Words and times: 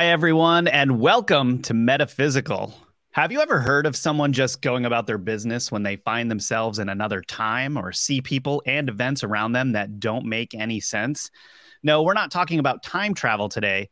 Hi, 0.00 0.06
everyone, 0.06 0.66
and 0.66 0.98
welcome 0.98 1.60
to 1.60 1.74
Metaphysical. 1.74 2.72
Have 3.10 3.32
you 3.32 3.42
ever 3.42 3.60
heard 3.60 3.84
of 3.84 3.94
someone 3.94 4.32
just 4.32 4.62
going 4.62 4.86
about 4.86 5.06
their 5.06 5.18
business 5.18 5.70
when 5.70 5.82
they 5.82 5.96
find 5.96 6.30
themselves 6.30 6.78
in 6.78 6.88
another 6.88 7.20
time 7.20 7.76
or 7.76 7.92
see 7.92 8.22
people 8.22 8.62
and 8.64 8.88
events 8.88 9.22
around 9.22 9.52
them 9.52 9.72
that 9.72 10.00
don't 10.00 10.24
make 10.24 10.54
any 10.54 10.80
sense? 10.80 11.30
No, 11.82 12.02
we're 12.02 12.14
not 12.14 12.30
talking 12.30 12.58
about 12.58 12.82
time 12.82 13.12
travel 13.12 13.50
today, 13.50 13.90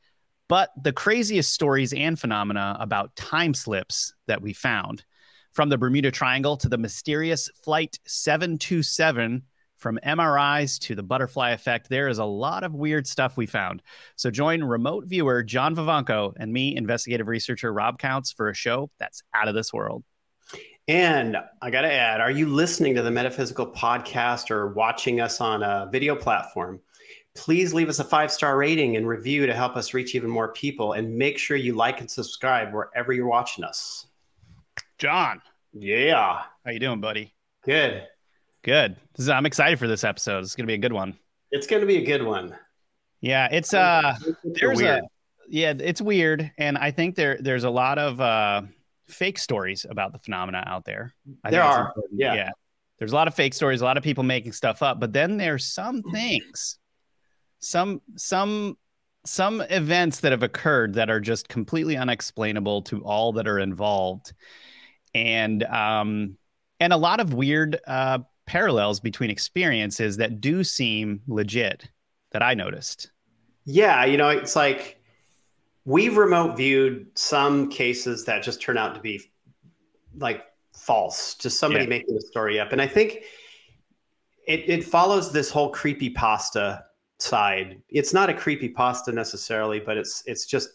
but 0.49 0.71
the 0.83 0.95
craziest 0.95 1.53
stories 1.53 1.93
and 1.93 2.19
phenomena 2.19 2.79
about 2.81 3.15
time 3.15 3.53
slips 3.53 4.15
that 4.29 4.41
we 4.41 4.55
found. 4.55 5.05
From 5.53 5.69
the 5.69 5.77
Bermuda 5.77 6.11
Triangle 6.11 6.57
to 6.57 6.71
the 6.71 6.79
mysterious 6.79 7.51
Flight 7.63 7.99
727 8.07 9.43
from 9.79 9.99
MRIs 10.05 10.79
to 10.81 10.95
the 10.95 11.03
butterfly 11.03 11.51
effect, 11.51 11.89
there 11.89 12.09
is 12.09 12.19
a 12.19 12.25
lot 12.25 12.65
of 12.65 12.75
weird 12.75 13.07
stuff 13.07 13.37
we 13.37 13.47
found. 13.47 13.83
So 14.17 14.31
join 14.31 14.63
remote 14.63 15.05
viewer 15.07 15.43
John 15.43 15.75
Vivanco 15.75 16.35
and 16.37 16.53
me, 16.53 16.77
investigative 16.77 17.29
researcher 17.29 17.73
Rob 17.73 17.99
Counts, 17.99 18.33
for 18.33 18.51
a 18.51 18.55
show 18.55 18.91
that's 18.99 19.23
out 19.33 19.49
of 19.49 19.55
this 19.55 19.73
world. 19.73 20.05
And 20.89 21.37
I 21.63 21.71
got 21.71 21.83
to 21.83 21.93
add, 21.93 22.21
are 22.21 22.31
you 22.31 22.47
listening 22.47 22.95
to 22.97 23.03
the 23.03 23.11
Metaphysical 23.11 23.67
podcast 23.67 24.51
or 24.51 24.69
watching 24.69 25.21
us 25.21 25.41
on 25.41 25.63
a 25.63 25.89
video 25.93 26.17
platform? 26.17 26.81
Please 27.37 27.73
leave 27.73 27.89
us 27.89 28.01
a 28.01 28.05
five 28.05 28.33
star 28.33 28.57
rating 28.57 28.97
and 28.97 29.07
review 29.07 29.47
to 29.47 29.55
help 29.55 29.77
us 29.77 29.95
reach 29.95 30.15
even 30.15 30.31
more 30.31 30.53
people. 30.55 30.95
And 30.95 31.17
make 31.17 31.39
sure 31.39 31.57
you 31.57 31.75
like 31.75 32.01
and 32.01 32.11
subscribe 32.11 32.73
wherever 32.75 33.13
you're 33.13 33.29
watching 33.29 33.65
us. 33.65 34.07
John, 34.99 35.41
Yeah. 35.73 36.43
how 36.65 36.71
you 36.73 36.81
doing, 36.81 37.01
buddy? 37.01 37.35
Good. 37.65 38.05
Good. 38.63 38.97
Is, 39.17 39.29
I'm 39.29 39.47
excited 39.47 39.79
for 39.79 39.89
this 39.89 40.05
episode. 40.05 40.41
It's 40.41 40.55
going 40.55 40.65
to 40.65 40.71
be 40.71 40.75
a 40.75 40.79
good 40.79 40.93
one. 40.93 41.17
It's 41.51 41.67
going 41.67 41.81
to 41.81 41.87
be 41.87 41.97
a 41.97 42.05
good 42.05 42.23
one. 42.23 42.55
Yeah, 43.21 43.49
it's 43.51 43.75
uh 43.75 44.15
there's 44.45 44.79
weird. 44.79 45.01
a 45.01 45.03
yeah, 45.49 45.73
it's 45.77 46.01
weird 46.01 46.53
and 46.57 46.79
I 46.79 46.91
think 46.93 47.17
there 47.17 47.37
there's 47.41 47.65
a 47.65 47.71
lot 47.71 47.99
of 47.99 48.21
uh 48.21 48.63
fake 49.09 49.39
stories 49.39 49.85
about 49.89 50.13
the 50.13 50.19
phenomena 50.21 50.63
out 50.67 50.85
there. 50.85 51.15
I 51.43 51.51
There 51.51 51.63
think 51.63 51.73
are, 51.73 51.87
important. 51.87 52.21
yeah. 52.21 52.51
There's 52.99 53.13
a 53.13 53.15
lot 53.15 53.27
of 53.29 53.35
fake 53.35 53.55
stories, 53.55 53.81
a 53.81 53.85
lot 53.85 53.97
of 53.97 54.03
people 54.05 54.23
making 54.25 54.53
stuff 54.53 54.83
up, 54.83 55.01
but 55.01 55.13
then 55.13 55.37
there's 55.37 55.67
some 55.67 56.03
things 56.03 56.79
some 57.61 58.03
some 58.17 58.77
some 59.27 59.63
events 59.63 60.21
that 60.21 60.31
have 60.33 60.45
occurred 60.45 60.95
that 60.95 61.11
are 61.11 61.21
just 61.21 61.49
completely 61.49 61.97
unexplainable 61.97 62.83
to 62.83 63.03
all 63.05 63.33
that 63.33 63.49
are 63.49 63.59
involved. 63.59 64.33
And 65.15 65.65
um 65.65 66.39
and 66.79 66.93
a 66.93 66.97
lot 66.97 67.19
of 67.19 67.35
weird 67.35 67.81
uh 67.87 68.21
parallels 68.49 68.99
between 68.99 69.31
experiences 69.31 70.17
that 70.17 70.41
do 70.41 70.65
seem 70.65 71.21
legit 71.29 71.89
that 72.33 72.43
I 72.43 72.55
noticed. 72.55 73.13
Yeah. 73.65 74.05
You 74.07 74.17
know, 74.17 74.31
it's 74.31 74.57
like 74.57 75.01
we've 75.85 76.17
remote 76.17 76.57
viewed 76.57 77.07
some 77.17 77.69
cases 77.71 78.25
that 78.25 78.43
just 78.43 78.61
turn 78.61 78.79
out 78.79 78.95
to 78.95 79.01
be 79.01 79.21
like 80.17 80.47
false, 80.75 81.35
just 81.35 81.59
somebody 81.61 81.85
Yeah. 81.85 81.91
making 81.91 82.15
the 82.15 82.23
story 82.23 82.59
up. 82.59 82.73
And 82.73 82.81
I 82.81 82.87
think 82.87 83.23
it, 84.47 84.69
it 84.69 84.85
follows 84.85 85.31
this 85.31 85.51
whole 85.51 85.69
creepy 85.71 86.11
pasta 86.11 86.85
side. 87.19 87.83
It's 87.91 88.15
not 88.15 88.31
a 88.31 88.35
creepy 88.35 88.71
pasta 88.71 89.13
necessarily, 89.13 89.79
but 89.79 89.97
it's 89.99 90.23
it's 90.27 90.47
just 90.47 90.71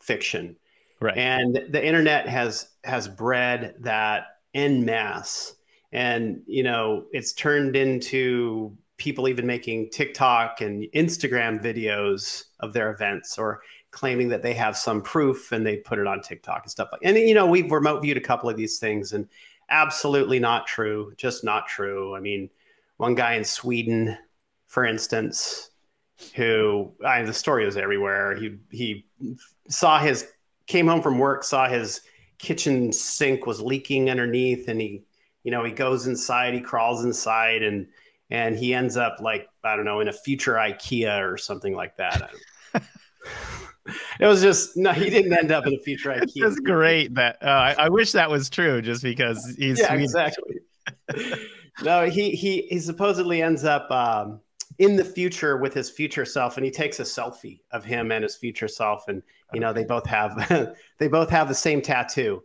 fiction. 0.00 0.56
Right. 1.00 1.16
and 1.18 1.60
the 1.70 1.84
internet 1.84 2.28
has 2.28 2.68
has 2.84 3.08
bred 3.08 3.74
that 3.80 4.26
en 4.54 4.84
masse 4.84 5.53
and 5.94 6.42
you 6.46 6.62
know 6.62 7.04
it's 7.12 7.32
turned 7.32 7.74
into 7.76 8.76
people 8.96 9.26
even 9.26 9.46
making 9.46 9.88
tiktok 9.90 10.60
and 10.60 10.86
instagram 10.94 11.62
videos 11.62 12.44
of 12.60 12.72
their 12.72 12.92
events 12.92 13.38
or 13.38 13.60
claiming 13.90 14.28
that 14.28 14.42
they 14.42 14.52
have 14.52 14.76
some 14.76 15.00
proof 15.00 15.52
and 15.52 15.64
they 15.64 15.76
put 15.78 15.98
it 15.98 16.06
on 16.06 16.20
tiktok 16.20 16.62
and 16.64 16.70
stuff 16.70 16.88
like 16.92 17.00
and 17.04 17.16
you 17.16 17.34
know 17.34 17.46
we've 17.46 17.70
remote 17.70 18.02
viewed 18.02 18.16
a 18.16 18.20
couple 18.20 18.50
of 18.50 18.56
these 18.56 18.78
things 18.78 19.12
and 19.12 19.26
absolutely 19.70 20.38
not 20.38 20.66
true 20.66 21.12
just 21.16 21.42
not 21.42 21.66
true. 21.66 22.14
I 22.14 22.20
mean 22.20 22.50
one 22.98 23.14
guy 23.14 23.34
in 23.34 23.44
sweden 23.44 24.18
for 24.66 24.84
instance 24.84 25.70
who 26.34 26.92
I, 27.04 27.22
the 27.22 27.32
story 27.32 27.66
is 27.66 27.76
everywhere. 27.76 28.34
He 28.36 28.58
he 28.70 29.06
saw 29.68 29.98
his 29.98 30.26
came 30.66 30.86
home 30.86 31.02
from 31.02 31.18
work, 31.18 31.44
saw 31.44 31.68
his 31.68 32.00
kitchen 32.38 32.92
sink 32.92 33.46
was 33.46 33.60
leaking 33.60 34.10
underneath, 34.10 34.68
and 34.68 34.80
he, 34.80 35.02
you 35.44 35.50
know, 35.50 35.62
he 35.62 35.70
goes 35.70 36.06
inside, 36.06 36.54
he 36.54 36.60
crawls 36.60 37.04
inside, 37.04 37.62
and 37.62 37.86
and 38.30 38.56
he 38.56 38.74
ends 38.74 38.96
up 38.96 39.20
like 39.20 39.46
I 39.62 39.76
don't 39.76 39.84
know 39.84 40.00
in 40.00 40.08
a 40.08 40.12
future 40.12 40.54
IKEA 40.54 41.20
or 41.20 41.36
something 41.36 41.74
like 41.74 41.96
that. 41.98 42.30
it 44.20 44.26
was 44.26 44.42
just 44.42 44.76
no, 44.76 44.92
he 44.92 45.10
didn't 45.10 45.32
end 45.32 45.52
up 45.52 45.66
in 45.66 45.74
a 45.74 45.78
future 45.78 46.10
It's 46.22 46.34
IKEA. 46.34 46.40
just 46.40 46.64
great 46.64 47.14
that 47.14 47.38
uh, 47.42 47.46
I, 47.46 47.74
I 47.78 47.88
wish 47.90 48.12
that 48.12 48.30
was 48.30 48.50
true 48.50 48.82
just 48.82 49.02
because 49.02 49.54
he's 49.58 49.78
yeah, 49.78 49.94
exactly. 49.94 50.56
no, 51.82 52.06
he 52.06 52.30
he 52.30 52.62
he 52.62 52.78
supposedly 52.80 53.42
ends 53.42 53.64
up 53.64 53.90
um, 53.90 54.40
in 54.78 54.96
the 54.96 55.04
future 55.04 55.58
with 55.58 55.74
his 55.74 55.90
future 55.90 56.24
self, 56.24 56.56
and 56.56 56.64
he 56.64 56.70
takes 56.70 57.00
a 57.00 57.04
selfie 57.04 57.60
of 57.70 57.84
him 57.84 58.10
and 58.10 58.22
his 58.22 58.36
future 58.36 58.68
self, 58.68 59.08
and 59.08 59.22
you 59.52 59.60
know 59.60 59.74
they 59.74 59.84
both 59.84 60.06
have 60.06 60.74
they 60.98 61.08
both 61.08 61.28
have 61.28 61.48
the 61.48 61.54
same 61.54 61.82
tattoo. 61.82 62.42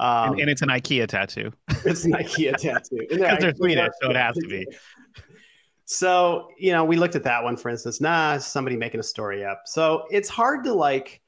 Um, 0.00 0.32
and, 0.32 0.40
and 0.40 0.50
it's 0.50 0.62
an 0.62 0.70
IKEA 0.70 1.06
tattoo 1.06 1.52
it's 1.84 2.06
an 2.06 2.12
IKEA 2.12 2.56
tattoo 2.56 3.06
because 3.08 3.18
they're 3.40 3.54
Swedish, 3.54 3.92
so 4.02 4.10
it 4.10 4.16
has 4.16 4.34
to 4.36 4.48
be. 4.48 4.66
So 5.84 6.48
you 6.58 6.72
know, 6.72 6.84
we 6.84 6.96
looked 6.96 7.16
at 7.16 7.24
that 7.24 7.44
one 7.44 7.56
for 7.56 7.68
instance. 7.68 8.00
Nah, 8.00 8.38
somebody 8.38 8.76
making 8.76 9.00
a 9.00 9.04
story 9.04 9.44
up. 9.44 9.62
So 9.66 10.04
it's 10.10 10.28
hard 10.28 10.64
to 10.64 10.72
like, 10.72 11.20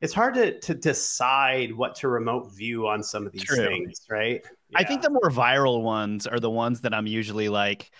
it's 0.00 0.12
hard 0.12 0.34
to 0.34 0.58
to 0.60 0.74
decide 0.74 1.72
what 1.72 1.94
to 1.96 2.08
remote 2.08 2.52
view 2.52 2.88
on 2.88 3.02
some 3.02 3.26
of 3.26 3.32
these 3.32 3.44
True. 3.44 3.64
things, 3.64 4.00
right? 4.10 4.44
I 4.74 4.82
think 4.82 5.02
the 5.02 5.10
more 5.10 5.30
viral 5.30 5.82
ones 5.82 6.26
are 6.26 6.40
the 6.40 6.50
ones 6.50 6.80
that 6.80 6.92
I'm 6.92 7.06
usually 7.06 7.48
like 7.48 7.92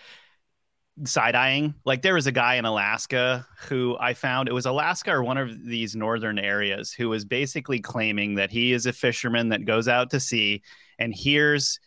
side 1.05 1.35
eyeing. 1.35 1.75
Like 1.85 2.03
there 2.03 2.15
was 2.15 2.27
a 2.27 2.33
guy 2.33 2.55
in 2.55 2.65
Alaska 2.65 3.47
who 3.69 3.97
I 4.01 4.15
found 4.15 4.49
it 4.49 4.53
was 4.53 4.65
Alaska 4.67 5.13
or 5.13 5.23
one 5.23 5.37
of 5.37 5.65
these 5.65 5.95
northern 5.95 6.39
areas 6.39 6.93
who 6.93 7.09
was 7.11 7.25
basically 7.25 7.81
claiming 7.81 8.37
that 8.37 8.51
he 8.51 8.73
is 8.73 8.87
a 8.87 8.93
fisherman 8.93 9.51
that 9.51 9.65
goes 9.67 9.89
out 9.89 10.11
to 10.11 10.21
sea 10.21 10.63
and 10.99 11.15
hears 11.15 11.79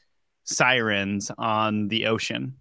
sirens 0.43 1.31
on 1.37 1.87
the 1.87 2.05
ocean 2.05 2.55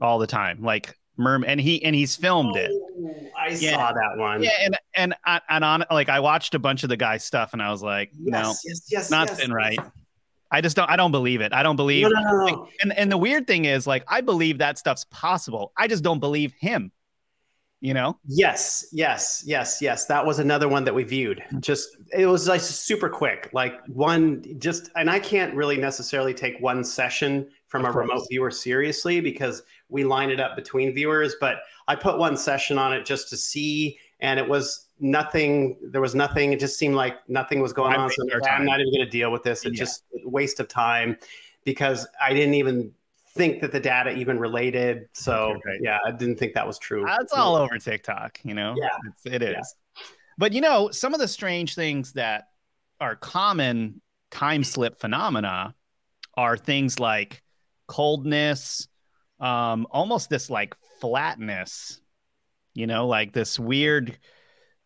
all 0.00 0.18
the 0.18 0.26
time, 0.26 0.62
like 0.62 0.94
merm, 1.18 1.44
and 1.46 1.60
he 1.60 1.82
and 1.84 1.94
he's 1.94 2.16
filmed 2.16 2.56
it. 2.56 2.70
Oh, 2.72 3.30
I 3.38 3.48
Yeah. 3.48 3.72
saw 3.76 3.92
that 3.92 4.16
one. 4.16 4.42
Yeah, 4.42 4.50
and 4.62 4.76
and 4.94 5.14
I- 5.24 5.40
and 5.48 5.64
on 5.64 5.84
like 5.90 6.08
I 6.08 6.20
watched 6.20 6.54
a 6.54 6.58
bunch 6.58 6.82
of 6.82 6.88
the 6.88 6.96
guy's 6.96 7.24
stuff 7.24 7.52
and 7.52 7.62
I 7.62 7.70
was 7.70 7.82
like, 7.82 8.10
no, 8.18 8.38
Yes, 8.38 8.60
yes, 8.64 8.86
yes, 8.90 9.10
not 9.10 9.28
yes. 9.28 9.40
I 10.54 10.60
just 10.60 10.76
don't. 10.76 10.88
I 10.88 10.96
don't 10.96 11.10
believe 11.10 11.40
it. 11.40 11.52
I 11.52 11.62
don't 11.62 11.76
believe. 11.76 12.04
No, 12.04 12.08
no, 12.10 12.30
no, 12.30 12.46
no. 12.46 12.68
And 12.82 12.96
and 12.96 13.10
the 13.10 13.18
weird 13.18 13.46
thing 13.46 13.64
is, 13.64 13.86
like, 13.86 14.04
I 14.06 14.20
believe 14.20 14.58
that 14.58 14.78
stuff's 14.78 15.04
possible. 15.10 15.72
I 15.76 15.88
just 15.88 16.04
don't 16.04 16.20
believe 16.20 16.52
him. 16.52 16.92
You 17.80 17.92
know? 17.92 18.18
Yes, 18.26 18.86
yes, 18.92 19.42
yes, 19.44 19.82
yes. 19.82 20.06
That 20.06 20.24
was 20.24 20.38
another 20.38 20.68
one 20.68 20.84
that 20.84 20.94
we 20.94 21.02
viewed. 21.04 21.42
Just 21.60 21.90
it 22.16 22.24
was 22.24 22.48
like 22.48 22.62
super 22.62 23.10
quick, 23.10 23.50
like 23.52 23.74
one 23.88 24.42
just, 24.58 24.90
and 24.96 25.10
I 25.10 25.18
can't 25.18 25.54
really 25.54 25.76
necessarily 25.76 26.32
take 26.32 26.58
one 26.60 26.82
session 26.82 27.46
from 27.66 27.82
Of 27.84 27.90
a 27.90 27.92
course. 27.92 28.08
remote 28.08 28.26
viewer 28.30 28.50
seriously 28.50 29.20
because 29.20 29.62
we 29.90 30.02
line 30.02 30.30
it 30.30 30.40
up 30.40 30.56
between 30.56 30.94
viewers. 30.94 31.36
But 31.38 31.58
I 31.86 31.94
put 31.94 32.16
one 32.16 32.38
session 32.38 32.78
on 32.78 32.94
it 32.94 33.04
just 33.04 33.28
to 33.30 33.36
see, 33.36 33.98
and 34.20 34.40
it 34.40 34.48
was 34.48 34.86
nothing. 35.04 35.76
There 35.82 36.00
was 36.00 36.14
nothing. 36.14 36.52
It 36.54 36.58
just 36.58 36.78
seemed 36.78 36.94
like 36.94 37.28
nothing 37.28 37.60
was 37.60 37.72
going 37.72 37.92
Why 37.92 37.98
on. 38.04 38.10
So 38.10 38.24
I'm 38.50 38.64
not 38.64 38.80
even 38.80 38.92
going 38.92 39.04
to 39.04 39.10
deal 39.10 39.30
with 39.30 39.42
this. 39.42 39.64
It's 39.64 39.76
Yeah. 39.78 39.84
just 39.84 40.04
a 40.24 40.28
waste 40.28 40.58
of 40.60 40.66
time 40.66 41.18
because 41.64 42.06
I 42.20 42.32
didn't 42.32 42.54
even 42.54 42.90
think 43.34 43.60
that 43.60 43.70
the 43.70 43.80
data 43.80 44.10
even 44.10 44.38
related. 44.38 45.08
So 45.12 45.60
Right. 45.64 45.78
yeah, 45.82 45.98
I 46.06 46.10
didn't 46.10 46.38
think 46.38 46.54
that 46.54 46.66
was 46.66 46.78
true. 46.78 47.04
That's 47.06 47.32
all 47.34 47.54
over 47.54 47.78
TikTok. 47.78 48.40
You 48.44 48.54
know? 48.54 48.74
Yeah. 48.78 48.88
It's, 49.08 49.26
it 49.26 49.42
is. 49.42 49.50
Yeah. 49.52 50.02
But 50.38 50.52
you 50.52 50.62
know, 50.62 50.90
some 50.90 51.12
of 51.12 51.20
the 51.20 51.28
strange 51.28 51.74
things 51.74 52.12
that 52.14 52.48
are 53.00 53.14
common 53.14 54.00
time 54.30 54.64
slip 54.64 54.98
phenomena 54.98 55.74
are 56.36 56.56
things 56.56 56.98
like 56.98 57.42
coldness, 57.88 58.88
um, 59.38 59.86
almost 59.90 60.30
this 60.30 60.48
like 60.48 60.74
flatness. 61.00 62.00
You 62.72 62.86
know, 62.88 63.06
like 63.06 63.32
this 63.32 63.58
weird 63.58 64.18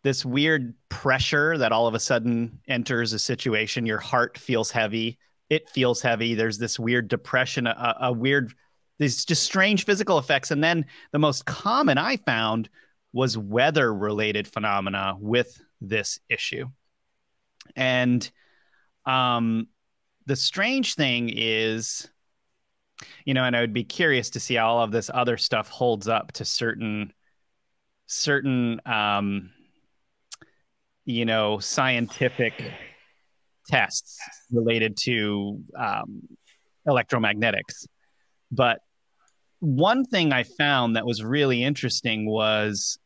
this 0.03 0.25
weird 0.25 0.75
pressure 0.89 1.59
that 1.59 1.73
all 1.73 1.87
of 1.87 1.95
a 1.95 2.01
sudden 2.01 2.61
enters 2.69 3.13
a 3.13 3.19
situation. 3.19 3.87
Your 3.87 3.99
heart 3.99 4.39
feels 4.39 4.71
heavy. 4.71 5.19
It 5.51 5.69
feels 5.69 6.01
heavy. 6.01 6.35
There's 6.35 6.59
this 6.59 6.79
weird 6.79 7.09
depression 7.09 7.67
a, 7.67 7.97
a 8.01 8.13
weird 8.13 8.53
these 8.99 9.25
just 9.25 9.45
strange 9.45 9.85
physical 9.85 10.19
effects. 10.19 10.51
And 10.51 10.63
then 10.63 10.87
the 11.13 11.19
most 11.19 11.47
common 11.47 11.99
i 11.99 12.17
found 12.17 12.69
was 13.13 13.39
weather 13.39 13.95
related 13.95 14.47
phenomena 14.47 15.17
with 15.19 15.61
this 15.81 16.19
issue. 16.29 16.67
And 17.77 18.29
um 19.07 19.69
the 20.27 20.37
strange 20.37 20.95
thing 20.95 21.31
is 21.35 22.09
you 23.25 23.33
know 23.33 23.45
and 23.45 23.57
i 23.57 23.61
would 23.61 23.73
be 23.73 23.85
curious 23.85 24.29
to 24.31 24.41
see 24.41 24.57
how 24.57 24.69
all 24.69 24.85
of 24.85 24.91
this 24.91 25.11
other 25.13 25.39
stuff 25.39 25.71
holds 25.71 26.07
up 26.07 26.33
to 26.33 26.45
certain 26.45 27.13
certain 28.07 28.81
um 28.85 29.51
you 31.09 31.25
know, 31.25 31.59
scientific 31.59 32.53
tests 33.67 34.19
related 34.53 34.95
to 34.99 35.59
um, 35.75 36.21
electromagnetics. 36.87 37.87
But 38.53 38.81
one 39.61 40.05
thing 40.05 40.35
I 40.35 40.43
found 40.43 40.97
that 40.97 41.07
was 41.07 41.25
really 41.25 41.65
interesting 41.65 42.29
was, 42.29 42.99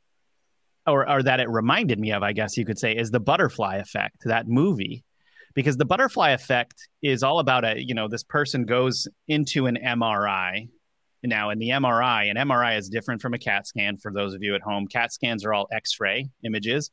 or, 0.85 1.09
or 1.09 1.23
that 1.23 1.39
it 1.39 1.49
reminded 1.49 2.01
me 2.01 2.11
of, 2.11 2.25
I 2.25 2.33
guess 2.33 2.57
you 2.57 2.65
could 2.65 2.79
say, 2.79 2.97
is 2.97 3.13
the 3.13 3.21
butterfly 3.21 3.77
effect, 3.77 4.17
that 4.25 4.49
movie. 4.49 5.05
Because 5.55 5.77
the 5.77 5.85
butterfly 5.85 6.31
effect 6.31 6.89
is 7.03 7.23
all 7.23 7.39
about 7.39 7.65
a, 7.65 7.81
you 7.81 7.95
know, 7.95 8.09
this 8.09 8.25
person 8.25 8.65
goes 8.65 9.07
into 9.29 9.67
an 9.67 9.79
MRI. 9.81 10.69
Now, 11.23 11.51
in 11.51 11.61
the 11.61 11.69
MRI, 11.69 12.29
an 12.29 12.37
MRI 12.37 12.79
is 12.79 12.89
different 12.89 13.23
from 13.23 13.35
a 13.35 13.39
CAT 13.39 13.69
scan 13.69 13.97
for 13.97 14.13
those 14.13 14.35
of 14.35 14.43
you 14.43 14.57
at 14.57 14.63
home. 14.63 14.89
CAT 14.89 15.13
scans 15.13 15.45
are 15.45 15.55
all 15.55 15.69
X 15.71 16.01
ray 16.01 16.31
images. 16.43 16.91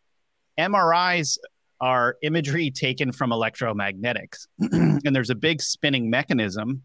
MRIs 0.59 1.37
are 1.81 2.17
imagery 2.21 2.69
taken 2.71 3.11
from 3.11 3.31
electromagnetics. 3.31 4.47
and 4.59 5.15
there's 5.15 5.29
a 5.29 5.35
big 5.35 5.61
spinning 5.61 6.09
mechanism 6.09 6.83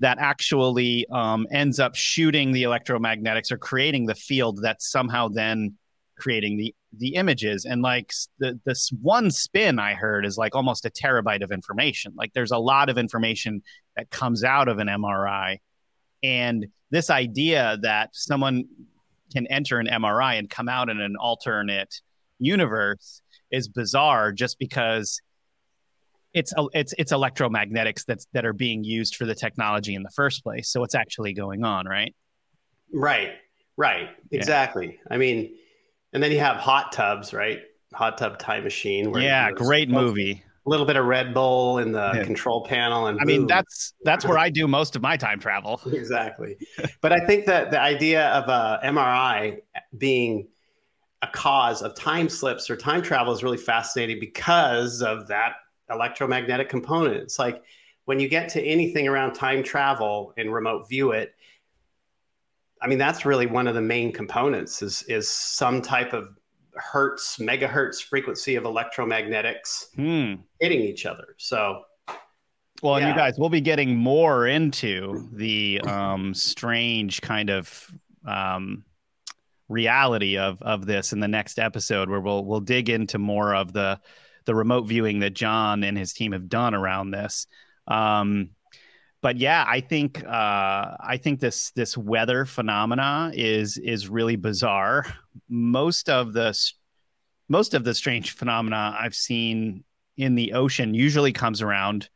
that 0.00 0.18
actually 0.18 1.06
um, 1.10 1.46
ends 1.50 1.80
up 1.80 1.94
shooting 1.94 2.52
the 2.52 2.62
electromagnetics 2.62 3.50
or 3.50 3.58
creating 3.58 4.06
the 4.06 4.14
field 4.14 4.60
that's 4.62 4.90
somehow 4.90 5.28
then 5.28 5.76
creating 6.18 6.56
the 6.56 6.74
the 6.98 7.14
images. 7.14 7.66
And 7.66 7.82
like 7.82 8.12
the 8.38 8.58
this 8.64 8.90
one 9.02 9.30
spin 9.30 9.78
i 9.78 9.92
heard 9.92 10.24
is 10.24 10.38
like 10.38 10.54
almost 10.54 10.86
a 10.86 10.90
terabyte 10.90 11.42
of 11.42 11.50
information. 11.50 12.14
Like 12.16 12.32
there's 12.32 12.52
a 12.52 12.58
lot 12.58 12.88
of 12.88 12.96
information 12.96 13.62
that 13.96 14.10
comes 14.10 14.44
out 14.44 14.68
of 14.68 14.78
an 14.78 14.86
mri 14.86 15.58
and 16.22 16.66
this 16.90 17.10
idea 17.10 17.78
that 17.82 18.10
someone 18.12 18.64
can 19.32 19.46
enter 19.48 19.78
an 19.78 19.86
mri 19.86 20.38
and 20.38 20.48
come 20.48 20.68
out 20.68 20.88
in 20.88 21.00
an 21.00 21.16
alternate 21.16 22.00
universe 22.38 23.22
is 23.50 23.68
bizarre 23.68 24.32
just 24.32 24.58
because 24.58 25.20
it's 26.36 26.52
it's 26.74 26.94
it's 26.98 27.12
electromagnetics 27.12 28.04
that's 28.04 28.26
that 28.34 28.44
are 28.44 28.52
being 28.52 28.84
used 28.84 29.16
for 29.16 29.24
the 29.24 29.34
technology 29.34 29.94
in 29.94 30.02
the 30.02 30.10
first 30.10 30.44
place. 30.44 30.68
So 30.68 30.80
what's 30.80 30.94
actually 30.94 31.32
going 31.32 31.64
on, 31.64 31.86
right? 31.86 32.14
Right. 32.92 33.32
Right. 33.76 34.10
Exactly. 34.30 34.86
Yeah. 34.86 35.14
I 35.14 35.16
mean, 35.16 35.54
and 36.12 36.22
then 36.22 36.30
you 36.32 36.38
have 36.38 36.56
hot 36.56 36.92
tubs, 36.92 37.32
right? 37.32 37.60
Hot 37.94 38.18
tub 38.18 38.38
time 38.38 38.64
machine. 38.64 39.14
yeah, 39.14 39.50
great 39.52 39.88
movie. 39.88 40.42
A 40.66 40.68
little 40.68 40.84
bit 40.84 40.96
of 40.96 41.06
Red 41.06 41.32
Bull 41.32 41.78
in 41.78 41.92
the 41.92 42.12
yeah. 42.14 42.24
control 42.24 42.64
panel, 42.64 43.06
and 43.06 43.20
I 43.20 43.24
mean 43.24 43.46
that's 43.46 43.94
that's 44.04 44.26
where 44.26 44.36
I 44.36 44.50
do 44.50 44.66
most 44.78 44.96
of 44.96 45.02
my 45.02 45.16
time 45.16 45.38
travel. 45.38 45.80
exactly, 45.86 46.56
but 47.00 47.12
I 47.12 47.24
think 47.24 47.46
that 47.46 47.70
the 47.70 47.80
idea 47.80 48.28
of 48.30 48.48
uh, 48.48 48.80
a 48.82 48.86
MRI 48.88 49.58
being 49.96 50.48
a 51.22 51.28
cause 51.28 51.82
of 51.82 51.94
time 51.94 52.28
slips 52.28 52.68
or 52.68 52.76
time 52.76 53.02
travel 53.02 53.32
is 53.32 53.42
really 53.42 53.56
fascinating 53.56 54.20
because 54.20 55.02
of 55.02 55.26
that 55.28 55.54
electromagnetic 55.90 56.68
component. 56.68 57.16
It's 57.16 57.38
like 57.38 57.62
when 58.04 58.20
you 58.20 58.28
get 58.28 58.48
to 58.50 58.62
anything 58.62 59.08
around 59.08 59.34
time 59.34 59.62
travel 59.62 60.34
and 60.36 60.52
remote 60.52 60.88
view 60.88 61.12
it, 61.12 61.34
I 62.80 62.86
mean, 62.86 62.98
that's 62.98 63.24
really 63.24 63.46
one 63.46 63.66
of 63.66 63.74
the 63.74 63.80
main 63.80 64.12
components 64.12 64.82
is, 64.82 65.02
is 65.04 65.30
some 65.30 65.80
type 65.80 66.12
of 66.12 66.36
hertz, 66.74 67.38
megahertz 67.38 68.02
frequency 68.02 68.56
of 68.56 68.64
electromagnetics 68.64 69.94
hmm. 69.94 70.34
hitting 70.60 70.80
each 70.80 71.06
other. 71.06 71.34
So, 71.38 71.82
well, 72.82 73.00
yeah. 73.00 73.06
and 73.06 73.16
you 73.16 73.20
guys, 73.20 73.38
we'll 73.38 73.48
be 73.48 73.62
getting 73.62 73.96
more 73.96 74.46
into 74.46 75.28
the 75.32 75.80
um, 75.86 76.34
strange 76.34 77.22
kind 77.22 77.48
of 77.48 77.90
um, 78.26 78.84
reality 79.68 80.38
of 80.38 80.62
of 80.62 80.86
this 80.86 81.12
in 81.12 81.20
the 81.20 81.28
next 81.28 81.58
episode, 81.58 82.08
where 82.08 82.20
we'll 82.20 82.44
we'll 82.44 82.60
dig 82.60 82.88
into 82.88 83.18
more 83.18 83.54
of 83.54 83.72
the 83.72 84.00
the 84.44 84.54
remote 84.54 84.86
viewing 84.86 85.20
that 85.20 85.34
John 85.34 85.82
and 85.84 85.98
his 85.98 86.12
team 86.12 86.32
have 86.32 86.48
done 86.48 86.74
around 86.74 87.10
this. 87.10 87.46
Um, 87.88 88.50
but 89.20 89.38
yeah, 89.38 89.64
I 89.66 89.80
think 89.80 90.24
uh, 90.24 90.96
I 91.00 91.18
think 91.20 91.40
this 91.40 91.70
this 91.72 91.96
weather 91.96 92.44
phenomena 92.44 93.32
is 93.34 93.76
is 93.78 94.08
really 94.08 94.36
bizarre. 94.36 95.04
Most 95.48 96.08
of 96.08 96.32
the 96.32 96.56
most 97.48 97.74
of 97.74 97.84
the 97.84 97.94
strange 97.94 98.32
phenomena 98.32 98.96
I've 98.98 99.14
seen 99.14 99.84
in 100.16 100.34
the 100.34 100.52
ocean 100.52 100.94
usually 100.94 101.32
comes 101.32 101.62
around 101.62 102.08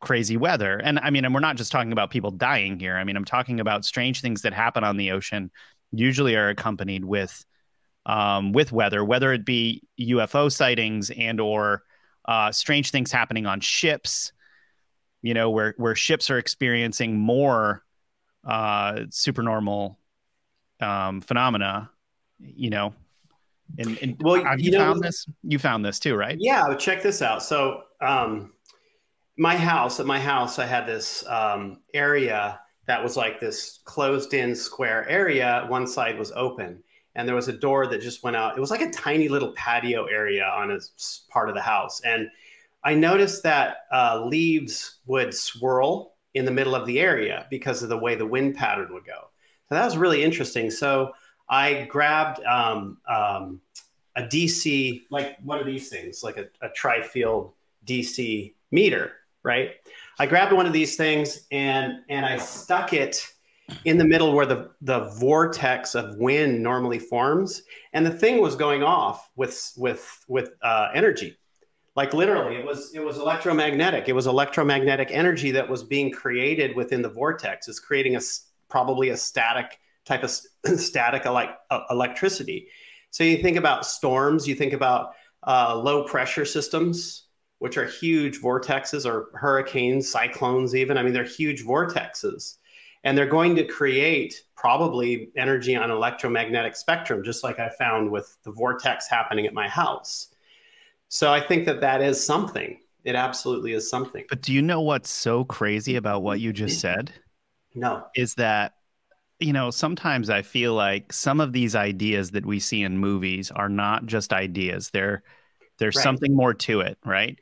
crazy 0.00 0.36
weather. 0.36 0.78
And 0.78 0.98
I 0.98 1.10
mean, 1.10 1.24
and 1.24 1.34
we're 1.34 1.40
not 1.40 1.56
just 1.56 1.72
talking 1.72 1.92
about 1.92 2.10
people 2.10 2.30
dying 2.30 2.78
here. 2.78 2.96
I 2.96 3.04
mean, 3.04 3.16
I'm 3.16 3.24
talking 3.24 3.60
about 3.60 3.84
strange 3.84 4.20
things 4.20 4.42
that 4.42 4.52
happen 4.52 4.84
on 4.84 4.96
the 4.96 5.10
ocean 5.10 5.50
usually 5.92 6.36
are 6.36 6.48
accompanied 6.48 7.04
with 7.04 7.44
um, 8.06 8.52
with 8.52 8.72
weather, 8.72 9.04
whether 9.04 9.32
it 9.32 9.44
be 9.44 9.82
UFO 10.00 10.50
sightings 10.50 11.10
and 11.10 11.40
or 11.40 11.82
uh, 12.24 12.50
strange 12.52 12.90
things 12.90 13.12
happening 13.12 13.46
on 13.46 13.60
ships. 13.60 14.32
You 15.22 15.34
know, 15.34 15.50
where 15.50 15.74
where 15.76 15.94
ships 15.94 16.30
are 16.30 16.38
experiencing 16.38 17.18
more 17.18 17.84
uh, 18.44 19.04
supernormal 19.10 19.98
um, 20.80 21.20
phenomena. 21.20 21.90
You 22.38 22.70
know, 22.70 22.94
and, 23.76 23.98
and 24.00 24.16
well, 24.20 24.42
have 24.42 24.60
you, 24.60 24.66
you 24.66 24.78
know, 24.78 24.84
found 24.84 25.02
this? 25.02 25.26
You 25.42 25.58
found 25.58 25.84
this 25.84 25.98
too, 25.98 26.14
right? 26.14 26.36
Yeah, 26.38 26.74
check 26.74 27.02
this 27.02 27.20
out. 27.20 27.42
So, 27.42 27.82
um, 28.00 28.52
my 29.36 29.56
house 29.56 30.00
at 30.00 30.06
my 30.06 30.20
house, 30.20 30.58
I 30.58 30.66
had 30.66 30.86
this 30.86 31.26
um, 31.26 31.80
area 31.92 32.60
that 32.88 33.02
was 33.02 33.16
like 33.16 33.38
this 33.38 33.80
closed-in 33.84 34.56
square 34.56 35.06
area. 35.08 35.66
One 35.68 35.86
side 35.86 36.18
was 36.18 36.32
open, 36.32 36.82
and 37.14 37.28
there 37.28 37.36
was 37.36 37.48
a 37.48 37.52
door 37.52 37.86
that 37.86 38.00
just 38.00 38.22
went 38.22 38.34
out. 38.34 38.56
It 38.56 38.60
was 38.60 38.70
like 38.70 38.80
a 38.80 38.90
tiny 38.90 39.28
little 39.28 39.52
patio 39.52 40.06
area 40.06 40.44
on 40.44 40.70
a 40.70 40.78
part 41.30 41.50
of 41.50 41.54
the 41.54 41.60
house. 41.60 42.00
And 42.00 42.28
I 42.82 42.94
noticed 42.94 43.42
that 43.42 43.76
uh, 43.92 44.24
leaves 44.24 45.00
would 45.06 45.34
swirl 45.34 46.14
in 46.32 46.46
the 46.46 46.50
middle 46.50 46.74
of 46.74 46.86
the 46.86 46.98
area 46.98 47.46
because 47.50 47.82
of 47.82 47.90
the 47.90 47.98
way 47.98 48.14
the 48.14 48.26
wind 48.26 48.56
pattern 48.56 48.92
would 48.94 49.04
go. 49.04 49.28
So 49.68 49.74
that 49.74 49.84
was 49.84 49.98
really 49.98 50.24
interesting. 50.24 50.70
So 50.70 51.12
I 51.48 51.82
grabbed 51.90 52.42
um, 52.44 52.96
um, 53.06 53.60
a 54.16 54.22
DC, 54.22 55.02
like 55.10 55.36
one 55.42 55.58
of 55.58 55.66
these 55.66 55.90
things, 55.90 56.22
like 56.22 56.38
a, 56.38 56.46
a 56.62 56.70
tri-field 56.70 57.52
DC 57.86 58.54
meter, 58.70 59.12
right? 59.48 59.70
I 60.20 60.26
grabbed 60.26 60.52
one 60.52 60.66
of 60.66 60.72
these 60.72 60.94
things 60.94 61.46
and 61.50 61.94
and 62.08 62.24
I 62.24 62.36
stuck 62.38 62.92
it 62.92 63.26
in 63.84 63.98
the 63.98 64.04
middle 64.04 64.32
where 64.32 64.46
the, 64.46 64.70
the 64.80 65.10
vortex 65.18 65.94
of 65.94 66.16
wind 66.16 66.62
normally 66.62 66.98
forms. 66.98 67.62
And 67.92 68.04
the 68.04 68.10
thing 68.10 68.40
was 68.40 68.56
going 68.56 68.82
off 68.82 69.30
with, 69.36 69.72
with, 69.76 70.24
with 70.28 70.50
uh, 70.62 70.88
energy. 70.94 71.36
Like 71.94 72.14
literally, 72.14 72.56
it 72.56 72.64
was 72.64 72.94
it 72.94 73.04
was 73.04 73.18
electromagnetic. 73.18 74.08
It 74.08 74.12
was 74.12 74.28
electromagnetic 74.28 75.08
energy 75.10 75.50
that 75.50 75.68
was 75.68 75.82
being 75.82 76.12
created 76.12 76.76
within 76.76 77.02
the 77.02 77.08
vortex. 77.08 77.66
It's 77.66 77.80
creating 77.80 78.14
a 78.14 78.20
probably 78.68 79.08
a 79.08 79.16
static 79.16 79.80
type 80.04 80.22
of 80.22 80.30
static 80.78 81.24
like 81.24 81.50
uh, 81.70 81.80
electricity. 81.90 82.68
So 83.10 83.24
you 83.24 83.38
think 83.38 83.56
about 83.56 83.84
storms, 83.84 84.46
you 84.46 84.54
think 84.54 84.74
about 84.74 85.14
uh, 85.44 85.76
low 85.76 86.04
pressure 86.04 86.44
systems, 86.44 87.24
which 87.58 87.76
are 87.76 87.86
huge 87.86 88.40
vortexes, 88.40 89.04
or 89.04 89.30
hurricanes, 89.34 90.10
cyclones, 90.10 90.74
even. 90.74 90.96
I 90.96 91.02
mean, 91.02 91.12
they're 91.12 91.24
huge 91.24 91.64
vortexes. 91.64 92.56
And 93.04 93.16
they're 93.16 93.26
going 93.26 93.54
to 93.56 93.64
create 93.64 94.42
probably 94.56 95.30
energy 95.36 95.76
on 95.76 95.90
electromagnetic 95.90 96.74
spectrum 96.74 97.22
just 97.22 97.44
like 97.44 97.60
i 97.60 97.70
found 97.78 98.10
with 98.10 98.36
the 98.42 98.50
vortex 98.50 99.08
happening 99.08 99.46
at 99.46 99.54
my 99.54 99.68
house. 99.68 100.28
So 101.08 101.32
i 101.32 101.40
think 101.40 101.64
that 101.66 101.80
that 101.80 102.02
is 102.02 102.24
something. 102.24 102.80
It 103.04 103.14
absolutely 103.14 103.72
is 103.72 103.88
something. 103.88 104.24
But 104.28 104.42
do 104.42 104.52
you 104.52 104.60
know 104.60 104.80
what's 104.80 105.10
so 105.10 105.44
crazy 105.44 105.96
about 105.96 106.22
what 106.22 106.40
you 106.40 106.52
just 106.52 106.80
said? 106.80 107.12
No. 107.74 108.04
Is 108.16 108.34
that 108.34 108.74
you 109.38 109.52
know 109.52 109.70
sometimes 109.70 110.30
i 110.30 110.42
feel 110.42 110.74
like 110.74 111.12
some 111.12 111.40
of 111.40 111.52
these 111.52 111.76
ideas 111.76 112.32
that 112.32 112.44
we 112.44 112.58
see 112.58 112.82
in 112.82 112.98
movies 112.98 113.52
are 113.52 113.68
not 113.68 114.06
just 114.06 114.32
ideas. 114.32 114.90
They're 114.90 115.22
there's 115.78 115.96
right. 115.96 116.02
something 116.02 116.34
more 116.34 116.54
to 116.54 116.80
it 116.80 116.98
right 117.04 117.38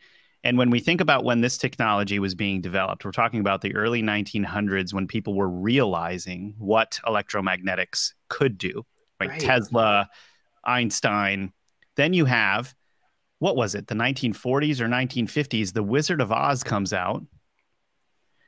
and 0.47 0.59
when 0.59 0.71
we 0.71 0.79
think 0.79 1.01
about 1.01 1.25
when 1.25 1.41
this 1.41 1.59
technology 1.59 2.21
was 2.21 2.37
being 2.37 2.61
developed, 2.61 3.05
we're 3.05 3.11
talking 3.11 3.41
about 3.41 3.63
the 3.63 3.75
early 3.75 4.01
1900s 4.01 4.95
when 4.95 5.09
people 5.09 5.35
were 5.35 5.49
realizing 5.49 6.55
what 6.57 7.01
electromagnetics 7.05 8.13
could 8.29 8.57
do, 8.57 8.87
right? 9.21 9.31
right. 9.31 9.41
Tesla, 9.41 10.09
Einstein. 10.63 11.53
Then 11.97 12.13
you 12.13 12.27
have, 12.27 12.77
what 13.41 13.57
was 13.57 13.75
it, 13.75 13.89
the 13.89 13.97
1940s 13.97 14.81
or 14.81 14.87
1950s? 14.87 15.73
The 15.73 15.83
Wizard 15.83 16.21
of 16.21 16.31
Oz 16.31 16.63
comes 16.63 16.93
out. 16.93 17.25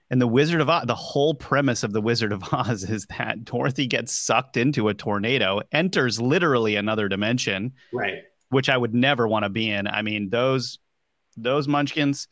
And 0.09 0.23
the 0.23 0.29
Wizard 0.29 0.61
of 0.61 0.71
Oz, 0.71 0.85
the 0.87 0.95
whole 0.95 1.35
premise 1.35 1.83
of 1.83 1.93
the 1.93 2.01
Wizard 2.01 2.33
of 2.33 2.45
Oz 2.53 2.85
is 2.85 3.07
that 3.19 3.45
Dorothy 3.45 3.89
gets 3.89 4.13
sucked 4.13 4.57
into 4.57 4.89
a 4.89 4.95
tornado, 4.95 5.63
enters 5.73 6.21
literally 6.21 6.77
another 6.77 7.09
dimension, 7.09 7.73
right? 7.93 8.23
Which 8.51 8.69
I 8.69 8.77
would 8.77 8.95
never 8.95 9.29
want 9.29 9.45
to 9.45 9.49
be 9.49 9.71
in. 9.71 9.87
I 9.87 10.03
mean, 10.03 10.31
those 10.31 10.79
those 11.37 11.69
munchkins. 11.69 12.29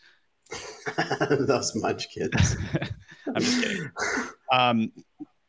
those 1.30 1.74
munchkins. 1.74 2.56
I'm 3.26 3.42
just 3.42 3.62
kidding. 3.62 3.90
Um, 4.52 4.92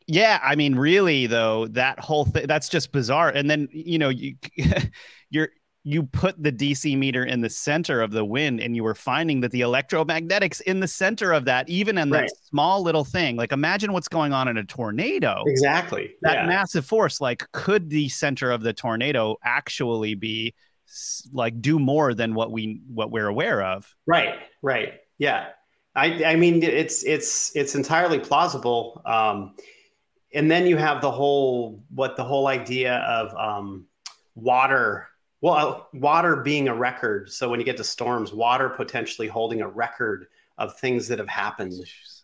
yeah, 0.07 0.39
I 0.41 0.55
mean, 0.55 0.75
really 0.75 1.27
though, 1.27 1.67
that 1.67 1.99
whole 1.99 2.25
thing 2.25 2.47
that's 2.47 2.69
just 2.69 2.91
bizarre. 2.91 3.29
And 3.29 3.49
then 3.49 3.67
you 3.71 3.99
know, 3.99 4.09
you 4.09 4.35
you're 5.29 5.49
you 5.87 6.03
put 6.03 6.43
the 6.43 6.51
DC 6.51 6.97
meter 6.97 7.23
in 7.23 7.39
the 7.39 7.49
center 7.49 8.01
of 8.01 8.11
the 8.11 8.25
wind 8.25 8.59
and 8.59 8.75
you 8.75 8.83
were 8.83 8.93
finding 8.93 9.39
that 9.39 9.51
the 9.51 9.61
electromagnetics 9.61 10.59
in 10.63 10.81
the 10.81 10.87
center 10.87 11.31
of 11.31 11.45
that, 11.45 11.69
even 11.69 11.97
in 11.97 12.11
right. 12.11 12.27
that 12.27 12.37
small 12.49 12.83
little 12.83 13.05
thing, 13.05 13.37
like 13.37 13.53
imagine 13.53 13.93
what's 13.93 14.09
going 14.09 14.33
on 14.33 14.49
in 14.49 14.57
a 14.57 14.65
tornado. 14.65 15.43
Exactly. 15.47 16.11
That 16.23 16.39
yeah. 16.39 16.45
massive 16.45 16.85
force, 16.85 17.21
like 17.21 17.49
could 17.53 17.89
the 17.89 18.09
center 18.09 18.51
of 18.51 18.63
the 18.63 18.73
tornado 18.73 19.37
actually 19.45 20.13
be 20.13 20.53
like 21.31 21.61
do 21.61 21.79
more 21.79 22.13
than 22.13 22.33
what 22.33 22.51
we 22.51 22.81
what 22.93 23.09
we're 23.09 23.27
aware 23.27 23.61
of? 23.61 23.95
Right. 24.05 24.39
Right. 24.61 24.95
Yeah. 25.17 25.51
I 25.95 26.25
I 26.25 26.35
mean 26.35 26.63
it's 26.63 27.05
it's 27.05 27.55
it's 27.55 27.75
entirely 27.75 28.19
plausible. 28.19 29.01
Um 29.05 29.55
and 30.33 30.51
then 30.51 30.67
you 30.67 30.75
have 30.75 31.01
the 31.01 31.11
whole 31.11 31.81
what 31.95 32.17
the 32.17 32.25
whole 32.25 32.47
idea 32.47 32.95
of 32.95 33.33
um 33.37 33.85
water 34.35 35.07
well, 35.41 35.53
uh, 35.53 35.97
water 35.97 36.37
being 36.37 36.67
a 36.67 36.75
record. 36.75 37.31
So 37.31 37.49
when 37.49 37.59
you 37.59 37.65
get 37.65 37.77
to 37.77 37.83
storms, 37.83 38.33
water 38.33 38.69
potentially 38.69 39.27
holding 39.27 39.61
a 39.61 39.67
record 39.67 40.27
of 40.57 40.77
things 40.79 41.07
that 41.07 41.19
have 41.19 41.29
happened, 41.29 41.73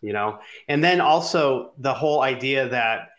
you 0.00 0.12
know? 0.12 0.40
And 0.68 0.82
then 0.82 1.00
also 1.00 1.72
the 1.78 1.94
whole 1.94 2.22
idea 2.22 2.68
that 2.68 3.10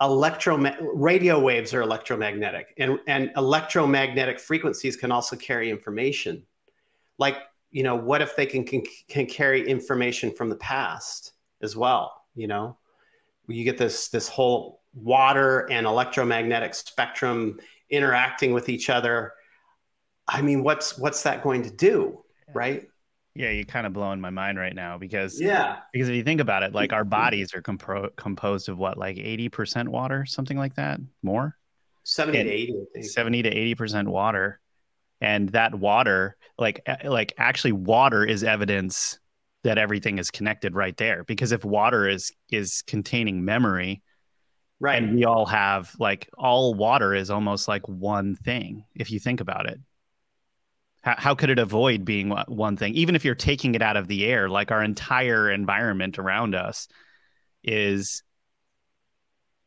electro 0.00 0.56
radio 0.94 1.38
waves 1.38 1.72
are 1.74 1.82
electromagnetic 1.82 2.74
and, 2.78 2.98
and 3.06 3.30
electromagnetic 3.36 4.40
frequencies 4.40 4.96
can 4.96 5.12
also 5.12 5.36
carry 5.36 5.70
information. 5.70 6.42
Like, 7.18 7.36
you 7.70 7.82
know, 7.82 7.94
what 7.94 8.22
if 8.22 8.34
they 8.36 8.46
can, 8.46 8.64
can, 8.64 8.82
can 9.08 9.26
carry 9.26 9.68
information 9.68 10.32
from 10.32 10.48
the 10.48 10.56
past 10.56 11.32
as 11.60 11.76
well, 11.76 12.24
you 12.34 12.46
know? 12.46 12.78
You 13.46 13.62
get 13.64 13.76
this, 13.76 14.08
this 14.08 14.26
whole 14.26 14.80
water 14.94 15.70
and 15.70 15.86
electromagnetic 15.86 16.74
spectrum 16.74 17.60
interacting 17.90 18.52
with 18.52 18.68
each 18.68 18.90
other. 18.90 19.32
I 20.26 20.42
mean 20.42 20.62
what's 20.62 20.98
what's 20.98 21.22
that 21.22 21.42
going 21.42 21.62
to 21.64 21.70
do 21.70 22.24
right? 22.52 22.88
Yeah 23.34 23.50
you're 23.50 23.64
kind 23.64 23.86
of 23.86 23.92
blowing 23.92 24.20
my 24.20 24.30
mind 24.30 24.58
right 24.58 24.74
now 24.74 24.98
because 24.98 25.40
yeah. 25.40 25.78
because 25.92 26.08
if 26.08 26.14
you 26.14 26.22
think 26.22 26.40
about 26.40 26.62
it 26.62 26.72
like 26.72 26.92
our 26.92 27.04
bodies 27.20 27.54
are 27.54 27.62
compro- 27.62 28.14
composed 28.16 28.68
of 28.68 28.78
what 28.78 28.96
like 28.96 29.16
80% 29.16 29.88
water 29.88 30.24
something 30.24 30.56
like 30.56 30.74
that? 30.76 31.00
More? 31.22 31.56
70 32.04 32.38
and 32.38 32.48
to 32.48 32.98
80 32.98 33.02
70 33.02 33.42
to 33.42 33.54
80% 33.76 34.08
water. 34.08 34.60
And 35.20 35.48
that 35.50 35.74
water 35.74 36.36
like 36.58 36.86
like 37.04 37.32
actually 37.38 37.72
water 37.72 38.24
is 38.24 38.44
evidence 38.44 39.18
that 39.64 39.78
everything 39.78 40.18
is 40.18 40.30
connected 40.30 40.74
right 40.74 40.96
there. 40.96 41.24
Because 41.24 41.50
if 41.50 41.64
water 41.64 42.06
is 42.08 42.32
is 42.50 42.82
containing 42.86 43.44
memory 43.44 44.02
right. 44.84 45.02
And 45.02 45.14
we 45.14 45.24
all 45.24 45.46
have 45.46 45.94
like 45.98 46.28
all 46.36 46.74
water 46.74 47.14
is 47.14 47.30
almost 47.30 47.66
like 47.66 47.88
one 47.88 48.36
thing 48.36 48.84
if 48.94 49.10
you 49.10 49.18
think 49.18 49.40
about 49.40 49.66
it. 49.66 49.80
How, 51.02 51.14
how 51.16 51.34
could 51.34 51.50
it 51.50 51.58
avoid 51.58 52.04
being 52.04 52.30
one 52.48 52.76
thing? 52.76 52.94
Even 52.94 53.16
if 53.16 53.24
you're 53.24 53.34
taking 53.34 53.74
it 53.74 53.82
out 53.82 53.96
of 53.96 54.08
the 54.08 54.26
air 54.26 54.48
like 54.48 54.70
our 54.70 54.82
entire 54.82 55.50
environment 55.50 56.18
around 56.18 56.54
us 56.54 56.86
is 57.62 58.22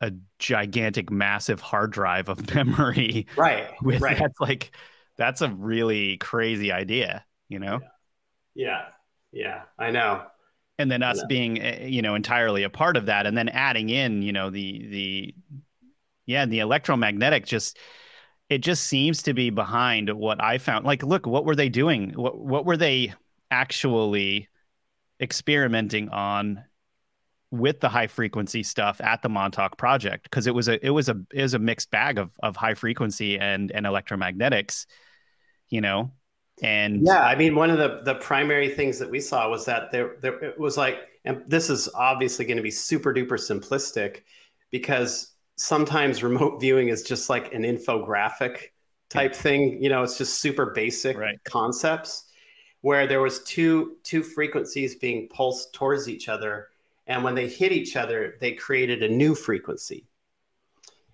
a 0.01 0.11
gigantic 0.37 1.09
massive 1.09 1.59
hard 1.59 1.91
drive 1.91 2.29
of 2.29 2.53
memory 2.55 3.25
right 3.35 3.69
with 3.81 3.99
right. 3.99 4.19
that's 4.19 4.39
like 4.39 4.69
that's 5.17 5.41
a 5.41 5.49
really 5.49 6.17
crazy 6.17 6.71
idea 6.71 7.25
you 7.49 7.57
know? 7.57 7.79
Yeah. 8.53 8.65
Yeah, 8.67 8.85
yeah 9.31 9.61
i 9.79 9.89
know 9.89 10.21
and 10.79 10.91
then 10.91 11.03
us 11.03 11.23
being 11.27 11.61
eh, 11.61 11.87
you 11.87 12.01
know 12.01 12.15
entirely 12.15 12.63
a 12.63 12.69
part 12.69 12.97
of 12.97 13.07
that 13.07 13.25
and 13.25 13.37
then 13.37 13.49
adding 13.49 13.89
in 13.89 14.21
you 14.21 14.31
know 14.31 14.49
the 14.49 14.87
the 14.87 15.35
yeah 16.25 16.45
the 16.45 16.59
electromagnetic 16.59 17.45
just 17.45 17.77
it 18.49 18.59
just 18.59 18.85
seems 18.85 19.23
to 19.23 19.33
be 19.33 19.49
behind 19.49 20.09
what 20.13 20.41
i 20.41 20.57
found. 20.57 20.85
Like 20.85 21.03
look 21.03 21.25
what 21.25 21.45
were 21.45 21.55
they 21.55 21.69
doing? 21.69 22.11
What 22.11 22.37
what 22.39 22.65
were 22.65 22.77
they 22.77 23.13
actually 23.51 24.47
experimenting 25.19 26.09
on 26.09 26.63
with 27.49 27.79
the 27.79 27.89
high 27.89 28.07
frequency 28.07 28.61
stuff 28.61 29.01
at 29.01 29.21
the 29.21 29.29
Montauk 29.29 29.77
project? 29.77 30.23
Because 30.23 30.47
it 30.47 30.55
was 30.55 30.67
a 30.67 30.85
it 30.85 30.91
was 30.91 31.09
a 31.09 31.19
it 31.33 31.41
was 31.41 31.53
a 31.53 31.59
mixed 31.59 31.91
bag 31.91 32.17
of 32.17 32.31
of 32.41 32.55
high 32.55 32.75
frequency 32.75 33.37
and 33.37 33.71
and 33.71 33.85
electromagnetics 33.85 34.85
you 35.69 35.81
know 35.81 36.11
and 36.63 37.05
yeah, 37.05 37.21
I 37.21 37.35
mean, 37.35 37.55
one 37.55 37.69
of 37.69 37.77
the 37.77 38.01
the 38.03 38.15
primary 38.15 38.69
things 38.69 38.97
that 38.99 39.09
we 39.09 39.19
saw 39.19 39.49
was 39.49 39.65
that 39.65 39.91
there 39.91 40.15
there 40.21 40.43
it 40.43 40.59
was 40.59 40.75
like, 40.75 41.09
and 41.23 41.43
this 41.47 41.69
is 41.69 41.87
obviously 41.93 42.45
going 42.45 42.57
to 42.57 42.63
be 42.63 42.71
super 42.71 43.13
duper 43.13 43.33
simplistic, 43.33 44.21
because 44.71 45.33
sometimes 45.55 46.23
remote 46.23 46.59
viewing 46.61 46.87
is 46.87 47.03
just 47.03 47.29
like 47.29 47.53
an 47.53 47.61
infographic 47.61 48.69
type 49.09 49.33
yeah. 49.33 49.39
thing. 49.39 49.83
You 49.83 49.89
know, 49.89 50.01
it's 50.01 50.17
just 50.17 50.39
super 50.39 50.67
basic 50.67 51.17
right. 51.17 51.39
concepts 51.43 52.25
where 52.81 53.05
there 53.05 53.21
was 53.21 53.43
two 53.43 53.97
two 54.03 54.23
frequencies 54.23 54.95
being 54.95 55.27
pulsed 55.27 55.73
towards 55.73 56.09
each 56.09 56.27
other, 56.27 56.69
and 57.05 57.23
when 57.23 57.35
they 57.35 57.47
hit 57.47 57.71
each 57.71 57.95
other, 57.95 58.35
they 58.41 58.53
created 58.53 59.03
a 59.03 59.09
new 59.09 59.35
frequency, 59.35 60.07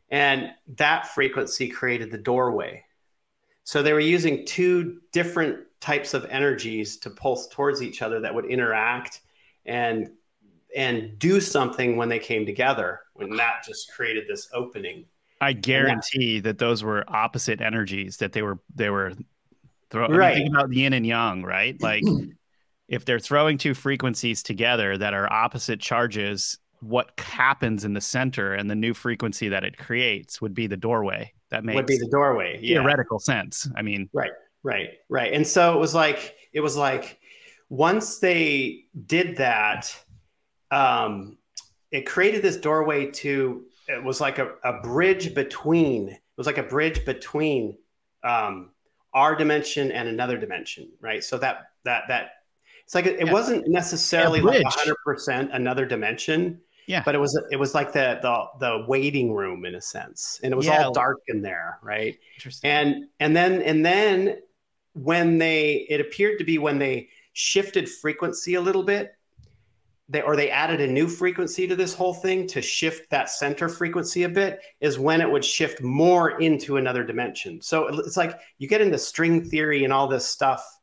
and 0.09 0.51
that 0.77 1.07
frequency 1.07 1.67
created 1.67 2.11
the 2.11 2.17
doorway 2.17 2.85
so 3.63 3.81
they 3.81 3.93
were 3.93 3.99
using 3.99 4.45
two 4.45 4.99
different 5.11 5.59
types 5.79 6.13
of 6.13 6.25
energies 6.25 6.97
to 6.97 7.09
pulse 7.09 7.47
towards 7.47 7.81
each 7.81 8.01
other 8.01 8.19
that 8.21 8.33
would 8.33 8.45
interact 8.45 9.21
and 9.65 10.09
and 10.75 11.17
do 11.19 11.39
something 11.39 11.97
when 11.97 12.09
they 12.09 12.19
came 12.19 12.45
together. 12.45 13.01
When 13.13 13.35
that 13.37 13.63
just 13.65 13.91
created 13.93 14.25
this 14.27 14.49
opening. 14.53 15.05
I 15.39 15.53
guarantee 15.53 16.39
that, 16.39 16.57
that, 16.57 16.65
those 16.65 16.83
were 16.83 17.03
opposite 17.07 17.61
energies 17.61 18.17
that 18.17 18.33
they 18.33 18.41
were 18.41 18.59
they 18.73 18.89
were 18.89 19.13
throwing. 19.89 20.11
Right. 20.11 20.35
think 20.35 20.49
about 20.49 20.69
the 20.69 20.77
yin 20.77 20.93
and 20.93 21.05
yang, 21.05 21.43
right? 21.43 21.75
Like 21.81 22.03
if 22.87 23.05
they're 23.05 23.19
throwing 23.19 23.57
two 23.57 23.73
frequencies 23.73 24.43
together 24.43 24.97
that 24.97 25.13
are 25.13 25.31
opposite 25.31 25.79
charges, 25.79 26.57
what 26.79 27.11
happens 27.17 27.85
in 27.85 27.93
the 27.93 28.01
center 28.01 28.53
and 28.53 28.69
the 28.69 28.75
new 28.75 28.93
frequency 28.93 29.49
that 29.49 29.63
it 29.63 29.77
creates 29.77 30.41
would 30.41 30.53
be 30.53 30.67
the 30.67 30.77
doorway 30.77 31.33
that 31.53 31.63
makes 31.63 31.75
would 31.75 31.85
be 31.85 31.97
the 31.97 32.07
doorway. 32.07 32.59
Yeah. 32.61 32.79
Theoretical 32.79 33.19
sense. 33.19 33.69
I 33.75 33.83
mean, 33.83 34.09
right, 34.11 34.31
right, 34.63 34.89
right. 35.07 35.31
And 35.31 35.45
so 35.45 35.75
it 35.75 35.79
was 35.79 35.93
like 35.93 36.35
it 36.51 36.61
was 36.61 36.75
like 36.75 37.19
once 37.69 38.17
they 38.17 38.85
did 39.05 39.37
that, 39.37 39.95
um, 40.71 41.37
it 41.91 42.07
created 42.07 42.41
this 42.41 42.57
doorway 42.57 43.11
to. 43.11 43.63
It 43.87 44.03
was 44.03 44.19
like 44.19 44.39
a, 44.39 44.53
a 44.63 44.81
bridge 44.81 45.35
between. 45.35 46.09
It 46.09 46.21
was 46.37 46.47
like 46.47 46.57
a 46.57 46.63
bridge 46.63 47.05
between 47.05 47.77
um, 48.23 48.71
our 49.13 49.35
dimension 49.35 49.91
and 49.91 50.07
another 50.07 50.37
dimension, 50.37 50.89
right? 51.01 51.23
So 51.23 51.37
that 51.37 51.67
that 51.85 52.05
that 52.07 52.31
it's 52.83 52.95
like 52.95 53.05
it, 53.05 53.19
it 53.19 53.27
yeah. 53.27 53.31
wasn't 53.31 53.67
necessarily 53.67 54.41
like 54.41 54.63
100% 54.63 55.53
another 55.53 55.85
dimension 55.85 56.61
yeah. 56.87 57.01
But 57.03 57.15
it 57.15 57.19
was 57.19 57.39
it 57.51 57.57
was 57.57 57.73
like 57.73 57.93
the 57.93 58.19
the 58.21 58.45
the 58.59 58.85
waiting 58.87 59.33
room 59.33 59.65
in 59.65 59.75
a 59.75 59.81
sense. 59.81 60.39
And 60.43 60.53
it 60.53 60.55
was 60.55 60.65
yeah. 60.65 60.85
all 60.85 60.93
dark 60.93 61.19
in 61.27 61.41
there, 61.41 61.79
right? 61.81 62.17
Interesting. 62.35 62.69
And 62.69 63.07
and 63.19 63.35
then 63.35 63.61
and 63.61 63.85
then 63.85 64.39
when 64.93 65.37
they 65.37 65.85
it 65.89 66.01
appeared 66.01 66.39
to 66.39 66.43
be 66.43 66.57
when 66.57 66.79
they 66.79 67.09
shifted 67.33 67.89
frequency 67.89 68.55
a 68.55 68.61
little 68.61 68.83
bit, 68.83 69.15
they 70.09 70.21
or 70.21 70.35
they 70.35 70.49
added 70.49 70.81
a 70.81 70.87
new 70.87 71.07
frequency 71.07 71.67
to 71.67 71.75
this 71.75 71.93
whole 71.93 72.13
thing 72.13 72.47
to 72.47 72.61
shift 72.61 73.09
that 73.09 73.29
center 73.29 73.69
frequency 73.69 74.23
a 74.23 74.29
bit 74.29 74.59
is 74.81 74.99
when 74.99 75.21
it 75.21 75.31
would 75.31 75.45
shift 75.45 75.81
more 75.81 76.39
into 76.41 76.77
another 76.77 77.03
dimension. 77.03 77.61
So 77.61 77.87
it's 77.99 78.17
like 78.17 78.39
you 78.57 78.67
get 78.67 78.81
into 78.81 78.97
string 78.97 79.43
theory 79.43 79.83
and 79.83 79.93
all 79.93 80.07
this 80.07 80.27
stuff 80.27 80.79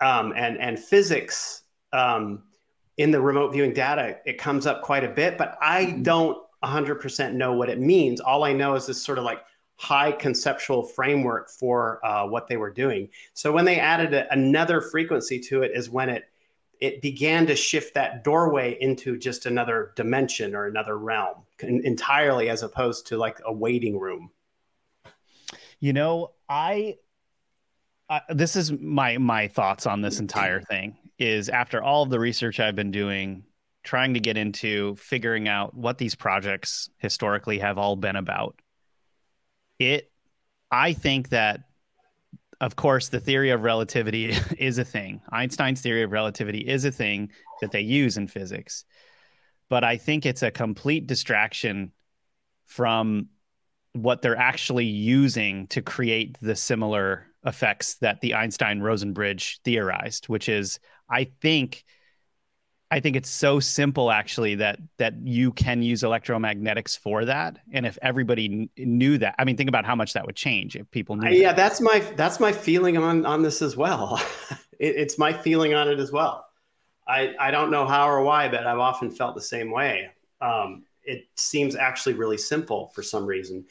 um, 0.00 0.32
and 0.36 0.58
and 0.58 0.78
physics 0.78 1.62
um, 1.92 2.44
in 2.96 3.10
the 3.10 3.20
remote 3.20 3.52
viewing 3.52 3.72
data, 3.72 4.18
it 4.24 4.38
comes 4.38 4.66
up 4.66 4.82
quite 4.82 5.04
a 5.04 5.08
bit, 5.08 5.36
but 5.36 5.58
I 5.60 5.86
mm-hmm. 5.86 6.02
don't 6.02 6.38
100% 6.62 7.32
know 7.34 7.52
what 7.52 7.68
it 7.68 7.80
means. 7.80 8.20
All 8.20 8.44
I 8.44 8.52
know 8.52 8.74
is 8.74 8.86
this 8.86 9.02
sort 9.02 9.18
of 9.18 9.24
like 9.24 9.40
high 9.76 10.12
conceptual 10.12 10.82
framework 10.82 11.50
for 11.50 12.04
uh, 12.06 12.26
what 12.26 12.46
they 12.46 12.56
were 12.56 12.70
doing. 12.70 13.08
So 13.32 13.52
when 13.52 13.64
they 13.64 13.80
added 13.80 14.14
a, 14.14 14.32
another 14.32 14.80
frequency 14.80 15.40
to 15.40 15.62
it, 15.62 15.72
is 15.74 15.90
when 15.90 16.08
it 16.08 16.24
it 16.80 17.00
began 17.00 17.46
to 17.46 17.54
shift 17.54 17.94
that 17.94 18.24
doorway 18.24 18.76
into 18.80 19.16
just 19.16 19.46
another 19.46 19.92
dimension 19.94 20.54
or 20.54 20.66
another 20.66 20.98
realm 20.98 21.36
entirely, 21.60 22.50
as 22.50 22.62
opposed 22.62 23.06
to 23.06 23.16
like 23.16 23.40
a 23.46 23.52
waiting 23.52 23.98
room. 23.98 24.30
You 25.78 25.92
know, 25.92 26.32
I 26.48 26.98
uh, 28.10 28.20
this 28.28 28.56
is 28.56 28.72
my 28.72 29.18
my 29.18 29.48
thoughts 29.48 29.86
on 29.86 30.02
this 30.02 30.20
entire 30.20 30.60
thing 30.60 30.96
is 31.18 31.48
after 31.48 31.82
all 31.82 32.02
of 32.02 32.10
the 32.10 32.18
research 32.18 32.60
I've 32.60 32.76
been 32.76 32.90
doing, 32.90 33.44
trying 33.82 34.14
to 34.14 34.20
get 34.20 34.36
into 34.36 34.96
figuring 34.96 35.48
out 35.48 35.74
what 35.74 35.98
these 35.98 36.14
projects 36.14 36.88
historically 36.98 37.58
have 37.58 37.78
all 37.78 37.96
been 37.96 38.16
about. 38.16 38.60
It, 39.78 40.10
I 40.70 40.92
think 40.92 41.28
that, 41.30 41.60
of 42.60 42.76
course, 42.76 43.08
the 43.08 43.20
theory 43.20 43.50
of 43.50 43.62
relativity 43.62 44.36
is 44.58 44.78
a 44.78 44.84
thing. 44.84 45.20
Einstein's 45.30 45.80
theory 45.80 46.02
of 46.02 46.12
relativity 46.12 46.60
is 46.60 46.84
a 46.84 46.92
thing 46.92 47.30
that 47.60 47.70
they 47.70 47.82
use 47.82 48.16
in 48.16 48.26
physics. 48.26 48.84
But 49.68 49.84
I 49.84 49.96
think 49.96 50.26
it's 50.26 50.42
a 50.42 50.50
complete 50.50 51.06
distraction 51.06 51.92
from 52.66 53.28
what 53.92 54.22
they're 54.22 54.36
actually 54.36 54.86
using 54.86 55.66
to 55.68 55.80
create 55.80 56.36
the 56.40 56.56
similar 56.56 57.26
effects 57.46 57.96
that 57.96 58.20
the 58.20 58.34
Einstein 58.34 58.80
Rosen 58.80 59.12
bridge 59.12 59.60
theorized, 59.64 60.28
which 60.28 60.48
is 60.48 60.80
I 61.08 61.24
think 61.40 61.84
I 62.90 63.00
think 63.00 63.16
it's 63.16 63.30
so 63.30 63.58
simple 63.58 64.10
actually 64.10 64.54
that 64.56 64.78
that 64.98 65.14
you 65.24 65.52
can 65.52 65.82
use 65.82 66.02
electromagnetics 66.02 66.96
for 66.96 67.24
that. 67.24 67.58
And 67.72 67.86
if 67.86 67.98
everybody 68.02 68.48
kn- 68.48 68.70
knew 68.76 69.18
that, 69.18 69.34
I 69.38 69.44
mean, 69.44 69.56
think 69.56 69.68
about 69.68 69.84
how 69.84 69.96
much 69.96 70.12
that 70.12 70.26
would 70.26 70.36
change 70.36 70.76
if 70.76 70.88
people 70.92 71.16
knew. 71.16 71.28
Uh, 71.28 71.32
yeah, 71.32 71.48
that. 71.48 71.56
that's 71.56 71.80
my 71.80 71.98
that's 72.16 72.38
my 72.38 72.52
feeling 72.52 72.96
on 72.96 73.26
on 73.26 73.42
this 73.42 73.62
as 73.62 73.76
well. 73.76 74.22
it, 74.78 74.96
it's 74.96 75.18
my 75.18 75.32
feeling 75.32 75.74
on 75.74 75.88
it 75.88 75.98
as 75.98 76.12
well. 76.12 76.46
I 77.08 77.34
I 77.40 77.50
don't 77.50 77.70
know 77.70 77.86
how 77.86 78.08
or 78.08 78.22
why, 78.22 78.48
but 78.48 78.66
I've 78.66 78.78
often 78.78 79.10
felt 79.10 79.34
the 79.34 79.42
same 79.42 79.72
way. 79.72 80.10
Um, 80.40 80.84
it 81.02 81.26
seems 81.34 81.74
actually 81.74 82.14
really 82.14 82.38
simple 82.38 82.92
for 82.94 83.02
some 83.02 83.26
reason. 83.26 83.64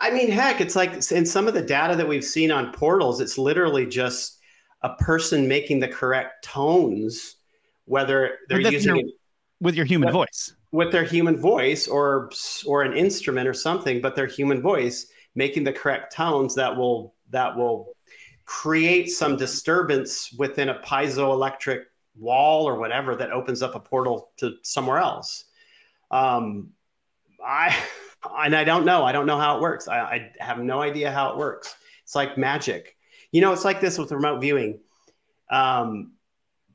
I 0.00 0.10
mean, 0.10 0.30
heck, 0.30 0.60
it's 0.60 0.76
like 0.76 0.92
in 1.12 1.24
some 1.24 1.48
of 1.48 1.54
the 1.54 1.62
data 1.62 1.96
that 1.96 2.06
we've 2.06 2.24
seen 2.24 2.50
on 2.50 2.72
portals, 2.72 3.20
it's 3.20 3.38
literally 3.38 3.86
just 3.86 4.33
a 4.84 4.94
person 4.96 5.48
making 5.48 5.80
the 5.80 5.88
correct 5.88 6.44
tones, 6.44 7.36
whether 7.86 8.38
they're 8.48 8.58
With 8.62 8.72
using 8.72 8.96
your- 8.96 9.06
it 9.06 9.12
with 9.60 9.74
your 9.74 9.86
human 9.86 10.08
What- 10.08 10.28
voice. 10.28 10.54
with 10.72 10.92
their 10.92 11.04
human 11.04 11.36
voice 11.36 11.88
or 11.88 12.30
or 12.66 12.82
an 12.82 12.94
instrument 12.96 13.48
or 13.48 13.54
something, 13.54 14.00
but 14.00 14.14
their 14.14 14.26
human 14.26 14.60
voice 14.60 15.06
making 15.34 15.64
the 15.64 15.72
correct 15.72 16.12
tones 16.14 16.54
that 16.54 16.76
will 16.76 17.14
that 17.30 17.56
will 17.56 17.96
create 18.44 19.10
some 19.10 19.36
disturbance 19.36 20.32
within 20.38 20.68
a 20.68 20.78
piezoelectric 20.80 21.84
wall 22.16 22.68
or 22.68 22.78
whatever 22.78 23.16
that 23.16 23.30
opens 23.32 23.62
up 23.62 23.74
a 23.74 23.80
portal 23.80 24.30
to 24.36 24.56
somewhere 24.62 24.98
else. 24.98 25.46
Um, 26.10 26.70
I 27.44 27.74
and 28.38 28.54
I 28.54 28.64
don't 28.64 28.84
know. 28.84 29.02
I 29.04 29.12
don't 29.12 29.26
know 29.26 29.38
how 29.38 29.56
it 29.56 29.62
works. 29.62 29.88
I, 29.88 29.98
I 30.00 30.32
have 30.40 30.58
no 30.58 30.80
idea 30.82 31.10
how 31.10 31.30
it 31.30 31.36
works. 31.38 31.74
It's 32.02 32.14
like 32.14 32.36
magic. 32.36 32.96
You 33.34 33.40
know, 33.40 33.52
it's 33.52 33.64
like 33.64 33.80
this 33.80 33.98
with 33.98 34.12
remote 34.12 34.40
viewing. 34.40 34.78
Um, 35.50 36.12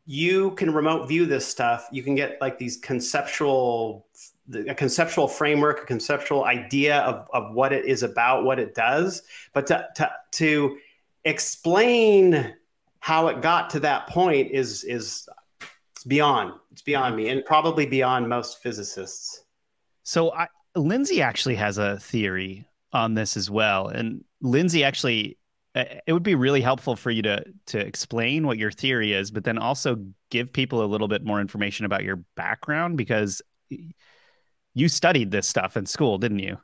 you 0.06 0.52
can 0.52 0.74
remote 0.74 1.08
view 1.08 1.26
this 1.26 1.48
stuff. 1.48 1.88
You 1.90 2.04
can 2.04 2.16
get 2.16 2.38
like 2.42 2.60
these 2.60 2.76
conceptual, 2.76 4.08
a 4.68 4.76
conceptual 4.76 5.30
framework, 5.30 5.84
a 5.84 5.86
conceptual 5.86 6.44
idea 6.44 6.98
of, 6.98 7.30
of 7.32 7.54
what 7.54 7.72
it 7.72 7.86
is 7.86 8.04
about, 8.04 8.44
what 8.44 8.60
it 8.60 8.76
does. 8.76 9.22
But 9.54 9.68
to, 9.68 9.88
to, 9.96 10.12
to 10.32 10.78
explain 11.24 12.54
how 13.00 13.30
it 13.30 13.42
got 13.42 13.70
to 13.70 13.80
that 13.80 14.08
point 14.10 14.52
is, 14.52 14.84
is 14.84 15.30
it's 15.94 16.04
beyond, 16.04 16.56
it's 16.74 16.82
beyond 16.82 17.16
me 17.16 17.30
and 17.30 17.46
probably 17.46 17.86
beyond 17.86 18.28
most 18.28 18.62
physicists. 18.62 19.46
So 20.04 20.34
I, 20.34 20.48
Lindsay 20.76 21.22
actually 21.22 21.56
has 21.56 21.78
a 21.78 21.98
theory 22.00 22.68
on 22.92 23.14
this 23.14 23.38
as 23.38 23.50
well, 23.50 23.88
and 23.88 24.26
Lindsay 24.42 24.84
actually, 24.84 25.38
it 25.76 26.14
would 26.14 26.24
be 26.24 26.36
really 26.36 26.62
helpful 26.62 26.96
for 26.96 27.12
you 27.12 27.22
to 27.22 27.44
to 27.68 27.80
explain 27.80 28.48
what 28.48 28.58
your 28.58 28.72
theory 28.72 29.14
is, 29.14 29.32
but 29.32 29.44
then 29.44 29.58
also 29.58 30.04
give 30.32 30.52
people 30.52 30.84
a 30.84 30.88
little 30.88 31.08
bit 31.08 31.24
more 31.24 31.40
information 31.40 31.86
about 31.86 32.04
your 32.04 32.18
background 32.36 32.98
because 32.98 33.42
you 34.74 34.90
studied 34.90 35.32
this 35.32 35.48
stuff 35.48 35.78
in 35.78 35.86
school, 35.86 36.18
didn't 36.18 36.40
you? 36.40 36.58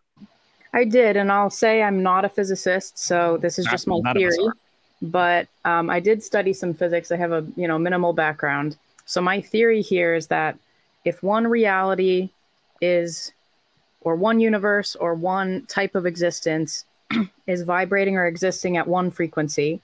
I 0.73 0.83
did, 0.83 1.17
and 1.17 1.31
I'll 1.31 1.49
say 1.49 1.83
I'm 1.83 2.03
not 2.03 2.25
a 2.25 2.29
physicist, 2.29 2.97
so 2.97 3.37
this 3.37 3.59
is 3.59 3.65
Not- 3.65 3.71
just 3.71 3.87
my 3.87 3.99
none 3.99 4.17
of 4.17 4.23
us 4.23 4.35
theory. 4.35 4.49
But 5.01 5.47
um, 5.65 5.89
I 5.89 5.99
did 5.99 6.23
study 6.23 6.53
some 6.53 6.73
physics. 6.73 7.11
I 7.11 7.17
have 7.17 7.31
a 7.31 7.45
you 7.55 7.67
know 7.67 7.77
minimal 7.77 8.13
background. 8.13 8.77
So 9.05 9.21
my 9.21 9.39
theory 9.39 9.81
here 9.81 10.15
is 10.15 10.27
that 10.27 10.57
if 11.03 11.21
one 11.21 11.45
reality 11.45 12.29
is, 12.81 13.31
or 14.01 14.15
one 14.15 14.39
universe, 14.39 14.95
or 14.95 15.13
one 15.13 15.65
type 15.67 15.93
of 15.93 16.07
existence 16.07 16.85
is 17.47 17.61
vibrating 17.63 18.15
or 18.17 18.25
existing 18.25 18.77
at 18.77 18.87
one 18.87 19.11
frequency, 19.11 19.81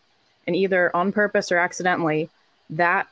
and 0.48 0.56
either 0.56 0.96
on 0.96 1.12
purpose 1.12 1.52
or 1.52 1.58
accidentally, 1.58 2.30
that 2.70 3.08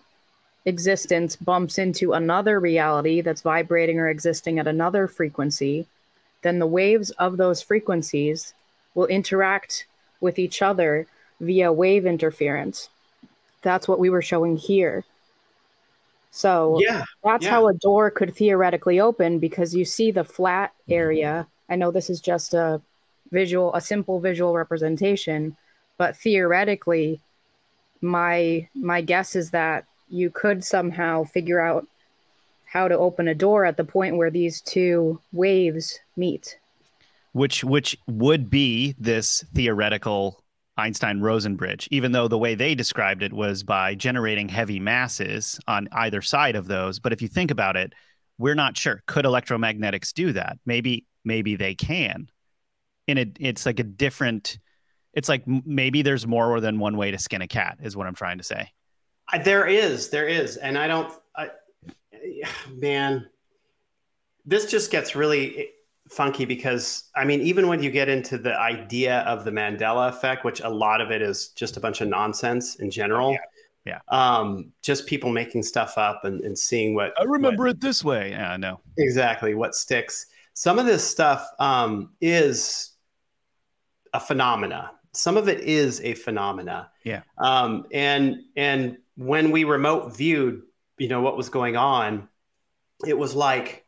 existence 0.65 1.36
bumps 1.36 1.78
into 1.78 2.13
another 2.13 2.60
reality 2.60 3.22
that's 3.22 3.41
vibrating 3.41 4.00
or 4.00 4.10
existing 4.10 4.60
at 4.60 4.67
another 4.67 5.08
frequency, 5.08 5.86
then 6.41 6.60
the 6.60 6.67
waves 6.67 7.10
of 7.12 7.38
those 7.38 7.62
frequencies 7.62 8.54
will 8.95 9.06
interact 9.08 9.86
with 10.22 10.38
each 10.39 10.62
other 10.62 11.08
via 11.39 11.72
wave 11.72 12.06
interference. 12.06 12.89
That's 13.62 13.88
what 13.88 14.00
we 14.00 14.10
were 14.10 14.22
showing 14.22 14.58
here. 14.58 15.04
So 16.32 16.80
Yeah. 16.82 17.06
that's 17.24 17.45
yeah. 17.45 17.52
how 17.52 17.67
a 17.67 17.74
door 17.74 18.12
could 18.12 18.36
theoretically 18.36 19.00
open 19.00 19.39
because 19.39 19.74
you 19.74 19.86
see 19.86 20.12
the 20.12 20.24
flat 20.24 20.74
area. 20.89 21.48
I 21.69 21.76
know 21.76 21.91
this 21.91 22.10
is 22.10 22.22
just 22.22 22.54
a 22.54 22.82
visual, 23.32 23.74
a 23.74 23.82
simple 23.82 24.20
visual 24.20 24.54
representation, 24.54 25.56
but 25.98 26.15
theoretically, 26.18 27.20
my 28.02 28.68
my 28.74 29.02
guess 29.02 29.36
is 29.36 29.52
that 29.52 29.86
you 30.10 30.30
could 30.30 30.63
somehow 30.63 31.24
figure 31.24 31.60
out 31.60 31.86
how 32.65 32.88
to 32.88 32.98
open 32.98 33.28
a 33.28 33.36
door 33.36 33.65
at 33.65 33.78
the 33.78 33.84
point 33.84 34.18
where 34.18 34.30
these 34.30 34.62
two 34.62 35.20
waves 35.34 36.00
meet. 36.15 36.58
Which 37.34 37.63
which 37.63 37.98
would 38.08 38.50
be 38.50 38.96
this 38.98 39.44
theoretical 39.54 40.44
Einstein 40.78 41.20
Rosen 41.20 41.56
bridge, 41.56 41.88
even 41.92 42.12
though 42.12 42.28
the 42.28 42.38
way 42.38 42.56
they 42.56 42.74
described 42.74 43.22
it 43.22 43.34
was 43.34 43.63
by 43.63 43.96
generating 43.96 44.50
heavy 44.50 44.80
masses 44.80 45.60
on 45.68 45.89
either 45.92 46.22
side 46.22 46.56
of 46.56 46.68
those. 46.68 47.00
But 47.00 47.12
if 47.12 47.22
you 47.22 47.28
think 47.28 47.52
about 47.52 47.76
it, 47.76 47.94
we're 48.38 48.56
not 48.56 48.78
sure. 48.78 49.04
Could 49.06 49.26
electromagnetics 49.26 50.13
do 50.13 50.34
that? 50.34 50.58
Maybe 50.65 51.06
maybe 51.26 51.56
they 51.56 51.76
can. 51.76 52.30
And 53.10 53.19
it, 53.19 53.38
it's 53.39 53.65
like 53.65 53.80
a 53.80 53.84
different. 53.84 54.60
It's 55.13 55.28
like 55.28 55.43
maybe 55.48 56.04
there's 56.04 56.28
more 56.28 56.62
than 56.62 56.80
one 56.80 56.95
way 56.95 57.12
to 57.12 57.17
skin 57.17 57.41
a 57.41 57.48
cat, 57.48 57.80
is 57.82 57.98
what 57.98 58.06
I'm 58.08 58.13
trying 58.15 58.38
to 58.38 58.43
say. 58.43 58.69
I- 59.28 59.39
There 59.39 59.65
is, 59.65 60.10
there 60.10 60.28
is, 60.28 60.58
and 60.58 60.78
I 60.78 60.88
don't. 60.88 61.12
I, 61.36 61.50
man, 62.72 63.28
this 64.45 64.69
just 64.69 64.91
gets 64.91 65.15
really 65.15 65.69
funky 66.10 66.45
because 66.45 67.10
I 67.15 67.26
mean, 67.26 67.41
even 67.41 67.67
when 67.67 67.82
you 67.84 67.91
get 67.91 68.10
into 68.10 68.38
the 68.38 68.58
idea 68.60 69.19
of 69.22 69.45
the 69.45 69.52
Mandela 69.52 70.10
effect, 70.10 70.45
which 70.45 70.62
a 70.62 70.69
lot 70.69 71.02
of 71.02 71.12
it 71.12 71.22
is 71.22 71.50
just 71.50 71.78
a 71.78 71.80
bunch 71.80 72.02
of 72.02 72.08
nonsense 72.08 72.76
in 72.76 72.91
general. 72.91 73.38
Yeah. 73.86 74.00
Um, 74.10 74.72
just 74.84 75.08
people 75.08 75.32
making 75.32 75.63
stuff 75.63 75.98
up 75.98 76.26
and, 76.26 76.41
and 76.41 76.58
seeing 76.58 76.93
what 76.93 77.13
I 77.19 77.24
remember 77.24 77.67
it 77.67 77.82
this 77.82 78.04
way. 78.04 78.32
Yeah, 78.32 78.52
i 78.52 78.58
know 78.58 78.82
exactly 78.98 79.56
what 79.56 79.74
sticks. 79.74 80.28
Some 80.54 80.78
of 80.78 80.86
this 80.86 81.04
stuff 81.08 81.48
um, 81.60 82.12
is 82.22 82.91
a 84.13 84.19
phenomena. 84.19 84.91
Some 85.13 85.38
of 85.38 85.50
it 85.50 85.62
is 85.62 86.02
a 86.02 86.13
phenomena. 86.13 86.91
Yeah. 87.04 87.22
Um, 87.38 87.86
and 87.91 88.43
and 88.56 88.98
when 89.15 89.52
we 89.52 89.63
remote 89.63 90.15
viewed, 90.15 90.62
you 90.98 91.08
know 91.08 91.22
what 91.22 91.38
was 91.38 91.50
going 91.50 91.76
on, 91.76 92.28
it 93.06 93.17
was 93.17 93.36
like 93.36 93.86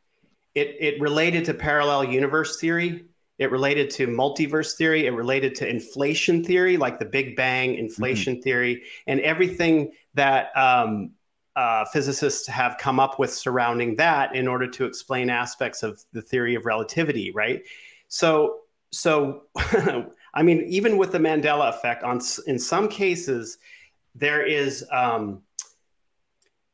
it 0.55 0.75
it 0.79 1.01
related 1.01 1.45
to 1.45 1.53
parallel 1.53 2.05
universe 2.05 2.59
theory. 2.59 3.05
It 3.37 3.49
related 3.49 3.89
to 3.91 4.07
multiverse 4.07 4.75
theory. 4.77 5.07
It 5.07 5.11
related 5.11 5.55
to 5.55 5.67
inflation 5.67 6.43
theory, 6.43 6.77
like 6.77 6.99
the 6.99 7.05
Big 7.05 7.35
Bang 7.35 7.73
inflation 7.73 8.39
theory, 8.41 8.83
and 9.07 9.19
everything 9.21 9.93
that 10.13 10.55
um, 10.55 11.11
uh, 11.55 11.85
physicists 11.85 12.47
have 12.47 12.77
come 12.77 12.99
up 12.99 13.19
with 13.19 13.33
surrounding 13.33 13.95
that 13.95 14.35
in 14.35 14.47
order 14.47 14.67
to 14.67 14.85
explain 14.85 15.29
aspects 15.29 15.83
of 15.83 16.03
the 16.13 16.21
theory 16.21 16.55
of 16.55 16.65
relativity, 16.65 17.31
right? 17.31 17.63
So, 18.07 18.60
so 18.91 19.43
I 20.33 20.43
mean, 20.43 20.63
even 20.67 20.97
with 20.97 21.11
the 21.11 21.17
Mandela 21.17 21.69
effect, 21.69 22.03
on 22.03 22.21
in 22.47 22.57
some 22.57 22.87
cases, 22.87 23.57
there 24.15 24.45
is 24.45 24.85
um, 24.91 25.41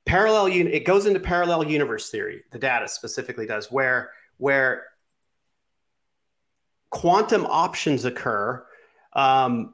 parallel. 0.06 0.48
Un- 0.48 0.68
it 0.68 0.86
goes 0.86 1.06
into 1.06 1.20
parallel 1.20 1.64
universe 1.64 2.10
theory. 2.10 2.44
The 2.52 2.60
data 2.60 2.88
specifically 2.88 3.46
does, 3.46 3.72
where 3.72 4.12
where 4.38 4.86
quantum 6.90 7.46
options 7.46 8.06
occur 8.06 8.66
um, 9.14 9.74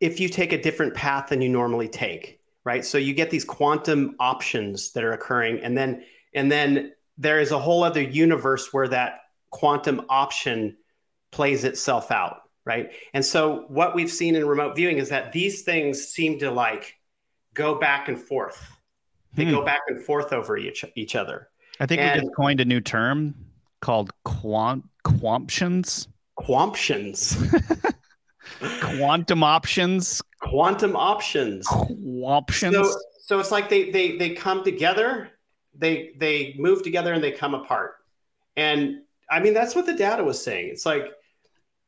if 0.00 0.20
you 0.20 0.28
take 0.28 0.52
a 0.52 0.60
different 0.60 0.94
path 0.94 1.28
than 1.28 1.40
you 1.40 1.48
normally 1.48 1.88
take 1.88 2.40
right 2.64 2.84
so 2.84 2.98
you 2.98 3.14
get 3.14 3.30
these 3.30 3.44
quantum 3.44 4.16
options 4.18 4.92
that 4.92 5.04
are 5.04 5.12
occurring 5.12 5.60
and 5.60 5.76
then 5.76 6.02
and 6.34 6.50
then 6.50 6.92
there 7.16 7.40
is 7.40 7.52
a 7.52 7.58
whole 7.58 7.84
other 7.84 8.02
universe 8.02 8.72
where 8.72 8.88
that 8.88 9.20
quantum 9.50 10.02
option 10.08 10.76
plays 11.34 11.64
itself 11.64 12.10
out 12.10 12.42
right 12.64 12.92
and 13.12 13.24
so 13.24 13.64
what 13.68 13.94
we've 13.96 14.10
seen 14.20 14.36
in 14.36 14.46
remote 14.46 14.76
viewing 14.76 14.98
is 14.98 15.08
that 15.08 15.32
these 15.32 15.62
things 15.62 16.02
seem 16.16 16.38
to 16.38 16.50
like 16.50 16.94
go 17.54 17.74
back 17.74 18.08
and 18.08 18.18
forth 18.18 18.58
they 19.34 19.44
Hmm. 19.44 19.50
go 19.50 19.64
back 19.64 19.80
and 19.88 20.00
forth 20.00 20.32
over 20.32 20.56
each 20.56 20.84
each 20.94 21.14
other 21.16 21.48
I 21.80 21.86
think 21.86 22.00
we 22.00 22.20
just 22.20 22.34
coined 22.36 22.60
a 22.60 22.64
new 22.64 22.80
term 22.80 23.34
called 23.80 24.12
quant 24.24 24.84
quamptions, 25.04 26.06
quamptions 26.38 27.36
quantum 28.96 29.42
options, 29.42 30.22
quantum 30.40 30.94
options 30.94 31.66
quamptions. 31.66 32.72
So, 32.72 32.98
so 33.26 33.40
it's 33.40 33.50
like 33.50 33.68
they 33.68 33.90
they 33.90 34.16
they 34.16 34.30
come 34.30 34.62
together, 34.62 35.30
they 35.74 36.12
they 36.16 36.54
move 36.58 36.82
together 36.82 37.12
and 37.12 37.22
they 37.24 37.32
come 37.32 37.54
apart. 37.54 37.96
And 38.56 39.00
I 39.28 39.40
mean 39.40 39.54
that's 39.54 39.74
what 39.74 39.86
the 39.86 39.94
data 39.94 40.22
was 40.22 40.42
saying. 40.42 40.68
It's 40.70 40.86
like, 40.86 41.06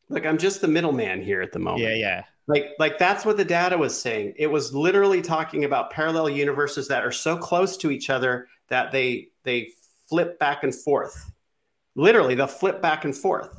look, 0.09 0.27
I'm 0.27 0.38
just 0.38 0.61
the 0.61 0.69
middleman 0.69 1.23
here 1.23 1.42
at 1.42 1.53
the 1.53 1.59
moment. 1.59 1.83
yeah, 1.83 1.95
yeah. 1.95 2.23
Like 2.49 2.75
like 2.79 2.99
that's 2.99 3.25
what 3.25 3.37
the 3.37 3.45
data 3.45 3.77
was 3.77 4.01
saying. 4.01 4.35
It 4.37 4.47
was 4.47 4.73
literally 4.73 5.21
talking 5.21 5.64
about 5.64 5.90
parallel 5.90 6.31
universes 6.31 6.87
that 6.88 7.05
are 7.05 7.12
so 7.12 7.37
close 7.37 7.77
to 7.79 7.90
each 7.90 8.09
other 8.09 8.49
that 8.69 8.92
they 8.92 9.29
they 9.42 9.71
flip 10.09 10.38
back 10.38 10.62
and 10.62 10.75
forth. 10.75 11.33
Literally, 11.97 12.37
they'll 12.37 12.47
flip 12.47 12.81
back 12.81 13.05
and 13.05 13.16
forth. 13.16 13.59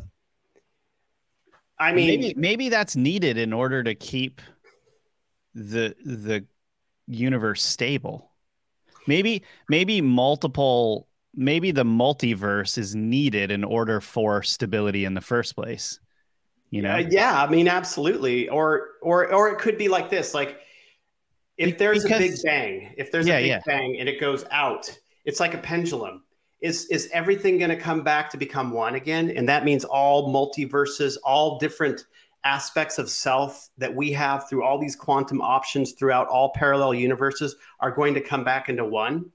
I 1.77 1.91
mean, 1.91 2.07
maybe 2.07 2.33
maybe 2.37 2.69
that's 2.69 2.95
needed 2.95 3.37
in 3.37 3.51
order 3.51 3.83
to 3.83 3.93
keep 3.93 4.41
the 5.53 5.95
the 6.05 6.45
universe 7.07 7.63
stable. 7.63 8.31
Maybe 9.05 9.43
maybe 9.67 9.99
multiple 9.99 11.07
maybe 11.35 11.71
the 11.71 11.83
multiverse 11.83 12.77
is 12.77 12.95
needed 12.95 13.51
in 13.51 13.63
order 13.63 13.99
for 14.01 14.43
stability 14.43 15.05
in 15.05 15.13
the 15.13 15.21
first 15.21 15.55
place. 15.55 15.99
You 16.69 16.81
know? 16.81 16.95
Uh, 16.95 17.03
yeah, 17.09 17.41
I 17.41 17.49
mean 17.49 17.67
absolutely. 17.67 18.49
Or 18.49 18.89
or 19.01 19.33
or 19.33 19.49
it 19.49 19.59
could 19.59 19.77
be 19.77 19.87
like 19.87 20.09
this, 20.09 20.33
like 20.33 20.59
if 21.57 21.77
there's 21.77 22.03
because, 22.03 22.21
a 22.21 22.29
big 22.29 22.37
bang, 22.43 22.93
if 22.97 23.11
there's 23.11 23.27
yeah, 23.27 23.37
a 23.37 23.41
big 23.41 23.47
yeah. 23.47 23.61
bang 23.65 23.99
and 23.99 24.07
it 24.07 24.19
goes 24.19 24.45
out, 24.51 24.95
it's 25.25 25.39
like 25.39 25.53
a 25.53 25.57
pendulum. 25.57 26.23
Is 26.61 26.85
is 26.87 27.09
everything 27.13 27.57
going 27.57 27.69
to 27.69 27.77
come 27.77 28.03
back 28.03 28.29
to 28.31 28.37
become 28.37 28.71
one 28.71 28.95
again? 28.95 29.31
And 29.35 29.47
that 29.47 29.63
means 29.63 29.85
all 29.85 30.33
multiverses, 30.33 31.17
all 31.23 31.59
different 31.59 32.05
aspects 32.43 32.97
of 32.97 33.09
self 33.09 33.69
that 33.77 33.93
we 33.93 34.11
have 34.11 34.47
through 34.49 34.63
all 34.63 34.79
these 34.79 34.95
quantum 34.95 35.41
options 35.41 35.93
throughout 35.93 36.27
all 36.27 36.51
parallel 36.53 36.93
universes 36.93 37.55
are 37.79 37.91
going 37.91 38.13
to 38.13 38.21
come 38.21 38.43
back 38.43 38.69
into 38.69 38.85
one. 38.85 39.25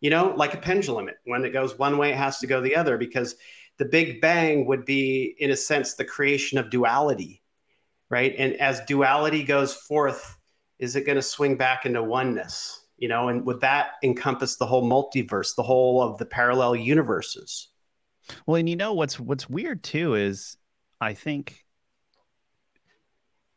You 0.00 0.10
know, 0.10 0.34
like 0.36 0.54
a 0.54 0.58
pendulum. 0.58 1.10
When 1.24 1.44
it 1.44 1.50
goes 1.50 1.78
one 1.78 1.96
way, 1.96 2.10
it 2.10 2.16
has 2.16 2.38
to 2.38 2.46
go 2.46 2.60
the 2.60 2.74
other 2.74 2.98
because 2.98 3.36
the 3.82 3.88
Big 3.88 4.20
Bang 4.20 4.64
would 4.66 4.84
be, 4.84 5.34
in 5.40 5.50
a 5.50 5.56
sense, 5.56 5.94
the 5.94 6.04
creation 6.04 6.56
of 6.56 6.70
duality, 6.70 7.42
right? 8.10 8.32
And 8.38 8.54
as 8.60 8.80
duality 8.82 9.42
goes 9.42 9.74
forth, 9.74 10.38
is 10.78 10.94
it 10.94 11.04
going 11.04 11.16
to 11.16 11.22
swing 11.22 11.56
back 11.56 11.84
into 11.84 12.00
oneness? 12.00 12.86
You 12.96 13.08
know, 13.08 13.26
and 13.26 13.44
would 13.44 13.60
that 13.62 13.94
encompass 14.04 14.54
the 14.54 14.66
whole 14.66 14.88
multiverse, 14.88 15.56
the 15.56 15.64
whole 15.64 16.00
of 16.00 16.16
the 16.18 16.24
parallel 16.24 16.76
universes? 16.76 17.70
Well, 18.46 18.54
and 18.54 18.68
you 18.68 18.76
know 18.76 18.92
what's 18.92 19.18
what's 19.18 19.50
weird 19.50 19.82
too 19.82 20.14
is 20.14 20.56
I 21.00 21.14
think 21.14 21.64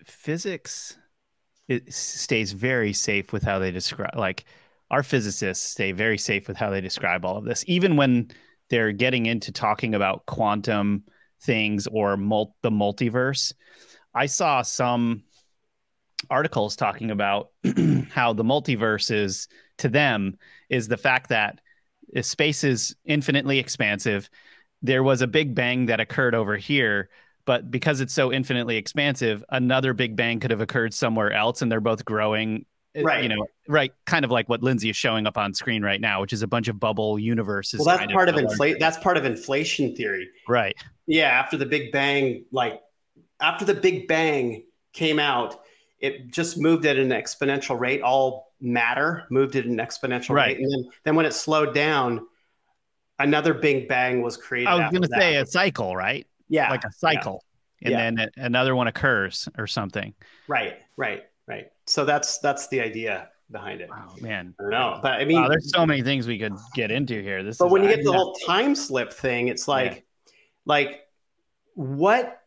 physics 0.06 0.98
it 1.68 1.94
stays 1.94 2.52
very 2.52 2.94
safe 2.94 3.32
with 3.32 3.44
how 3.44 3.60
they 3.60 3.70
describe 3.70 4.16
like 4.16 4.46
our 4.90 5.04
physicists 5.04 5.68
stay 5.68 5.92
very 5.92 6.18
safe 6.18 6.48
with 6.48 6.58
how 6.58 6.72
they 6.72 6.82
describe 6.82 7.26
all 7.26 7.38
of 7.38 7.46
this 7.46 7.64
even 7.68 7.96
when 7.96 8.32
they're 8.70 8.92
getting 8.92 9.26
into 9.26 9.52
talking 9.52 9.96
about 9.96 10.26
quantum 10.26 11.04
things 11.42 11.88
or 11.88 12.18
mul- 12.18 12.56
the 12.62 12.72
multiverse. 12.72 13.54
I 14.14 14.26
saw 14.26 14.62
some 14.62 15.24
articles 16.30 16.76
talking 16.76 17.12
about 17.12 17.50
how 18.12 18.34
the 18.34 18.44
multiverse 18.44 19.12
is 19.12 19.48
to 19.78 19.90
them 19.90 20.38
is 20.70 20.88
the 20.88 20.98
fact 20.98 21.30
that 21.30 21.60
space 22.22 22.64
is 22.64 22.96
infinitely 23.06 23.60
expansive. 23.60 24.30
There 24.82 25.04
was 25.04 25.22
a 25.22 25.28
big 25.28 25.54
bang 25.54 25.88
that 25.88 26.00
occurred 26.00 26.36
over 26.36 26.56
here 26.56 27.10
but 27.46 27.70
because 27.70 28.02
it's 28.02 28.14
so 28.14 28.34
infinitely 28.34 28.76
expansive 28.76 29.44
another 29.50 29.94
big 29.94 30.16
bang 30.16 30.40
could 30.40 30.52
have 30.52 30.62
occurred 30.62 30.94
somewhere 30.94 31.32
else 31.32 31.62
and 31.62 31.72
they're 31.72 31.80
both 31.80 32.04
growing 32.04 32.66
Uh, 32.98 33.02
right. 33.04 33.24
you 33.24 33.30
know 33.30 33.46
right 33.68 33.92
kind 34.06 34.24
of 34.24 34.32
like 34.32 34.48
what 34.48 34.64
lindsay 34.64 34.90
is 34.90 34.96
showing 34.96 35.28
up 35.28 35.38
on 35.38 35.54
screen 35.54 35.84
right 35.84 36.00
now 36.00 36.22
which 36.22 36.32
is 36.32 36.42
a 36.42 36.48
bunch 36.48 36.68
of 36.68 36.80
bubble 36.80 37.20
universes 37.20 37.80
well 37.80 37.98
that's 37.98 38.12
part 38.12 38.30
of, 38.30 38.36
of 38.36 38.42
inflation 38.42 38.78
that's 38.80 38.98
part 38.98 39.18
of 39.18 39.26
inflation 39.26 39.96
theory. 39.96 40.30
Right. 40.48 40.76
Yeah 41.08 41.28
after 41.28 41.58
the 41.58 41.66
big 41.66 41.92
bang 41.92 42.46
like 42.52 42.82
after 43.42 43.66
the 43.66 43.74
big 43.74 44.08
bang 44.08 44.64
came 44.94 45.20
out 45.20 45.60
it 46.00 46.32
just 46.32 46.58
moved 46.58 46.86
at 46.86 46.98
an 46.98 47.10
exponential 47.10 47.80
rate. 47.80 48.02
All 48.02 48.54
matter 48.62 49.26
moved 49.30 49.56
at 49.56 49.66
an 49.66 49.78
exponential 49.78 50.36
right. 50.36 50.58
rate. 50.58 50.60
And 50.60 50.72
then, 50.72 50.92
then 51.04 51.16
when 51.16 51.26
it 51.26 51.34
slowed 51.34 51.74
down 51.74 52.28
another 53.20 53.54
big 53.54 53.88
bang 53.88 54.22
was 54.22 54.36
created 54.36 54.68
i 54.68 54.76
was 54.76 54.92
going 54.92 55.02
to 55.02 55.10
say 55.18 55.38
a 55.38 55.46
cycle 55.46 55.96
right? 55.96 56.28
Yeah. 56.48 56.70
Like 56.70 56.84
a 56.84 56.92
cycle. 56.92 57.44
Yeah. 57.82 58.00
and 58.00 58.18
yeah. 58.18 58.26
then 58.36 58.46
another 58.46 58.76
one 58.76 58.88
occurs 58.88 59.50
or 59.58 59.68
something. 59.68 60.14
Right 60.48 60.78
right 60.98 61.24
right 61.48 61.68
so 61.88 62.06
that's 62.06 62.40
that's 62.40 62.68
the 62.70 62.80
idea 62.82 63.30
behind 63.52 63.80
it 63.82 63.90
oh 63.94 64.16
man 64.22 64.54
i 64.60 64.64
don't 64.64 64.72
know 64.72 65.00
but 65.04 65.14
i 65.14 65.26
mean 65.26 65.42
wow, 65.42 65.48
there's 65.48 65.72
so 65.72 65.86
many 65.86 66.02
things 66.02 66.28
we 66.28 66.40
could 66.40 66.56
get 66.74 66.90
into 66.92 67.22
here 67.22 67.44
this 67.44 67.58
but 67.58 67.70
when 67.70 67.84
you 67.84 67.90
get 67.90 68.04
the 68.04 68.12
whole 68.12 68.34
time 68.46 68.74
slip 68.74 69.14
thing 69.14 69.48
it's 69.50 69.68
like 69.68 69.94
yeah. 69.94 70.32
like 70.66 71.02
what 71.76 72.42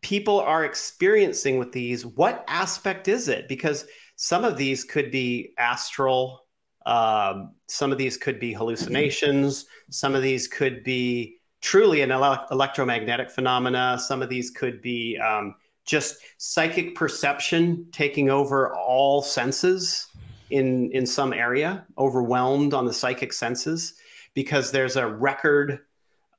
people 0.00 0.40
are 0.40 0.64
experiencing 0.64 1.58
with 1.58 1.70
these 1.72 2.06
what 2.06 2.44
aspect 2.48 3.08
is 3.08 3.28
it 3.28 3.46
because 3.46 3.84
some 4.16 4.44
of 4.44 4.56
these 4.56 4.84
could 4.84 5.10
be 5.10 5.52
astral 5.58 6.40
um, 6.84 7.54
some 7.68 7.92
of 7.92 7.98
these 7.98 8.16
could 8.16 8.40
be 8.40 8.52
hallucinations 8.52 9.66
some 9.90 10.14
of 10.14 10.22
these 10.22 10.48
could 10.48 10.82
be 10.82 11.36
truly 11.62 12.02
an 12.02 12.10
ele- 12.10 12.46
electromagnetic 12.50 13.30
phenomena. 13.30 13.98
Some 13.98 14.20
of 14.20 14.28
these 14.28 14.50
could 14.50 14.82
be 14.82 15.16
um, 15.16 15.54
just 15.84 16.16
psychic 16.38 16.94
perception 16.94 17.86
taking 17.92 18.30
over 18.30 18.74
all 18.74 19.22
senses 19.22 20.08
in 20.50 20.90
in 20.92 21.06
some 21.06 21.32
area, 21.32 21.86
overwhelmed 21.98 22.74
on 22.74 22.86
the 22.86 22.92
psychic 22.92 23.32
senses, 23.32 23.94
because 24.34 24.70
there's 24.70 24.96
a 24.96 25.06
record. 25.06 25.80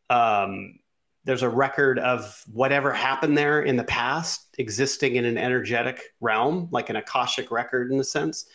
Um, 0.09 0.79
there's 1.25 1.41
a 1.41 1.49
record 1.49 1.99
of 1.99 2.43
whatever 2.51 2.91
happened 2.91 3.37
there 3.37 3.61
in 3.61 3.77
the 3.77 3.85
past 3.85 4.55
existing 4.57 5.15
in 5.15 5.23
an 5.23 5.37
energetic 5.37 6.01
realm, 6.19 6.67
like 6.71 6.89
an 6.89 6.97
akashic 6.97 7.49
record 7.49 7.91
in 7.91 7.99
a 7.99 8.03
sense, 8.03 8.45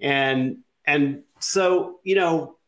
and 0.00 0.58
and 0.86 1.22
so 1.38 2.00
you 2.04 2.14
know 2.14 2.58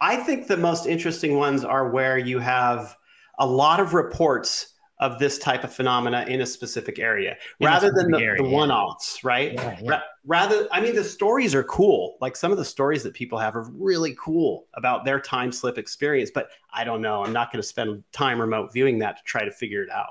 I 0.00 0.16
think 0.16 0.46
the 0.46 0.56
most 0.56 0.86
interesting 0.86 1.36
ones 1.36 1.64
are 1.64 1.90
where 1.90 2.16
you 2.16 2.38
have 2.38 2.96
a 3.38 3.46
lot 3.46 3.80
of 3.80 3.92
reports 3.92 4.74
of 5.00 5.18
this 5.18 5.38
type 5.38 5.64
of 5.64 5.72
phenomena 5.72 6.24
in 6.28 6.42
a 6.42 6.46
specific 6.46 6.98
area 6.98 7.36
in 7.58 7.66
rather 7.66 7.88
specific 7.88 8.12
than 8.12 8.20
the, 8.20 8.24
area, 8.24 8.42
the 8.42 8.48
one-offs 8.48 9.24
right 9.24 9.54
yeah, 9.54 9.78
yeah. 9.80 9.90
Ra- 9.90 10.02
rather 10.24 10.68
i 10.72 10.80
mean 10.80 10.94
the 10.94 11.04
stories 11.04 11.54
are 11.54 11.64
cool 11.64 12.16
like 12.20 12.36
some 12.36 12.52
of 12.52 12.58
the 12.58 12.64
stories 12.64 13.02
that 13.02 13.14
people 13.14 13.38
have 13.38 13.56
are 13.56 13.68
really 13.72 14.14
cool 14.18 14.66
about 14.74 15.04
their 15.04 15.20
time 15.20 15.50
slip 15.50 15.78
experience 15.78 16.30
but 16.32 16.50
i 16.72 16.84
don't 16.84 17.00
know 17.00 17.24
i'm 17.24 17.32
not 17.32 17.50
going 17.52 17.62
to 17.62 17.66
spend 17.66 18.04
time 18.12 18.40
remote 18.40 18.72
viewing 18.72 18.98
that 18.98 19.16
to 19.16 19.22
try 19.24 19.44
to 19.44 19.50
figure 19.50 19.82
it 19.82 19.90
out 19.90 20.10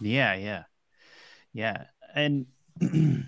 yeah 0.00 0.34
yeah 0.34 0.64
yeah 1.52 1.84
and 2.14 2.46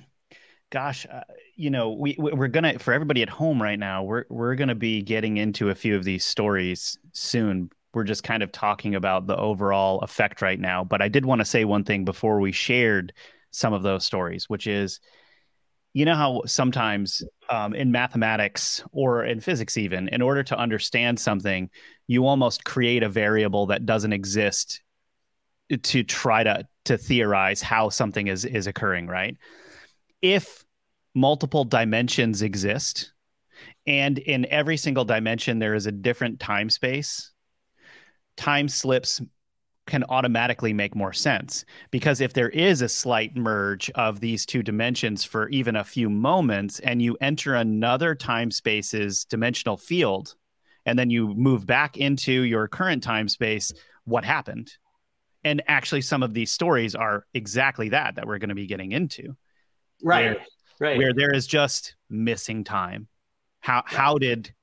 gosh, 0.71 1.07
uh, 1.11 1.23
you 1.57 1.71
know, 1.71 1.91
we 1.93 2.17
we're 2.19 2.49
gonna 2.49 2.79
for 2.79 2.93
everybody 2.93 3.23
at 3.23 3.29
home 3.29 3.63
right 3.63 3.79
now. 3.79 4.03
We're 4.03 4.25
we're 4.29 4.55
gonna 4.55 4.75
be 4.75 5.03
getting 5.03 5.37
into 5.37 5.71
a 5.71 5.75
few 5.75 5.97
of 5.97 6.05
these 6.05 6.25
stories 6.25 6.99
soon. 7.13 7.71
We're 7.95 8.05
just 8.05 8.23
kind 8.23 8.43
of 8.43 8.53
talking 8.53 8.95
about 8.95 9.27
the 9.27 9.37
overall 9.37 10.01
effect 10.01 10.43
right 10.43 10.59
now. 10.59 10.85
But 10.85 11.03
I 11.03 11.09
did 11.09 11.25
want 11.25 11.41
to 11.41 11.45
say 11.45 11.65
one 11.65 11.85
thing 11.85 12.05
before 12.05 12.41
we 12.41 12.53
shared 12.53 13.13
some 13.51 13.73
of 13.73 13.83
those 13.83 14.05
stories, 14.05 14.49
which 14.49 14.67
is, 14.67 15.01
you 15.95 16.05
know 16.05 16.15
how 16.15 16.43
sometimes 16.47 17.23
um, 17.51 17.75
in 17.75 17.91
mathematics 17.91 18.85
or 18.93 19.25
in 19.25 19.41
physics, 19.41 19.77
even 19.77 20.09
in 20.09 20.23
order 20.23 20.43
to 20.45 20.59
understand 20.59 21.19
something, 21.19 21.71
you 22.07 22.27
almost 22.27 22.65
create 22.65 23.03
a 23.03 23.09
variable 23.09 23.67
that 23.67 23.87
doesn't 23.87 24.13
exist 24.13 24.83
to 25.83 26.03
try 26.03 26.45
to 26.45 26.67
to 26.85 26.97
theorize 26.97 27.61
how 27.63 27.89
something 27.89 28.29
is 28.29 28.45
is 28.45 28.67
occurring, 28.67 29.07
right? 29.07 29.37
if 30.23 30.65
multiple 31.15 31.65
dimensions 31.65 32.43
exist 32.43 33.13
and 33.87 34.19
in 34.19 34.47
every 34.47 34.77
single 34.77 35.05
dimension 35.05 35.59
there 35.59 35.75
is 35.75 35.87
a 35.87 35.93
different 35.93 36.39
time 36.41 36.71
space, 36.71 37.33
time 38.39 38.69
slips 38.69 39.21
can 39.87 40.05
automatically 40.05 40.73
make 40.73 40.95
more 40.95 41.13
sense. 41.13 41.65
Because 41.91 42.21
if 42.21 42.35
there 42.35 42.51
is 42.51 42.83
a 42.83 42.89
slight 42.89 43.37
merge 43.37 43.91
of 43.95 44.21
these 44.21 44.47
two 44.47 44.63
dimensions 44.63 45.25
for 45.25 45.49
even 45.49 45.77
a 45.77 45.85
few 45.85 46.09
moments 46.09 46.79
and 46.81 47.03
you 47.03 47.17
enter 47.21 47.55
another 47.55 48.15
time 48.15 48.51
space's 48.51 49.25
dimensional 49.25 49.77
field 49.77 50.37
and 50.87 50.99
then 50.99 51.11
you 51.11 51.35
move 51.35 51.67
back 51.67 51.97
into 51.97 52.33
your 52.33 52.69
current 52.69 53.03
time 53.03 53.29
space 53.29 53.73
what 54.05 54.25
happened? 54.25 54.73
And 55.45 55.63
actually 55.67 56.03
some 56.03 56.23
of 56.23 56.35
these 56.35 56.51
stories 56.53 56.95
are 56.95 57.27
exactly 57.35 57.91
that 57.91 58.17
that 58.17 58.27
we're 58.27 58.39
going 58.39 58.49
to 58.51 58.55
be 58.55 58.67
getting 58.67 58.93
into. 58.93 59.37
Right 60.03 60.37
where, 60.37 60.47
right. 60.81 60.99
where 60.99 61.13
there 61.15 61.35
is 61.35 61.47
just 61.47 61.97
missing 62.09 62.65
time. 62.65 63.09
How 63.61 63.83
how 63.87 64.19
did 64.19 64.55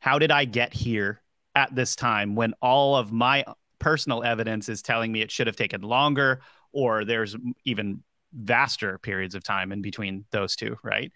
how 0.00 0.18
did 0.18 0.30
i 0.30 0.46
get 0.46 0.72
here 0.72 1.20
at 1.54 1.74
this 1.74 1.96
time 1.96 2.34
when 2.34 2.54
all 2.62 2.96
of 2.96 3.12
my 3.12 3.44
personal 3.78 4.22
evidence 4.22 4.68
is 4.68 4.82
telling 4.82 5.10
me 5.10 5.22
it 5.22 5.30
should 5.30 5.46
have 5.46 5.56
taken 5.56 5.80
longer 5.80 6.40
or 6.72 7.04
there's 7.04 7.36
even 7.64 8.02
vaster 8.32 8.98
periods 8.98 9.34
of 9.34 9.42
time 9.42 9.72
in 9.72 9.82
between 9.82 10.24
those 10.30 10.54
two 10.54 10.76
right? 10.82 11.12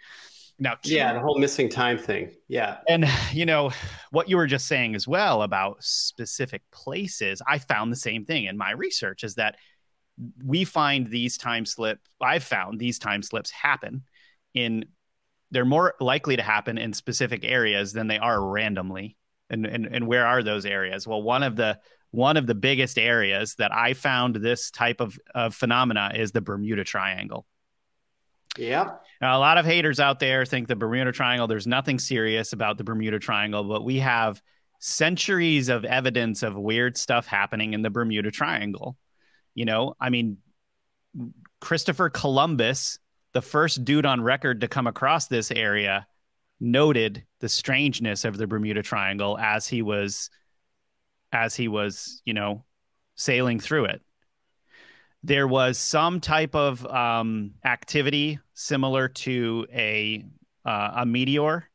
Now 0.59 0.77
yeah 0.85 1.13
the 1.13 1.21
whole 1.21 1.39
missing 1.39 1.69
time 1.69 1.99
thing. 1.99 2.33
Yeah. 2.49 2.79
And 2.89 3.07
you 3.33 3.47
know 3.47 3.71
what 4.11 4.29
you 4.29 4.37
were 4.37 4.47
just 4.47 4.67
saying 4.67 4.95
as 4.95 5.07
well 5.07 5.43
about 5.43 5.83
specific 5.83 6.63
places 6.73 7.43
i 7.47 7.59
found 7.59 7.93
the 7.93 7.97
same 7.97 8.25
thing 8.25 8.45
in 8.45 8.57
my 8.57 8.73
research 8.73 9.25
is 9.25 9.35
that 9.35 9.57
we 10.45 10.65
find 10.65 11.09
these 11.09 11.37
time 11.37 11.67
slip 11.67 11.99
i've 12.21 12.45
found 12.45 12.79
these 12.79 12.99
time 12.99 13.23
slips 13.23 13.51
happen 13.51 14.05
in 14.55 14.85
they're 15.51 15.65
more 15.65 15.95
likely 16.01 16.37
to 16.37 16.43
happen 16.43 16.79
in 16.79 16.93
specific 16.93 17.45
areas 17.45 17.93
than 17.93 18.07
they 18.07 18.19
are 18.19 18.41
randomly 18.45 19.17
and, 19.51 19.67
and 19.67 19.87
and 19.87 20.07
where 20.07 20.27
are 20.27 20.43
those 20.43 20.67
areas? 20.67 21.07
Well 21.07 21.23
one 21.23 21.43
of 21.43 21.57
the 21.57 21.79
one 22.11 22.37
of 22.37 22.47
the 22.47 22.55
biggest 22.55 22.97
areas 22.97 23.57
that 23.57 23.75
i 23.75 23.93
found 23.93 24.37
this 24.37 24.71
type 24.71 25.01
of, 25.01 25.19
of 25.35 25.53
phenomena 25.53 26.13
is 26.15 26.33
the 26.33 26.41
bermuda 26.41 26.85
triangle. 26.85 27.45
Yeah. 28.57 28.91
Now, 29.21 29.37
a 29.37 29.41
lot 29.41 29.59
of 29.59 29.67
haters 29.67 29.99
out 29.99 30.21
there 30.21 30.45
think 30.45 30.69
the 30.69 30.77
bermuda 30.77 31.13
triangle 31.13 31.47
there's 31.47 31.67
nothing 31.67 31.99
serious 31.99 32.53
about 32.53 32.79
the 32.79 32.85
bermuda 32.85 33.19
triangle 33.19 33.65
but 33.65 33.85
we 33.85 33.99
have 33.99 34.41
centuries 34.79 35.69
of 35.69 35.85
evidence 35.85 36.43
of 36.43 36.55
weird 36.57 36.97
stuff 36.97 37.27
happening 37.27 37.73
in 37.75 37.83
the 37.83 37.91
bermuda 37.91 38.31
triangle. 38.31 38.97
You 39.55 39.65
know 39.65 39.95
i 40.01 40.11
mean 40.11 40.39
christopher 41.61 42.11
columbus 42.11 42.99
the 43.33 43.43
first 43.43 43.85
dude 43.85 44.07
on 44.07 44.21
record 44.21 44.61
to 44.61 44.69
come 44.69 44.87
across 44.87 45.27
this 45.27 45.51
area 45.51 46.07
noted 46.61 47.25
the 47.41 47.49
strangeness 47.49 48.25
of 48.25 48.37
the 48.37 48.47
Bermuda 48.47 48.83
Triangle 48.83 49.39
as 49.39 49.67
he 49.67 49.83
was 49.83 50.31
as 51.33 51.57
he 51.57 51.67
was, 51.67 52.23
you 52.25 52.33
know, 52.33 52.65
sailing 53.17 53.59
through 53.59 53.87
it. 53.87 54.03
There 55.25 55.49
was 55.49 55.79
some 55.79 56.21
type 56.21 56.55
of 56.55 56.87
um, 56.87 57.55
activity 57.65 58.39
similar 58.53 59.09
to 59.09 59.67
a 59.73 60.25
uh, 60.65 60.91
a 60.97 61.07
meteor 61.07 61.69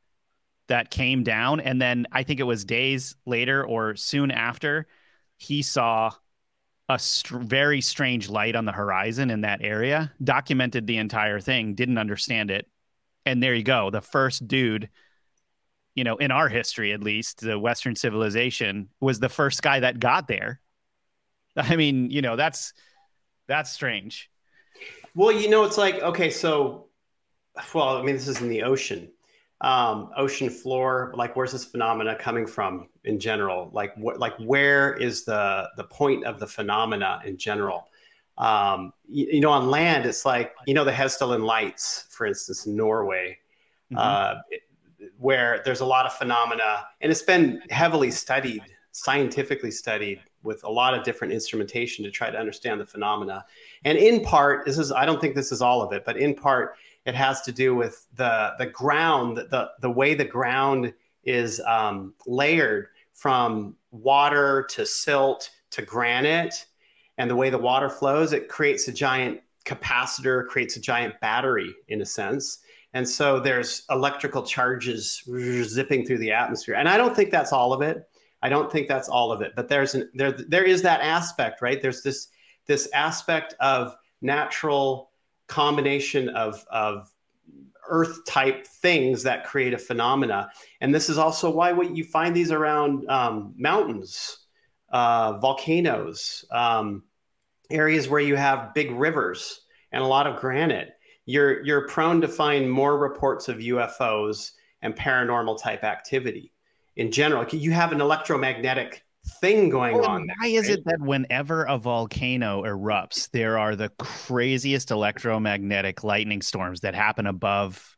that 0.67 0.91
came 0.91 1.23
down, 1.23 1.59
and 1.59 1.81
then 1.81 2.05
I 2.11 2.23
think 2.23 2.39
it 2.39 2.43
was 2.43 2.63
days 2.63 3.15
later 3.25 3.65
or 3.65 3.95
soon 3.95 4.31
after 4.31 4.87
he 5.37 5.61
saw 5.61 6.11
a 6.87 6.97
str- 6.99 7.37
very 7.37 7.81
strange 7.81 8.29
light 8.29 8.55
on 8.55 8.65
the 8.65 8.71
horizon 8.71 9.29
in 9.29 9.41
that 9.41 9.61
area, 9.61 10.11
documented 10.23 10.87
the 10.87 10.97
entire 10.97 11.39
thing, 11.39 11.75
didn't 11.75 11.97
understand 11.97 12.51
it. 12.51 12.67
And 13.29 13.43
there 13.43 13.53
you 13.53 13.63
go. 13.63 13.91
The 13.91 14.01
first 14.01 14.47
dude, 14.47 14.89
you 15.93 16.03
know, 16.03 16.17
in 16.17 16.31
our 16.31 16.49
history 16.49 16.93
at 16.93 17.03
least, 17.03 17.41
the 17.41 17.59
Western 17.59 17.95
civilization 17.95 18.89
was 18.99 19.19
the 19.19 19.29
first 19.29 19.61
guy 19.61 19.81
that 19.81 19.99
got 19.99 20.27
there. 20.27 20.59
I 21.55 21.75
mean, 21.75 22.09
you 22.09 22.23
know, 22.23 22.35
that's 22.35 22.73
that's 23.47 23.71
strange. 23.71 24.31
Well, 25.13 25.31
you 25.31 25.49
know, 25.49 25.63
it's 25.63 25.77
like, 25.77 26.01
okay, 26.01 26.31
so 26.31 26.87
well, 27.73 27.97
I 27.97 28.01
mean, 28.01 28.15
this 28.15 28.27
is 28.27 28.41
in 28.41 28.49
the 28.49 28.63
ocean 28.63 29.11
um, 29.61 30.11
ocean 30.15 30.49
floor 30.49 31.13
like 31.15 31.35
where's 31.35 31.51
this 31.51 31.65
phenomena 31.65 32.15
coming 32.15 32.47
from 32.47 32.87
in 33.03 33.19
general 33.19 33.69
like 33.73 33.93
what 33.97 34.17
like 34.17 34.33
where 34.37 34.95
is 34.95 35.25
the 35.25 35.69
the 35.75 35.83
point 35.83 36.23
of 36.23 36.39
the 36.39 36.47
phenomena 36.47 37.21
in 37.25 37.37
general 37.37 37.89
um, 38.39 38.93
you, 39.07 39.27
you, 39.33 39.39
know 39.39 39.51
on 39.51 39.69
land 39.69 40.05
it's 40.05 40.25
like 40.25 40.53
you 40.65 40.73
know 40.73 40.83
the 40.83 40.91
Hessdalen 40.91 41.43
lights 41.43 42.07
for 42.09 42.25
instance 42.25 42.65
in 42.65 42.75
norway 42.75 43.37
mm-hmm. 43.91 43.97
uh, 43.97 44.35
it, 44.49 44.61
where 45.17 45.61
there's 45.65 45.81
a 45.81 45.85
lot 45.85 46.05
of 46.05 46.13
phenomena 46.13 46.85
and 47.01 47.11
it's 47.11 47.21
been 47.21 47.61
heavily 47.69 48.11
studied 48.11 48.63
scientifically 48.91 49.71
studied 49.71 50.19
with 50.41 50.63
a 50.63 50.69
lot 50.69 50.93
of 50.93 51.03
different 51.03 51.33
instrumentation 51.33 52.03
to 52.03 52.11
try 52.11 52.29
to 52.29 52.37
understand 52.37 52.79
the 52.79 52.85
phenomena 52.85 53.45
and 53.85 53.97
in 53.97 54.23
part 54.23 54.65
this 54.65 54.77
is 54.77 54.91
i 54.91 55.05
don't 55.05 55.21
think 55.21 55.35
this 55.35 55.51
is 55.51 55.61
all 55.61 55.81
of 55.81 55.91
it 55.93 56.03
but 56.05 56.17
in 56.17 56.33
part 56.33 56.75
it 57.05 57.15
has 57.15 57.41
to 57.41 57.51
do 57.51 57.75
with 57.75 58.05
the 58.15 58.53
the 58.57 58.67
ground, 58.67 59.37
the 59.37 59.71
the 59.81 59.89
way 59.89 60.13
the 60.13 60.25
ground 60.25 60.93
is 61.23 61.59
um, 61.61 62.13
layered 62.25 62.87
from 63.13 63.75
water 63.91 64.65
to 64.69 64.85
silt 64.85 65.49
to 65.71 65.81
granite, 65.81 66.65
and 67.19 67.29
the 67.29 67.35
way 67.35 67.51
the 67.51 67.57
water 67.59 67.89
flows. 67.89 68.33
It 68.33 68.49
creates 68.49 68.87
a 68.87 68.91
giant 68.91 69.41
capacitor, 69.65 70.47
creates 70.47 70.77
a 70.77 70.81
giant 70.81 71.19
battery 71.19 71.75
in 71.89 72.01
a 72.01 72.05
sense. 72.05 72.59
And 72.93 73.07
so 73.07 73.39
there's 73.39 73.83
electrical 73.91 74.41
charges 74.41 75.21
zipping 75.63 76.05
through 76.05 76.17
the 76.17 76.31
atmosphere. 76.31 76.73
And 76.73 76.89
I 76.89 76.97
don't 76.97 77.15
think 77.15 77.29
that's 77.29 77.53
all 77.53 77.71
of 77.71 77.83
it. 77.83 78.09
I 78.41 78.49
don't 78.49 78.71
think 78.71 78.87
that's 78.87 79.09
all 79.09 79.31
of 79.31 79.41
it. 79.41 79.51
But 79.55 79.67
there's 79.67 79.93
an, 79.93 80.09
there 80.15 80.31
there 80.31 80.63
is 80.63 80.81
that 80.81 81.01
aspect, 81.01 81.61
right? 81.61 81.79
There's 81.79 82.01
this 82.01 82.29
this 82.65 82.89
aspect 82.93 83.53
of 83.59 83.95
natural 84.21 85.11
combination 85.47 86.29
of, 86.29 86.63
of 86.71 87.11
earth 87.89 88.23
type 88.25 88.65
things 88.65 89.23
that 89.23 89.45
create 89.45 89.73
a 89.73 89.77
phenomena. 89.77 90.49
And 90.79 90.93
this 90.93 91.09
is 91.09 91.17
also 91.17 91.49
why 91.49 91.73
what 91.73 91.95
you 91.95 92.03
find 92.03 92.35
these 92.35 92.51
around 92.51 93.09
um, 93.09 93.53
mountains, 93.57 94.45
uh, 94.89 95.37
volcanoes, 95.39 96.45
um, 96.51 97.03
areas 97.69 98.09
where 98.09 98.19
you 98.19 98.35
have 98.35 98.73
big 98.73 98.91
rivers 98.91 99.61
and 99.91 100.03
a 100.03 100.07
lot 100.07 100.27
of 100.27 100.39
granite. 100.39 100.91
You're, 101.25 101.63
you're 101.63 101.87
prone 101.87 102.21
to 102.21 102.27
find 102.27 102.69
more 102.69 102.97
reports 102.97 103.47
of 103.47 103.57
UFOs 103.57 104.51
and 104.81 104.95
paranormal 104.95 105.61
type 105.61 105.83
activity 105.83 106.53
in 106.95 107.11
general. 107.11 107.45
You 107.49 107.71
have 107.71 107.91
an 107.91 108.01
electromagnetic 108.01 109.03
thing 109.41 109.69
going 109.69 109.97
well, 109.97 110.07
on. 110.07 110.27
There, 110.27 110.35
why 110.39 110.47
is 110.47 110.69
it 110.69 110.83
that 110.85 110.99
whenever 110.99 111.63
a 111.65 111.77
volcano 111.77 112.63
erupts, 112.63 113.29
there 113.31 113.57
are 113.57 113.75
the 113.75 113.89
craziest 113.99 114.91
electromagnetic 114.91 116.03
lightning 116.03 116.41
storms 116.41 116.81
that 116.81 116.95
happen 116.95 117.27
above 117.27 117.97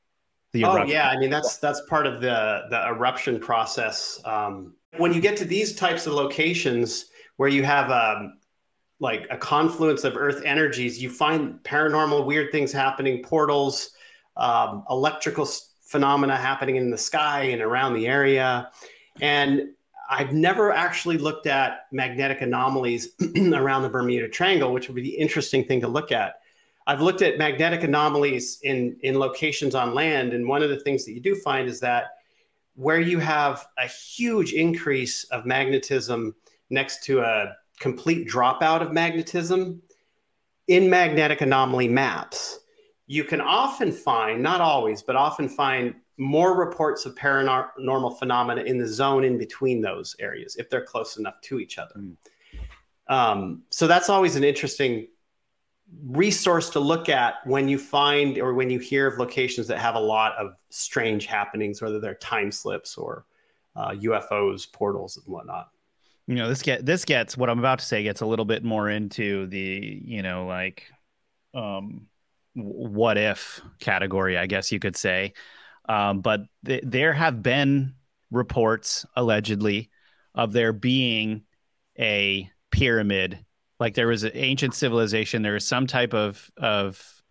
the 0.54 0.62
eruption? 0.62 0.90
Oh 0.90 0.92
yeah, 0.92 1.10
I 1.10 1.18
mean 1.18 1.30
that's 1.30 1.58
that's 1.58 1.82
part 1.90 2.08
of 2.08 2.22
the 2.22 2.64
the 2.70 2.88
eruption 2.88 3.40
process. 3.40 4.20
Um, 4.26 4.76
when 4.98 5.14
you 5.14 5.22
get 5.22 5.38
to 5.38 5.46
these 5.46 5.76
types 5.76 6.08
of 6.08 6.14
locations 6.14 7.06
where 7.38 7.50
you 7.50 7.64
have 7.64 7.92
um, 7.92 8.38
like 9.02 9.26
a 9.32 9.38
confluence 9.38 10.04
of 10.04 10.16
Earth 10.16 10.44
energies, 10.46 11.02
you 11.02 11.10
find 11.10 11.62
paranormal 11.64 12.24
weird 12.24 12.52
things 12.52 12.72
happening, 12.72 13.24
portals, 13.24 13.90
um, 14.38 14.84
electrical 14.92 15.48
phenomena 15.82 16.38
happening 16.38 16.76
in 16.76 16.92
the 16.92 16.98
sky 16.98 17.42
and 17.46 17.64
around 17.64 17.96
the 17.96 18.08
area, 18.08 18.70
and 19.20 19.70
I've 20.08 20.34
never 20.34 20.72
actually 20.72 21.18
looked 21.18 21.48
at 21.48 21.88
magnetic 21.92 22.42
anomalies 22.42 23.14
around 23.54 23.82
the 23.82 23.90
Bermuda 23.90 24.30
Triangle, 24.30 24.72
which 24.72 24.88
would 24.88 24.96
be 24.96 25.02
the 25.02 25.18
interesting 25.18 25.66
thing 25.66 25.82
to 25.82 25.88
look 25.88 26.12
at. 26.12 26.36
I've 26.86 27.02
looked 27.02 27.22
at 27.24 27.38
magnetic 27.38 27.84
anomalies 27.84 28.60
in, 28.62 28.98
in 29.02 29.18
locations 29.18 29.74
on 29.74 29.96
land, 29.96 30.34
and 30.34 30.48
one 30.48 30.62
of 30.62 30.70
the 30.70 30.80
things 30.80 31.06
that 31.06 31.14
you 31.14 31.22
do 31.22 31.34
find 31.34 31.68
is 31.68 31.80
that 31.80 32.06
where 32.76 33.00
you 33.00 33.18
have 33.20 33.66
a 33.80 33.88
huge 33.88 34.54
increase 34.54 35.24
of 35.26 35.46
magnetism 35.46 36.36
next 36.70 37.04
to 37.06 37.22
a 37.22 37.56
complete 37.82 38.30
dropout 38.30 38.82
of 38.82 38.94
magnetism 38.94 39.82
in 40.68 40.90
magnetic 40.90 41.42
anomaly 41.42 41.88
maps, 41.88 42.60
you 43.08 43.26
can 43.26 43.42
often 43.42 43.92
find, 43.92 44.42
not 44.42 44.62
always, 44.62 45.02
but 45.02 45.18
often 45.18 45.50
find 45.50 45.96
more 46.18 46.56
reports 46.56 47.06
of 47.06 47.16
paranormal 47.16 48.18
phenomena 48.20 48.62
in 48.62 48.78
the 48.78 48.88
zone 48.88 49.24
in 49.24 49.38
between 49.38 49.82
those 49.82 50.16
areas 50.20 50.56
if 50.58 50.70
they're 50.70 50.86
close 50.86 51.18
enough 51.18 51.42
to 51.42 51.60
each 51.60 51.78
other. 51.80 51.96
Mm. 51.98 52.16
Um, 53.08 53.64
so 53.72 53.88
that's 53.88 54.08
always 54.08 54.36
an 54.36 54.44
interesting 54.44 55.08
resource 56.06 56.70
to 56.70 56.80
look 56.80 57.10
at 57.10 57.46
when 57.46 57.68
you 57.68 57.78
find 57.78 58.38
or 58.38 58.54
when 58.54 58.70
you 58.70 58.80
hear 58.80 59.08
of 59.08 59.18
locations 59.18 59.68
that 59.68 59.80
have 59.80 59.96
a 59.96 60.00
lot 60.00 60.34
of 60.38 60.54
strange 60.70 61.26
happenings, 61.26 61.82
whether 61.82 62.00
they're 62.00 62.16
time 62.16 62.52
slips 62.52 62.98
or 62.98 63.26
uh, 63.76 63.90
UFOs, 63.90 64.72
portals, 64.72 65.18
and 65.18 65.26
whatnot. 65.26 65.72
You 66.32 66.38
know, 66.38 66.48
this 66.48 66.62
get 66.62 66.86
this 66.86 67.04
gets 67.04 67.36
what 67.36 67.50
I'm 67.50 67.60
about 67.60 67.80
to 67.80 67.86
say 67.86 68.04
gets 68.04 68.22
a 68.22 68.26
little 68.26 68.46
bit 68.46 68.64
more 68.64 68.90
into 68.90 69.48
the 69.48 70.02
you 70.06 70.24
know 70.24 70.46
like 70.46 70.86
um, 71.54 72.08
what 72.54 73.18
if 73.18 73.60
category, 73.82 74.38
I 74.38 74.46
guess 74.46 74.72
you 74.72 74.80
could 74.80 74.96
say. 74.96 75.34
Um, 75.90 76.22
but 76.22 76.44
th- 76.66 76.86
there 76.86 77.12
have 77.12 77.44
been 77.44 77.96
reports, 78.32 79.06
allegedly, 79.18 79.90
of 80.34 80.54
there 80.54 80.72
being 80.72 81.42
a 82.00 82.50
pyramid. 82.72 83.46
Like 83.78 83.96
there 83.96 84.08
was 84.08 84.24
an 84.24 84.32
ancient 84.34 84.74
civilization, 84.74 85.42
there 85.42 85.56
was 85.56 85.68
some 85.68 85.86
type 85.86 86.14
of 86.14 86.50
of 86.56 87.22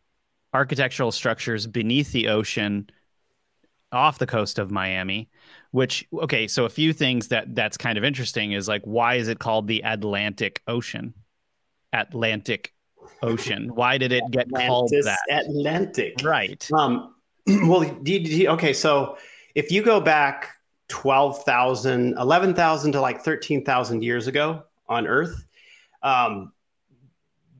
architectural 0.53 1.11
structures 1.11 1.67
beneath 1.67 2.13
the 2.13 2.29
ocean 2.29 2.91
off 3.93 4.19
the 4.19 4.27
coast 4.27 4.59
of 4.59 4.71
Miami 4.71 5.31
which 5.73 6.07
okay 6.13 6.49
so 6.49 6.65
a 6.65 6.69
few 6.69 6.93
things 6.93 7.29
that 7.29 7.55
that's 7.55 7.77
kind 7.77 7.97
of 7.97 8.05
interesting 8.05 8.53
is 8.53 8.69
like 8.69 8.83
why 8.83 9.15
is 9.15 9.29
it 9.29 9.39
called 9.39 9.67
the 9.67 9.81
Atlantic 9.85 10.63
Ocean 10.67 11.15
Atlantic 11.93 12.73
Ocean 13.23 13.71
why 13.75 13.99
did 13.99 14.13
it 14.13 14.25
get 14.31 14.47
Atlantis 14.47 14.67
called 14.67 14.91
that 15.05 15.21
Atlantic 15.31 16.17
right 16.23 16.69
um 16.73 17.15
well, 17.47 17.85
okay. 18.05 18.73
So 18.73 19.17
if 19.55 19.71
you 19.71 19.83
go 19.83 20.01
back 20.01 20.51
12,000, 20.89 22.17
11,000 22.19 22.93
to 22.93 23.01
like 23.01 23.23
13,000 23.23 24.03
years 24.03 24.27
ago 24.27 24.63
on 24.89 25.07
Earth, 25.07 25.47
um, 26.03 26.53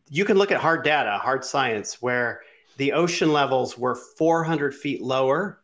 you 0.09 0.25
can 0.25 0.37
look 0.37 0.51
at 0.51 0.61
hard 0.61 0.85
data, 0.85 1.19
hard 1.19 1.45
science, 1.45 2.03
where 2.03 2.43
the 2.77 2.93
ocean 2.93 3.33
levels 3.33 3.79
were 3.79 3.95
400 3.95 4.75
feet 4.75 5.01
lower 5.01 5.61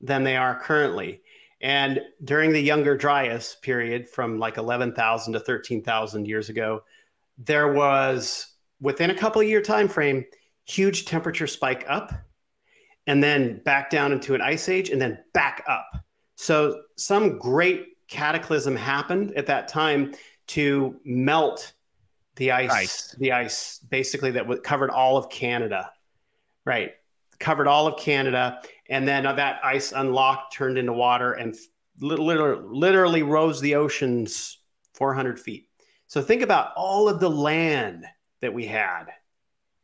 than 0.00 0.22
they 0.22 0.36
are 0.36 0.58
currently. 0.58 1.20
And 1.60 2.00
during 2.24 2.52
the 2.52 2.60
Younger 2.60 2.96
Dryas 2.96 3.56
period, 3.62 4.08
from 4.08 4.38
like 4.38 4.58
11,000 4.58 5.32
to 5.32 5.40
13,000 5.40 6.26
years 6.26 6.48
ago, 6.48 6.82
there 7.36 7.72
was 7.72 8.46
within 8.80 9.10
a 9.10 9.14
couple 9.14 9.40
of 9.40 9.48
year 9.48 9.60
time 9.60 9.88
frame, 9.88 10.24
huge 10.64 11.04
temperature 11.04 11.46
spike 11.46 11.84
up, 11.88 12.12
and 13.06 13.22
then 13.22 13.60
back 13.64 13.90
down 13.90 14.12
into 14.12 14.34
an 14.34 14.40
ice 14.40 14.68
age, 14.68 14.90
and 14.90 15.00
then 15.00 15.18
back 15.32 15.64
up. 15.66 15.88
So 16.36 16.82
some 16.96 17.38
great 17.38 17.86
cataclysm 18.06 18.76
happened 18.76 19.32
at 19.34 19.46
that 19.46 19.68
time 19.68 20.14
to 20.48 21.00
melt 21.04 21.72
the 22.36 22.52
ice, 22.52 22.70
ice. 22.70 23.16
the 23.18 23.32
ice 23.32 23.80
basically 23.90 24.30
that 24.32 24.62
covered 24.62 24.90
all 24.90 25.16
of 25.16 25.28
Canada, 25.28 25.90
right? 26.64 26.92
Covered 27.40 27.66
all 27.66 27.86
of 27.86 27.98
Canada, 27.98 28.60
and 28.88 29.06
then 29.06 29.24
that 29.24 29.60
ice 29.62 29.92
unlocked, 29.92 30.54
turned 30.54 30.78
into 30.78 30.92
water, 30.92 31.32
and 31.32 31.54
literally, 32.00 32.62
literally 32.70 33.22
rose 33.22 33.60
the 33.60 33.74
oceans 33.74 34.58
400 34.94 35.38
feet. 35.38 35.68
So 36.06 36.22
think 36.22 36.42
about 36.42 36.72
all 36.76 37.08
of 37.08 37.20
the 37.20 37.30
land 37.30 38.06
that 38.40 38.52
we 38.52 38.66
had. 38.66 39.04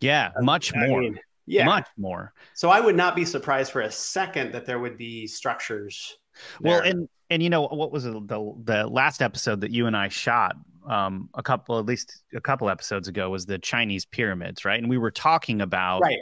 Yeah, 0.01 0.31
much 0.41 0.75
I 0.75 0.87
more. 0.87 1.01
Mean, 1.01 1.19
yeah, 1.47 1.67
much 1.67 1.89
more. 1.97 2.33
So 2.55 2.71
I 2.71 2.81
would 2.81 2.97
not 2.97 3.15
be 3.15 3.25
surprised 3.25 3.73
for 3.73 3.83
a 3.83 3.91
second 3.91 4.53
that 4.53 4.67
there 4.67 4.79
would 4.79 4.97
be 4.97 5.27
structures. 5.27 6.17
There. 6.61 6.73
Well, 6.73 6.83
and 6.83 7.09
and 7.31 7.43
you 7.43 7.51
know 7.51 7.63
what 7.63 7.93
was 7.93 8.05
the 8.05 8.21
the 8.65 8.87
last 8.87 9.23
episode 9.23 9.61
that 9.61 9.71
you 9.71 9.87
and 9.87 9.97
I 9.97 10.09
shot 10.09 10.57
um, 10.89 11.29
a 11.35 11.43
couple, 11.43 11.79
at 11.79 11.87
least 11.87 12.23
a 12.35 12.41
couple 12.41 12.69
episodes 12.69 13.09
ago, 13.09 13.31
was 13.31 13.47
the 13.47 13.59
Chinese 13.59 14.05
pyramids, 14.05 14.65
right? 14.65 14.79
And 14.79 14.89
we 14.89 14.99
were 14.99 15.11
talking 15.11 15.61
about 15.61 16.01
right. 16.01 16.19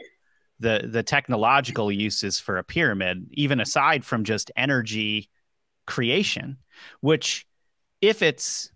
The 0.63 0.89
the 0.89 1.03
technological 1.03 1.93
uses 1.93 2.39
for 2.39 2.57
a 2.57 2.65
pyramid, 2.65 3.27
even 3.33 3.61
aside 3.61 4.05
from 4.05 4.25
just 4.25 4.51
energy 4.57 5.29
creation, 5.87 6.57
which 7.01 7.47
if 8.01 8.23
it's 8.23 8.71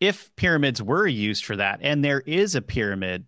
if 0.00 0.34
pyramids 0.36 0.82
were 0.82 1.06
used 1.06 1.44
for 1.44 1.56
that, 1.56 1.80
and 1.82 2.04
there 2.04 2.20
is 2.20 2.54
a 2.54 2.62
pyramid 2.62 3.26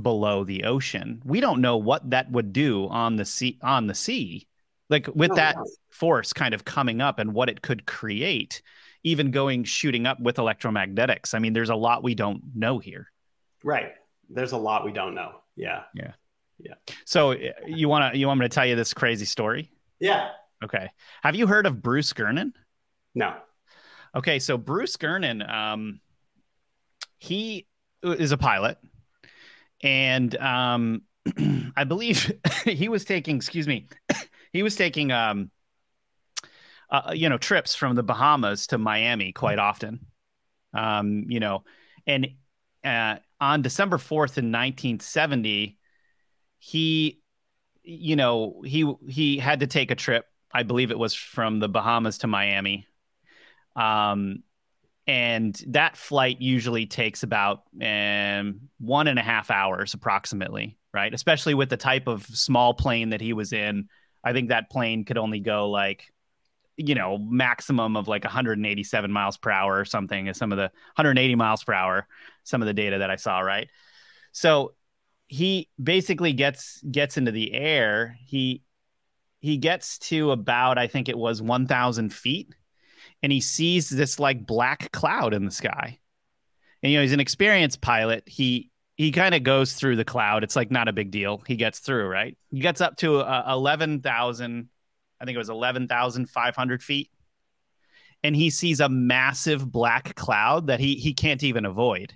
below 0.00 0.44
the 0.44 0.64
ocean, 0.64 1.20
we 1.24 1.40
don't 1.40 1.60
know 1.60 1.76
what 1.76 2.08
that 2.10 2.30
would 2.30 2.52
do 2.52 2.88
on 2.88 3.16
the 3.16 3.24
sea 3.24 3.58
on 3.62 3.86
the 3.86 3.94
sea, 3.94 4.46
like 4.88 5.08
with 5.14 5.32
oh, 5.32 5.36
that 5.36 5.56
force 5.90 6.32
kind 6.32 6.54
of 6.54 6.64
coming 6.64 7.00
up 7.00 7.18
and 7.18 7.34
what 7.34 7.50
it 7.50 7.62
could 7.62 7.86
create 7.86 8.62
even 9.02 9.30
going 9.30 9.64
shooting 9.64 10.06
up 10.06 10.20
with 10.20 10.36
electromagnetics. 10.36 11.34
I 11.34 11.38
mean, 11.38 11.52
there's 11.52 11.70
a 11.70 11.74
lot 11.74 12.02
we 12.02 12.14
don't 12.14 12.42
know 12.54 12.78
here. 12.78 13.10
Right. 13.64 13.92
There's 14.28 14.52
a 14.52 14.58
lot 14.58 14.84
we 14.84 14.92
don't 14.92 15.14
know. 15.14 15.32
Yeah. 15.56 15.82
Yeah. 15.94 16.12
Yeah. 16.62 16.74
So 17.04 17.34
you 17.66 17.88
want 17.88 18.12
to 18.12 18.18
you 18.18 18.26
want 18.26 18.40
me 18.40 18.44
to 18.44 18.48
tell 18.48 18.66
you 18.66 18.76
this 18.76 18.94
crazy 18.94 19.24
story? 19.24 19.70
Yeah. 19.98 20.30
Okay. 20.62 20.90
Have 21.22 21.34
you 21.34 21.46
heard 21.46 21.66
of 21.66 21.82
Bruce 21.82 22.12
Gernon? 22.12 22.54
No. 23.14 23.34
Okay, 24.14 24.38
so 24.40 24.58
Bruce 24.58 24.96
Gernon, 24.96 25.42
um, 25.42 26.00
he 27.18 27.66
is 28.02 28.32
a 28.32 28.36
pilot, 28.36 28.76
and 29.82 30.36
um, 30.36 31.02
I 31.76 31.84
believe 31.84 32.32
he 32.64 32.88
was 32.88 33.04
taking, 33.04 33.36
excuse 33.36 33.68
me, 33.68 33.88
he 34.52 34.62
was 34.62 34.74
taking 34.74 35.12
um, 35.12 35.50
uh, 36.90 37.02
uh, 37.08 37.12
you 37.12 37.28
know, 37.28 37.38
trips 37.38 37.74
from 37.74 37.94
the 37.94 38.02
Bahamas 38.02 38.66
to 38.68 38.78
Miami 38.78 39.32
quite 39.32 39.58
often. 39.58 40.06
Um, 40.74 41.26
you 41.28 41.40
know, 41.40 41.64
and 42.06 42.28
uh, 42.84 43.16
on 43.40 43.62
December 43.62 43.96
4th 43.96 44.38
in 44.38 44.50
1970, 44.50 45.78
he, 46.60 47.20
you 47.82 48.14
know, 48.14 48.62
he 48.64 48.92
he 49.08 49.38
had 49.38 49.60
to 49.60 49.66
take 49.66 49.90
a 49.90 49.96
trip. 49.96 50.26
I 50.52 50.62
believe 50.62 50.90
it 50.90 50.98
was 50.98 51.14
from 51.14 51.58
the 51.58 51.68
Bahamas 51.68 52.18
to 52.18 52.26
Miami. 52.26 52.86
Um, 53.74 54.42
and 55.06 55.60
that 55.68 55.96
flight 55.96 56.40
usually 56.40 56.86
takes 56.86 57.22
about 57.22 57.62
um, 57.82 58.68
one 58.78 59.08
and 59.08 59.18
a 59.18 59.22
half 59.22 59.50
hours 59.50 59.94
approximately, 59.94 60.76
right? 60.92 61.12
Especially 61.12 61.54
with 61.54 61.70
the 61.70 61.76
type 61.76 62.06
of 62.06 62.24
small 62.26 62.74
plane 62.74 63.10
that 63.10 63.20
he 63.20 63.32
was 63.32 63.52
in. 63.52 63.88
I 64.22 64.32
think 64.32 64.50
that 64.50 64.70
plane 64.70 65.04
could 65.04 65.18
only 65.18 65.40
go 65.40 65.70
like 65.70 66.12
you 66.76 66.94
know, 66.94 67.18
maximum 67.18 67.94
of 67.94 68.08
like 68.08 68.24
187 68.24 69.12
miles 69.12 69.36
per 69.36 69.50
hour 69.50 69.78
or 69.78 69.84
something 69.84 70.28
is 70.28 70.38
some 70.38 70.50
of 70.50 70.56
the 70.56 70.70
180 70.94 71.34
miles 71.34 71.62
per 71.62 71.74
hour, 71.74 72.06
some 72.44 72.62
of 72.62 72.66
the 72.66 72.72
data 72.72 72.98
that 72.98 73.10
I 73.10 73.16
saw, 73.16 73.40
right? 73.40 73.68
So 74.32 74.72
he 75.30 75.68
basically 75.80 76.32
gets 76.32 76.82
gets 76.82 77.16
into 77.16 77.30
the 77.30 77.54
air. 77.54 78.18
He 78.26 78.64
he 79.38 79.58
gets 79.58 79.96
to 79.98 80.32
about, 80.32 80.76
I 80.76 80.88
think 80.88 81.08
it 81.08 81.16
was 81.16 81.40
1,000 81.40 82.12
feet, 82.12 82.52
and 83.22 83.30
he 83.30 83.40
sees 83.40 83.88
this 83.88 84.18
like 84.18 84.44
black 84.44 84.90
cloud 84.90 85.32
in 85.32 85.44
the 85.44 85.52
sky. 85.52 86.00
And 86.82 86.90
you 86.90 86.98
know, 86.98 87.02
he's 87.02 87.12
an 87.12 87.20
experienced 87.20 87.80
pilot. 87.80 88.24
He 88.26 88.70
he 88.96 89.12
kind 89.12 89.36
of 89.36 89.44
goes 89.44 89.74
through 89.74 89.96
the 89.96 90.04
cloud. 90.04 90.42
It's 90.42 90.56
like 90.56 90.72
not 90.72 90.88
a 90.88 90.92
big 90.92 91.12
deal. 91.12 91.40
He 91.46 91.54
gets 91.54 91.78
through, 91.78 92.08
right? 92.08 92.36
He 92.50 92.58
gets 92.58 92.80
up 92.80 92.96
to 92.96 93.20
uh, 93.20 93.44
11,000 93.48 94.68
I 95.20 95.24
think 95.24 95.36
it 95.36 95.38
was 95.38 95.48
11,500 95.48 96.82
feet. 96.82 97.10
And 98.24 98.34
he 98.34 98.50
sees 98.50 98.80
a 98.80 98.88
massive 98.88 99.70
black 99.70 100.16
cloud 100.16 100.66
that 100.66 100.80
he, 100.80 100.96
he 100.96 101.14
can't 101.14 101.42
even 101.44 101.64
avoid. 101.64 102.14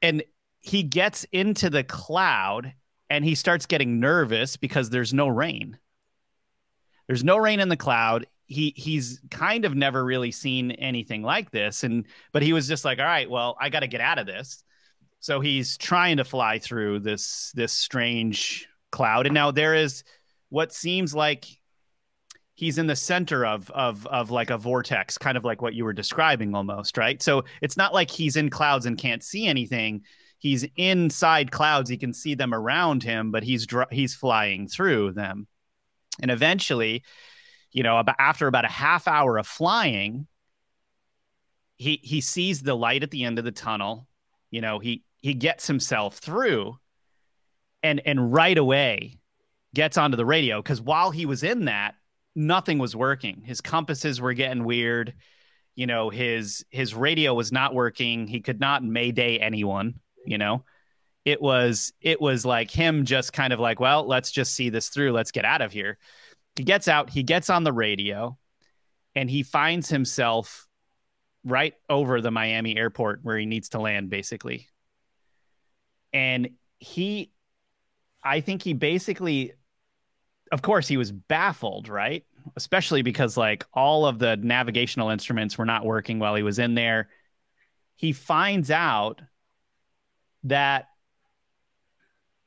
And 0.00 0.24
he 0.66 0.82
gets 0.82 1.24
into 1.30 1.70
the 1.70 1.84
cloud 1.84 2.72
and 3.08 3.24
he 3.24 3.36
starts 3.36 3.66
getting 3.66 4.00
nervous 4.00 4.56
because 4.56 4.90
there's 4.90 5.14
no 5.14 5.28
rain. 5.28 5.78
There's 7.06 7.22
no 7.22 7.36
rain 7.36 7.60
in 7.60 7.68
the 7.68 7.76
cloud. 7.76 8.26
He 8.46 8.74
he's 8.76 9.20
kind 9.30 9.64
of 9.64 9.76
never 9.76 10.04
really 10.04 10.32
seen 10.32 10.72
anything 10.72 11.22
like 11.22 11.52
this 11.52 11.84
and 11.84 12.06
but 12.32 12.42
he 12.42 12.52
was 12.52 12.66
just 12.66 12.84
like, 12.84 12.98
"All 12.98 13.04
right, 13.04 13.30
well, 13.30 13.56
I 13.60 13.68
got 13.68 13.80
to 13.80 13.86
get 13.86 14.00
out 14.00 14.18
of 14.18 14.26
this." 14.26 14.64
So 15.20 15.40
he's 15.40 15.76
trying 15.78 16.16
to 16.16 16.24
fly 16.24 16.58
through 16.58 17.00
this 17.00 17.52
this 17.54 17.72
strange 17.72 18.66
cloud 18.90 19.26
and 19.26 19.34
now 19.34 19.50
there 19.50 19.74
is 19.74 20.02
what 20.48 20.72
seems 20.72 21.14
like 21.14 21.46
he's 22.54 22.78
in 22.78 22.86
the 22.86 22.96
center 22.96 23.44
of 23.46 23.70
of 23.70 24.06
of 24.06 24.30
like 24.30 24.50
a 24.50 24.58
vortex 24.58 25.18
kind 25.18 25.36
of 25.36 25.44
like 25.44 25.60
what 25.60 25.74
you 25.74 25.84
were 25.84 25.92
describing 25.92 26.54
almost 26.54 26.96
right 26.96 27.20
so 27.20 27.44
it's 27.60 27.76
not 27.76 27.92
like 27.92 28.10
he's 28.10 28.36
in 28.36 28.48
clouds 28.48 28.86
and 28.86 28.96
can't 28.96 29.24
see 29.24 29.46
anything 29.46 30.02
he's 30.46 30.66
inside 30.76 31.50
clouds 31.50 31.90
he 31.90 31.96
can 31.96 32.12
see 32.12 32.34
them 32.34 32.54
around 32.54 33.02
him 33.02 33.30
but 33.30 33.42
he's 33.42 33.66
he's 33.90 34.14
flying 34.14 34.68
through 34.68 35.12
them 35.12 35.46
and 36.20 36.30
eventually 36.30 37.02
you 37.72 37.82
know 37.82 37.98
about 37.98 38.16
after 38.18 38.46
about 38.46 38.64
a 38.64 38.68
half 38.68 39.06
hour 39.08 39.38
of 39.38 39.46
flying 39.46 40.26
he 41.76 42.00
he 42.02 42.20
sees 42.20 42.62
the 42.62 42.74
light 42.74 43.02
at 43.02 43.10
the 43.10 43.24
end 43.24 43.38
of 43.38 43.44
the 43.44 43.52
tunnel 43.52 44.06
you 44.50 44.60
know 44.60 44.78
he 44.78 45.02
he 45.18 45.34
gets 45.34 45.66
himself 45.66 46.18
through 46.18 46.76
and 47.82 48.00
and 48.04 48.32
right 48.32 48.58
away 48.58 49.18
gets 49.74 49.98
onto 49.98 50.16
the 50.16 50.24
radio 50.24 50.62
because 50.62 50.80
while 50.80 51.10
he 51.10 51.26
was 51.26 51.42
in 51.42 51.66
that, 51.66 51.94
nothing 52.34 52.78
was 52.78 52.96
working. 52.96 53.42
His 53.44 53.60
compasses 53.60 54.20
were 54.20 54.32
getting 54.32 54.64
weird. 54.64 55.14
You 55.74 55.86
know, 55.86 56.08
his 56.08 56.64
his 56.70 56.94
radio 56.94 57.34
was 57.34 57.52
not 57.52 57.74
working. 57.74 58.26
He 58.26 58.40
could 58.40 58.58
not 58.58 58.82
mayday 58.82 59.36
anyone, 59.36 60.00
you 60.26 60.38
know. 60.38 60.64
It 61.24 61.42
was 61.42 61.92
it 62.00 62.20
was 62.20 62.44
like 62.44 62.70
him 62.70 63.04
just 63.04 63.32
kind 63.32 63.52
of 63.52 63.58
like, 63.58 63.80
well, 63.80 64.06
let's 64.06 64.30
just 64.30 64.54
see 64.54 64.70
this 64.70 64.90
through. 64.90 65.12
Let's 65.12 65.32
get 65.32 65.44
out 65.44 65.60
of 65.60 65.72
here. 65.72 65.98
He 66.54 66.62
gets 66.62 66.86
out, 66.88 67.10
he 67.10 67.24
gets 67.24 67.50
on 67.50 67.64
the 67.64 67.72
radio, 67.72 68.38
and 69.14 69.28
he 69.28 69.42
finds 69.42 69.88
himself 69.88 70.68
right 71.44 71.74
over 71.88 72.20
the 72.20 72.30
Miami 72.30 72.76
airport 72.76 73.20
where 73.22 73.38
he 73.38 73.46
needs 73.46 73.70
to 73.70 73.80
land, 73.80 74.08
basically. 74.08 74.68
And 76.12 76.50
he 76.78 77.32
I 78.22 78.40
think 78.40 78.62
he 78.62 78.72
basically 78.72 79.52
of 80.52 80.62
course 80.62 80.86
he 80.86 80.96
was 80.96 81.10
baffled 81.10 81.88
right 81.88 82.24
especially 82.56 83.02
because 83.02 83.36
like 83.36 83.64
all 83.72 84.06
of 84.06 84.18
the 84.18 84.36
navigational 84.36 85.10
instruments 85.10 85.58
were 85.58 85.64
not 85.64 85.84
working 85.84 86.18
while 86.18 86.34
he 86.34 86.42
was 86.42 86.58
in 86.58 86.74
there 86.74 87.08
he 87.96 88.12
finds 88.12 88.70
out 88.70 89.22
that 90.48 90.86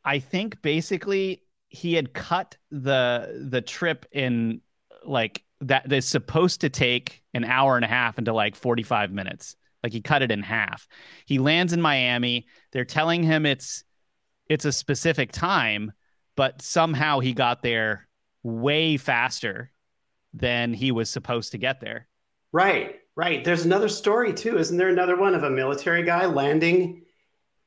i 0.04 0.20
think 0.20 0.62
basically 0.62 1.44
he 1.70 1.94
had 1.94 2.14
cut 2.14 2.58
the 2.72 3.48
the 3.50 3.62
trip 3.62 4.06
in 4.12 4.62
like 5.06 5.44
that 5.62 5.92
is 5.92 6.06
supposed 6.06 6.62
to 6.62 6.70
take 6.70 7.22
an 7.34 7.44
hour 7.44 7.76
and 7.76 7.86
a 7.86 7.88
half 7.88 8.18
into 8.18 8.34
like 8.34 8.56
45 8.56 9.12
minutes 9.12 9.56
like 9.84 9.94
he 9.94 10.02
cut 10.02 10.22
it 10.22 10.32
in 10.32 10.42
half 10.42 10.88
he 11.26 11.40
lands 11.40 11.74
in 11.74 11.82
miami 11.82 12.48
they're 12.72 12.86
telling 12.86 13.24
him 13.24 13.46
it's 13.46 13.84
it's 14.48 14.66
a 14.66 14.72
specific 14.72 15.32
time 15.32 15.92
but 16.36 16.62
somehow 16.62 17.20
he 17.20 17.34
got 17.34 17.62
there 17.62 18.08
way 18.44 18.98
faster 18.98 19.72
than 20.34 20.74
he 20.74 20.92
was 20.92 21.10
supposed 21.10 21.52
to 21.52 21.58
get 21.58 21.82
there. 21.82 22.08
Right, 22.52 22.96
right. 23.16 23.44
There's 23.44 23.66
another 23.66 23.90
story 23.90 24.34
too, 24.34 24.58
isn't 24.58 24.78
there? 24.78 24.90
Another 24.90 25.18
one 25.18 25.36
of 25.36 25.44
a 25.44 25.50
military 25.50 26.04
guy 26.04 26.26
landing 26.26 27.04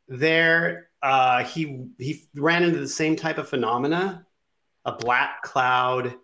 there. 0.08 0.88
Uh, 1.02 1.44
he 1.44 1.86
he 1.98 2.28
ran 2.34 2.62
into 2.62 2.78
the 2.78 2.88
same 2.88 3.16
type 3.16 3.38
of 3.38 3.48
phenomena, 3.48 4.26
a 4.84 4.92
black 4.92 5.42
cloud. 5.42 6.14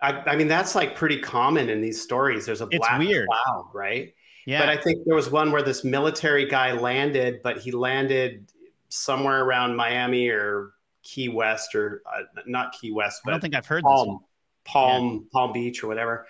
I, 0.00 0.12
I 0.12 0.36
mean, 0.36 0.48
that's 0.48 0.74
like 0.74 0.96
pretty 0.96 1.18
common 1.18 1.68
in 1.68 1.80
these 1.80 2.00
stories. 2.00 2.46
There's 2.46 2.60
a 2.60 2.66
black 2.66 3.00
cloud, 3.00 3.70
right? 3.72 4.14
Yeah. 4.46 4.60
But 4.60 4.68
I 4.68 4.76
think 4.76 5.04
there 5.06 5.14
was 5.14 5.30
one 5.30 5.52
where 5.52 5.62
this 5.62 5.84
military 5.84 6.46
guy 6.46 6.72
landed, 6.72 7.40
but 7.42 7.58
he 7.58 7.70
landed 7.70 8.50
somewhere 8.88 9.44
around 9.44 9.76
Miami 9.76 10.28
or 10.28 10.72
Key 11.02 11.28
West 11.28 11.74
or 11.74 12.02
uh, 12.06 12.22
not 12.46 12.72
Key 12.72 12.90
West, 12.90 13.22
I 13.26 13.30
don't 13.30 13.40
think 13.40 13.54
I've 13.54 13.66
heard. 13.66 13.82
Palm, 13.82 14.20
Palm, 14.64 15.26
Palm 15.32 15.52
Beach 15.52 15.82
or 15.82 15.88
whatever. 15.88 16.26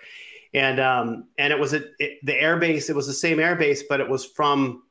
And 0.53 0.79
um, 0.79 1.27
and 1.37 1.51
it 1.51 1.59
was 1.59 1.73
a, 1.73 1.83
it, 1.99 2.19
the 2.23 2.33
air 2.33 2.57
base. 2.57 2.89
It 2.89 2.95
was 2.95 3.07
the 3.07 3.13
same 3.13 3.39
air 3.39 3.55
base, 3.55 3.83
but 3.89 3.99
it 3.99 4.07
was 4.07 4.25
from 4.25 4.83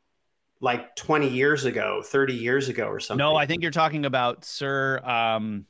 like 0.64 0.96
20 0.96 1.28
years 1.28 1.66
ago, 1.66 2.02
30 2.02 2.34
years 2.34 2.68
ago, 2.68 2.86
or 2.86 2.98
something. 2.98 3.24
No, 3.24 3.36
I 3.36 3.46
think 3.46 3.62
you're 3.62 3.70
talking 3.70 4.06
about 4.06 4.44
Sir. 4.44 4.98
Um, 5.04 5.66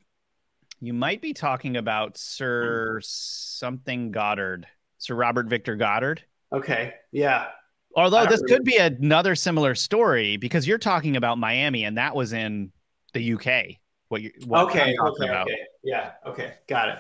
you 0.80 0.92
might 0.92 1.20
be 1.20 1.34
talking 1.34 1.76
about 1.76 2.16
Sir 2.16 3.01
something 3.03 4.12
Goddard, 4.12 4.66
Sir 4.99 5.14
Robert 5.14 5.47
Victor 5.47 5.74
Goddard. 5.76 6.22
Okay, 6.53 6.95
yeah, 7.11 7.49
Although 7.97 8.26
this 8.26 8.42
could 8.42 8.64
be 8.64 8.76
another 8.76 9.34
similar 9.34 9.74
story 9.74 10.36
because 10.36 10.66
you're 10.66 10.78
talking 10.78 11.16
about 11.16 11.38
Miami 11.38 11.84
and 11.84 11.97
that 11.97 12.14
was 12.14 12.32
in 12.32 12.72
the 13.12 13.34
UK. 13.34 13.76
What 14.09 14.22
you 14.22 14.32
what 14.45 14.66
okay, 14.66 14.97
okay, 15.01 15.28
about. 15.28 15.47
okay, 15.47 15.59
yeah, 15.82 16.12
okay, 16.26 16.55
got 16.68 16.88
it. 16.88 16.99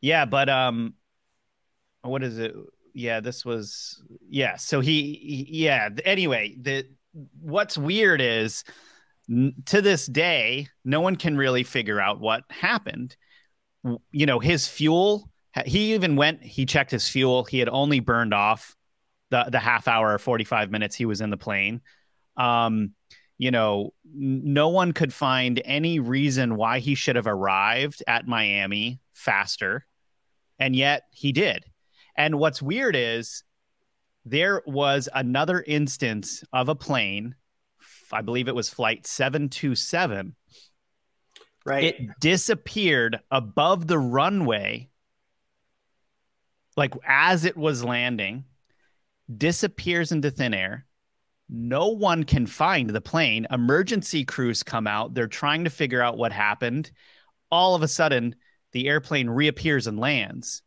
Yeah, 0.00 0.24
but 0.24 0.48
um, 0.48 0.94
what 2.02 2.22
is 2.22 2.38
it? 2.38 2.54
Yeah, 2.94 3.20
this 3.20 3.44
was 3.44 4.02
yeah. 4.28 4.56
So 4.56 4.80
he, 4.80 5.46
he 5.48 5.64
yeah. 5.64 5.88
Anyway, 6.04 6.56
the 6.60 6.86
what's 7.40 7.76
weird 7.78 8.20
is 8.20 8.64
to 9.66 9.82
this 9.82 10.06
day, 10.06 10.68
no 10.84 11.00
one 11.00 11.16
can 11.16 11.36
really 11.36 11.62
figure 11.62 12.00
out 12.00 12.20
what 12.20 12.44
happened. 12.50 13.16
You 14.10 14.26
know, 14.26 14.38
his 14.38 14.68
fuel. 14.68 15.30
He 15.66 15.94
even 15.94 16.14
went. 16.14 16.44
He 16.44 16.64
checked 16.64 16.92
his 16.92 17.08
fuel. 17.08 17.44
He 17.44 17.58
had 17.58 17.68
only 17.68 18.00
burned 18.00 18.34
off 18.34 18.76
the 19.30 19.44
the 19.50 19.58
half 19.58 19.88
hour 19.88 20.14
or 20.14 20.18
forty 20.18 20.44
five 20.44 20.70
minutes 20.70 20.94
he 20.94 21.06
was 21.06 21.20
in 21.20 21.30
the 21.30 21.36
plane. 21.36 21.80
Um, 22.36 22.92
you 23.38 23.50
know, 23.50 23.92
no 24.14 24.68
one 24.68 24.92
could 24.92 25.12
find 25.12 25.60
any 25.64 25.98
reason 25.98 26.56
why 26.56 26.78
he 26.78 26.94
should 26.94 27.16
have 27.16 27.26
arrived 27.26 28.02
at 28.06 28.26
Miami 28.28 29.00
faster 29.14 29.86
and 30.60 30.76
yet 30.76 31.04
he 31.10 31.32
did. 31.32 31.64
And 32.16 32.38
what's 32.38 32.62
weird 32.62 32.96
is 32.96 33.44
there 34.24 34.62
was 34.66 35.08
another 35.14 35.62
instance 35.66 36.44
of 36.52 36.68
a 36.68 36.74
plane, 36.74 37.34
I 38.12 38.22
believe 38.22 38.48
it 38.48 38.54
was 38.54 38.68
flight 38.68 39.06
727. 39.06 40.34
Right. 41.64 41.84
It 41.84 42.20
disappeared 42.20 43.20
above 43.30 43.86
the 43.86 43.98
runway, 43.98 44.88
like 46.76 46.94
as 47.06 47.44
it 47.44 47.56
was 47.56 47.84
landing, 47.84 48.44
disappears 49.34 50.12
into 50.12 50.30
thin 50.30 50.54
air. 50.54 50.86
No 51.48 51.88
one 51.88 52.24
can 52.24 52.46
find 52.46 52.88
the 52.88 53.00
plane. 53.00 53.46
Emergency 53.50 54.24
crews 54.24 54.62
come 54.62 54.86
out. 54.86 55.14
They're 55.14 55.26
trying 55.26 55.64
to 55.64 55.70
figure 55.70 56.00
out 56.00 56.16
what 56.16 56.32
happened. 56.32 56.90
All 57.50 57.74
of 57.74 57.82
a 57.82 57.88
sudden, 57.88 58.36
the 58.72 58.88
airplane 58.88 59.28
reappears 59.28 59.86
and 59.86 59.98
lands. 59.98 60.62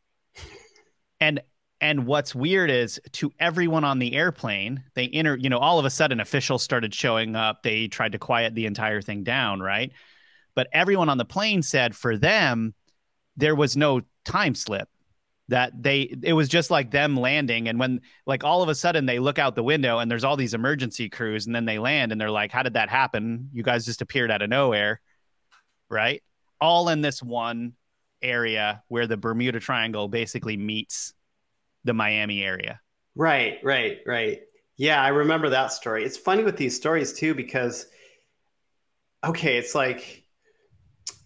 And 1.23 1.41
and 1.79 2.05
what's 2.05 2.35
weird 2.35 2.69
is 2.69 2.99
to 3.13 3.31
everyone 3.39 3.85
on 3.85 3.99
the 3.99 4.13
airplane, 4.13 4.83
they 4.93 5.07
enter, 5.07 5.37
you 5.37 5.49
know, 5.49 5.57
all 5.57 5.79
of 5.79 5.85
a 5.85 5.89
sudden 5.89 6.19
officials 6.19 6.63
started 6.63 6.93
showing 6.93 7.35
up. 7.35 7.63
They 7.63 7.87
tried 7.87 8.11
to 8.11 8.19
quiet 8.19 8.55
the 8.55 8.65
entire 8.65 9.01
thing 9.01 9.23
down, 9.23 9.61
right? 9.61 9.91
But 10.53 10.67
everyone 10.73 11.09
on 11.09 11.17
the 11.17 11.25
plane 11.25 11.61
said 11.61 11.95
for 11.95 12.17
them, 12.17 12.73
there 13.37 13.55
was 13.55 13.77
no 13.77 14.01
time 14.25 14.53
slip. 14.53 14.89
That 15.49 15.81
they 15.81 16.13
it 16.23 16.33
was 16.33 16.49
just 16.49 16.71
like 16.71 16.91
them 16.91 17.15
landing. 17.17 17.69
And 17.69 17.79
when 17.79 18.01
like 18.25 18.43
all 18.43 18.61
of 18.61 18.69
a 18.69 18.75
sudden 18.75 19.05
they 19.05 19.19
look 19.19 19.39
out 19.39 19.55
the 19.55 19.63
window 19.63 19.99
and 19.99 20.09
there's 20.11 20.23
all 20.23 20.37
these 20.37 20.53
emergency 20.53 21.09
crews, 21.09 21.45
and 21.45 21.55
then 21.55 21.65
they 21.65 21.79
land 21.79 22.11
and 22.11 22.19
they're 22.19 22.31
like, 22.31 22.51
How 22.51 22.63
did 22.63 22.73
that 22.73 22.89
happen? 22.89 23.49
You 23.53 23.63
guys 23.63 23.85
just 23.85 24.01
appeared 24.01 24.31
out 24.31 24.41
of 24.41 24.49
nowhere, 24.49 24.99
right? 25.89 26.21
All 26.59 26.89
in 26.89 27.01
this 27.01 27.23
one 27.23 27.73
area 28.23 28.83
where 28.87 29.07
the 29.07 29.17
Bermuda 29.17 29.59
Triangle 29.59 30.07
basically 30.07 30.57
meets 30.57 31.13
the 31.83 31.93
Miami 31.93 32.43
area. 32.43 32.79
Right, 33.15 33.59
right, 33.63 33.99
right. 34.05 34.41
Yeah, 34.77 35.01
I 35.01 35.09
remember 35.09 35.49
that 35.49 35.71
story. 35.71 36.03
It's 36.03 36.17
funny 36.17 36.43
with 36.43 36.57
these 36.57 36.75
stories 36.75 37.13
too 37.13 37.35
because 37.35 37.85
okay, 39.23 39.57
it's 39.57 39.75
like 39.75 40.23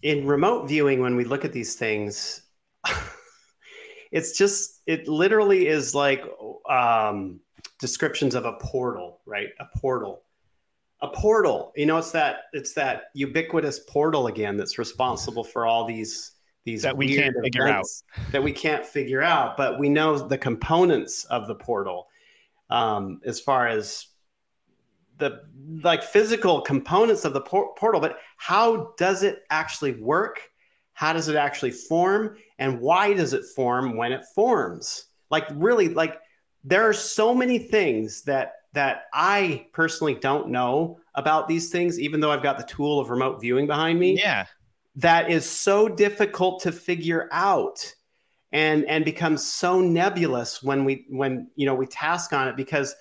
in 0.02 0.26
remote 0.26 0.68
viewing 0.68 1.00
when 1.00 1.16
we 1.16 1.24
look 1.24 1.44
at 1.44 1.52
these 1.52 1.74
things 1.74 2.42
it's 4.12 4.36
just 4.36 4.80
it 4.86 5.08
literally 5.08 5.66
is 5.66 5.94
like 5.94 6.22
um 6.68 7.40
descriptions 7.80 8.34
of 8.34 8.44
a 8.44 8.54
portal, 8.54 9.20
right? 9.26 9.48
A 9.60 9.78
portal. 9.78 10.22
A 11.00 11.08
portal. 11.08 11.72
You 11.76 11.86
know, 11.86 11.98
it's 11.98 12.10
that 12.12 12.44
it's 12.52 12.74
that 12.74 13.04
ubiquitous 13.14 13.80
portal 13.88 14.26
again 14.26 14.56
that's 14.56 14.78
responsible 14.78 15.44
for 15.44 15.66
all 15.66 15.84
these 15.84 16.32
these 16.64 16.82
That 16.82 16.96
we 16.96 17.14
can't 17.14 17.34
figure 17.42 17.68
out. 17.68 17.84
that 18.32 18.42
we 18.42 18.52
can't 18.52 18.84
figure 18.84 19.22
out, 19.22 19.56
but 19.56 19.78
we 19.78 19.88
know 19.88 20.18
the 20.18 20.38
components 20.38 21.24
of 21.24 21.46
the 21.46 21.54
portal 21.54 22.08
um, 22.70 23.20
as 23.24 23.40
far 23.40 23.66
as 23.68 24.06
the 25.18 25.42
like 25.82 26.02
physical 26.02 26.60
components 26.60 27.24
of 27.24 27.32
the 27.32 27.40
por- 27.40 27.74
portal. 27.74 28.00
But 28.00 28.18
how 28.36 28.92
does 28.98 29.22
it 29.22 29.42
actually 29.50 29.92
work? 29.94 30.40
How 30.92 31.12
does 31.12 31.28
it 31.28 31.36
actually 31.36 31.70
form? 31.72 32.36
And 32.58 32.80
why 32.80 33.14
does 33.14 33.32
it 33.32 33.44
form 33.56 33.96
when 33.96 34.12
it 34.12 34.24
forms? 34.34 35.06
Like 35.30 35.46
really, 35.52 35.88
like 35.88 36.18
there 36.64 36.88
are 36.88 36.92
so 36.92 37.34
many 37.34 37.58
things 37.58 38.22
that 38.22 38.52
that 38.74 39.04
I 39.14 39.66
personally 39.72 40.14
don't 40.14 40.50
know 40.50 41.00
about 41.14 41.48
these 41.48 41.70
things, 41.70 41.98
even 41.98 42.20
though 42.20 42.30
I've 42.30 42.42
got 42.42 42.58
the 42.58 42.64
tool 42.64 43.00
of 43.00 43.08
remote 43.10 43.40
viewing 43.40 43.66
behind 43.66 43.98
me 43.98 44.18
Yeah. 44.18 44.44
That 44.98 45.30
is 45.30 45.48
so 45.48 45.88
difficult 45.88 46.62
to 46.62 46.72
figure 46.72 47.28
out 47.30 47.94
and 48.52 48.84
and 48.86 49.04
becomes 49.04 49.44
so 49.44 49.80
nebulous 49.80 50.62
when 50.62 50.84
we 50.84 51.06
when 51.08 51.48
you 51.54 51.66
know 51.66 51.74
we 51.74 51.86
task 51.86 52.32
on 52.32 52.48
it 52.48 52.56
because 52.56 52.94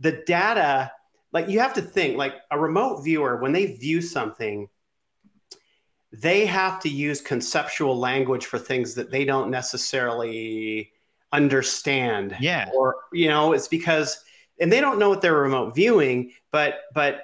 the 0.00 0.22
data 0.26 0.90
like 1.32 1.48
you 1.48 1.58
have 1.60 1.72
to 1.74 1.82
think 1.82 2.16
like 2.16 2.34
a 2.50 2.58
remote 2.58 3.02
viewer 3.02 3.38
when 3.38 3.52
they 3.52 3.66
view 3.76 4.00
something 4.00 4.68
they 6.12 6.44
have 6.44 6.78
to 6.80 6.90
use 6.90 7.22
conceptual 7.22 7.98
language 7.98 8.44
for 8.44 8.58
things 8.58 8.94
that 8.94 9.10
they 9.10 9.24
don't 9.24 9.50
necessarily 9.50 10.92
understand 11.32 12.36
Yeah. 12.38 12.68
or 12.74 12.96
you 13.12 13.28
know 13.28 13.52
it's 13.52 13.68
because 13.68 14.22
and 14.60 14.70
they 14.70 14.80
don't 14.80 14.98
know 14.98 15.08
what 15.08 15.22
they're 15.22 15.34
remote 15.34 15.74
viewing 15.74 16.32
but 16.52 16.82
but 16.94 17.22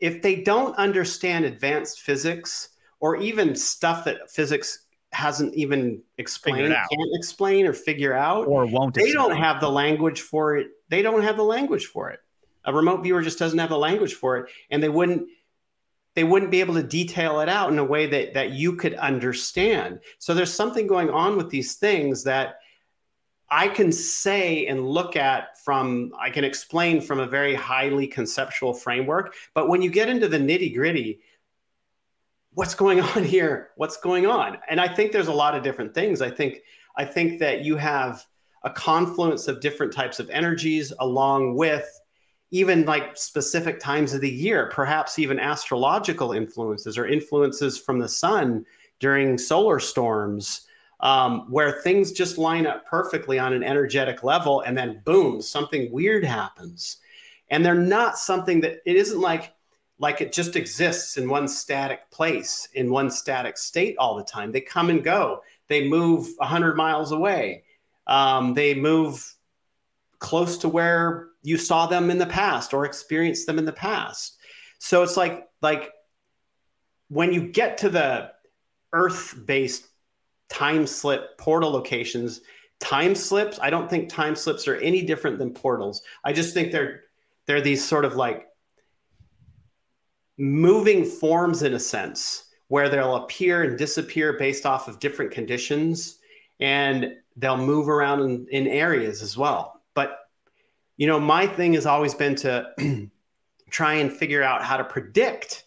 if 0.00 0.22
they 0.22 0.36
don't 0.36 0.74
understand 0.76 1.44
advanced 1.44 2.00
physics 2.00 2.69
or 3.00 3.16
even 3.16 3.54
stuff 3.56 4.04
that 4.04 4.30
physics 4.30 4.86
hasn't 5.12 5.54
even 5.54 6.00
explained 6.18 6.68
can't 6.72 7.10
explain 7.14 7.66
or 7.66 7.72
figure 7.72 8.14
out 8.14 8.46
Or 8.46 8.64
won't 8.66 8.94
they 8.94 9.12
don't 9.12 9.36
have 9.36 9.60
the 9.60 9.68
language 9.68 10.20
for 10.20 10.56
it. 10.56 10.68
They 10.88 11.02
don't 11.02 11.22
have 11.22 11.36
the 11.36 11.44
language 11.44 11.86
for 11.86 12.10
it. 12.10 12.20
A 12.64 12.72
remote 12.72 13.02
viewer 13.02 13.22
just 13.22 13.38
doesn't 13.38 13.58
have 13.58 13.70
the 13.70 13.78
language 13.78 14.14
for 14.14 14.36
it 14.38 14.50
and 14.70 14.82
they 14.82 14.88
wouldn't 14.88 15.26
they 16.14 16.24
wouldn't 16.24 16.50
be 16.50 16.60
able 16.60 16.74
to 16.74 16.82
detail 16.82 17.40
it 17.40 17.48
out 17.48 17.72
in 17.72 17.78
a 17.78 17.84
way 17.84 18.06
that 18.06 18.34
that 18.34 18.50
you 18.50 18.76
could 18.76 18.94
understand. 18.94 20.00
So 20.18 20.34
there's 20.34 20.52
something 20.52 20.86
going 20.86 21.10
on 21.10 21.36
with 21.36 21.50
these 21.50 21.74
things 21.74 22.24
that 22.24 22.56
i 23.52 23.66
can 23.66 23.90
say 23.90 24.66
and 24.66 24.86
look 24.86 25.16
at 25.16 25.58
from 25.64 26.12
i 26.18 26.30
can 26.30 26.44
explain 26.44 27.00
from 27.00 27.18
a 27.18 27.26
very 27.26 27.54
highly 27.54 28.06
conceptual 28.06 28.72
framework 28.72 29.34
but 29.54 29.68
when 29.68 29.82
you 29.82 29.90
get 29.90 30.08
into 30.08 30.28
the 30.28 30.38
nitty 30.38 30.72
gritty 30.72 31.20
what's 32.54 32.74
going 32.74 33.00
on 33.16 33.24
here? 33.24 33.70
What's 33.76 33.96
going 33.96 34.26
on? 34.26 34.58
And 34.68 34.80
i 34.80 34.88
think 34.88 35.12
there's 35.12 35.28
a 35.28 35.32
lot 35.32 35.54
of 35.54 35.62
different 35.62 35.94
things. 35.94 36.22
I 36.22 36.30
think 36.30 36.62
i 36.96 37.04
think 37.04 37.38
that 37.40 37.64
you 37.64 37.76
have 37.76 38.24
a 38.64 38.70
confluence 38.70 39.48
of 39.48 39.60
different 39.60 39.92
types 39.92 40.20
of 40.20 40.28
energies 40.30 40.92
along 40.98 41.56
with 41.56 41.88
even 42.50 42.84
like 42.84 43.16
specific 43.16 43.78
times 43.78 44.12
of 44.12 44.20
the 44.20 44.30
year 44.30 44.68
perhaps 44.72 45.18
even 45.18 45.38
astrological 45.38 46.32
influences 46.32 46.98
or 46.98 47.06
influences 47.06 47.78
from 47.78 47.98
the 47.98 48.08
sun 48.08 48.66
during 48.98 49.38
solar 49.38 49.78
storms 49.78 50.66
um, 51.00 51.46
where 51.50 51.80
things 51.80 52.12
just 52.12 52.38
line 52.38 52.66
up 52.66 52.86
perfectly 52.86 53.38
on 53.38 53.52
an 53.52 53.62
energetic 53.62 54.22
level 54.22 54.60
and 54.60 54.76
then 54.76 55.00
boom 55.04 55.40
something 55.40 55.90
weird 55.90 56.24
happens. 56.24 56.98
And 57.50 57.64
they're 57.64 57.74
not 57.74 58.18
something 58.18 58.60
that 58.60 58.80
it 58.84 58.96
isn't 58.96 59.20
like 59.20 59.54
like 60.00 60.20
it 60.20 60.32
just 60.32 60.56
exists 60.56 61.16
in 61.16 61.28
one 61.28 61.46
static 61.46 62.10
place 62.10 62.68
in 62.74 62.90
one 62.90 63.10
static 63.10 63.56
state 63.56 63.96
all 63.98 64.16
the 64.16 64.24
time 64.24 64.50
they 64.50 64.60
come 64.60 64.90
and 64.90 65.04
go 65.04 65.42
they 65.68 65.88
move 65.88 66.28
100 66.38 66.76
miles 66.76 67.12
away 67.12 67.62
um, 68.06 68.54
they 68.54 68.74
move 68.74 69.34
close 70.18 70.58
to 70.58 70.68
where 70.68 71.28
you 71.42 71.56
saw 71.56 71.86
them 71.86 72.10
in 72.10 72.18
the 72.18 72.26
past 72.26 72.74
or 72.74 72.84
experienced 72.84 73.46
them 73.46 73.58
in 73.58 73.64
the 73.64 73.72
past 73.72 74.38
so 74.78 75.02
it's 75.02 75.16
like 75.16 75.48
like 75.62 75.92
when 77.08 77.32
you 77.32 77.48
get 77.48 77.78
to 77.78 77.88
the 77.88 78.30
earth 78.92 79.38
based 79.46 79.86
time 80.48 80.86
slip 80.86 81.38
portal 81.38 81.70
locations 81.70 82.40
time 82.80 83.14
slips. 83.14 83.58
I 83.62 83.70
don't 83.70 83.88
think 83.88 84.08
time 84.08 84.34
slips 84.34 84.66
are 84.66 84.76
any 84.76 85.02
different 85.02 85.38
than 85.38 85.52
portals. 85.52 86.02
I 86.24 86.32
just 86.32 86.52
think 86.54 86.72
they're 86.72 87.02
they're 87.46 87.60
these 87.60 87.86
sort 87.86 88.04
of 88.04 88.16
like 88.16 88.46
moving 90.40 91.04
forms 91.04 91.62
in 91.62 91.74
a 91.74 91.78
sense 91.78 92.44
where 92.68 92.88
they'll 92.88 93.16
appear 93.16 93.62
and 93.62 93.76
disappear 93.76 94.32
based 94.32 94.64
off 94.64 94.88
of 94.88 94.98
different 94.98 95.30
conditions 95.30 96.18
and 96.60 97.14
they'll 97.36 97.58
move 97.58 97.90
around 97.90 98.20
in, 98.20 98.46
in 98.50 98.66
areas 98.66 99.22
as 99.22 99.36
well. 99.36 99.82
But 99.92 100.18
you 100.96 101.06
know, 101.06 101.20
my 101.20 101.46
thing 101.46 101.74
has 101.74 101.84
always 101.84 102.14
been 102.14 102.34
to 102.36 102.70
try 103.70 103.94
and 103.94 104.10
figure 104.10 104.42
out 104.42 104.62
how 104.62 104.78
to 104.78 104.84
predict, 104.84 105.64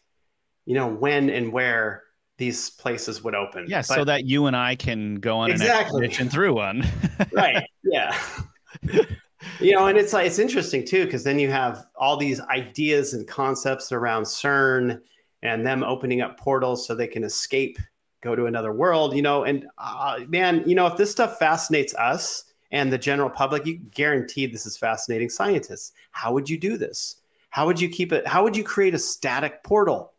you 0.66 0.74
know, 0.74 0.88
when 0.88 1.30
and 1.30 1.54
where 1.54 2.04
these 2.38 2.72
places 2.72 3.24
would 3.24 3.36
open. 3.36 3.66
Yeah, 3.68 3.80
but, 3.80 3.96
so 3.96 4.06
that 4.06 4.26
you 4.26 4.48
and 4.48 4.56
I 4.56 4.76
can 4.76 5.16
go 5.16 5.38
on 5.38 5.52
Exactly. 5.52 6.00
an 6.00 6.06
expedition 6.06 6.30
through 6.30 6.56
one. 6.56 6.84
right. 7.32 7.64
Yeah. 7.84 8.18
you 9.60 9.74
know, 9.74 9.88
and 9.88 9.98
it's 9.98 10.14
like 10.14 10.26
it's 10.26 10.40
interesting 10.40 10.86
too 10.86 11.06
because 11.06 11.24
then 11.24 11.40
you 11.40 11.50
have 11.50 11.86
all 11.96 12.18
these 12.18 12.40
ideas 12.42 13.14
and 13.14 13.28
concepts 13.28 13.92
around 13.92 14.24
CERN 14.24 15.02
and 15.42 15.66
them 15.66 15.84
opening 15.84 16.22
up 16.22 16.40
portals 16.40 16.86
so 16.88 16.96
they 16.96 17.08
can 17.08 17.24
escape, 17.24 17.78
go 18.22 18.36
to 18.36 18.46
another 18.46 18.74
world. 18.74 19.16
You 19.16 19.22
know, 19.22 19.44
and 19.44 19.66
uh, 19.78 20.20
man, 20.28 20.64
you 20.66 20.76
know, 20.76 20.88
if 20.88 20.98
this 20.98 21.12
stuff 21.12 21.38
fascinates 21.38 21.94
us 21.96 22.46
and 22.72 22.92
the 22.92 22.98
general 22.98 23.30
public, 23.30 23.66
you 23.66 23.78
guaranteed 23.78 24.54
this 24.54 24.66
is 24.66 24.78
fascinating 24.78 25.30
scientists. 25.30 25.94
How 26.12 26.34
would 26.34 26.50
you 26.50 26.58
do 26.58 26.78
this? 26.78 27.18
How 27.50 27.68
would 27.68 27.80
you 27.80 27.90
keep 27.90 28.12
it? 28.12 28.26
How 28.28 28.44
would 28.44 28.58
you 28.58 28.64
create 28.64 28.96
a 28.96 29.00
static 29.00 29.64
portal? 29.64 30.14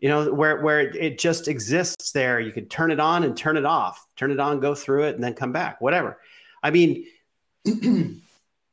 You 0.00 0.08
know, 0.08 0.32
where 0.32 0.62
where 0.62 0.80
it 0.80 1.18
just 1.18 1.48
exists 1.48 2.12
there. 2.12 2.38
You 2.38 2.52
could 2.52 2.70
turn 2.70 2.90
it 2.90 3.00
on 3.00 3.24
and 3.24 3.36
turn 3.36 3.56
it 3.56 3.64
off. 3.64 4.06
Turn 4.16 4.30
it 4.30 4.38
on, 4.38 4.60
go 4.60 4.74
through 4.74 5.04
it, 5.04 5.14
and 5.14 5.24
then 5.24 5.34
come 5.34 5.50
back. 5.50 5.80
Whatever. 5.80 6.20
I 6.62 6.70
mean, 6.70 7.06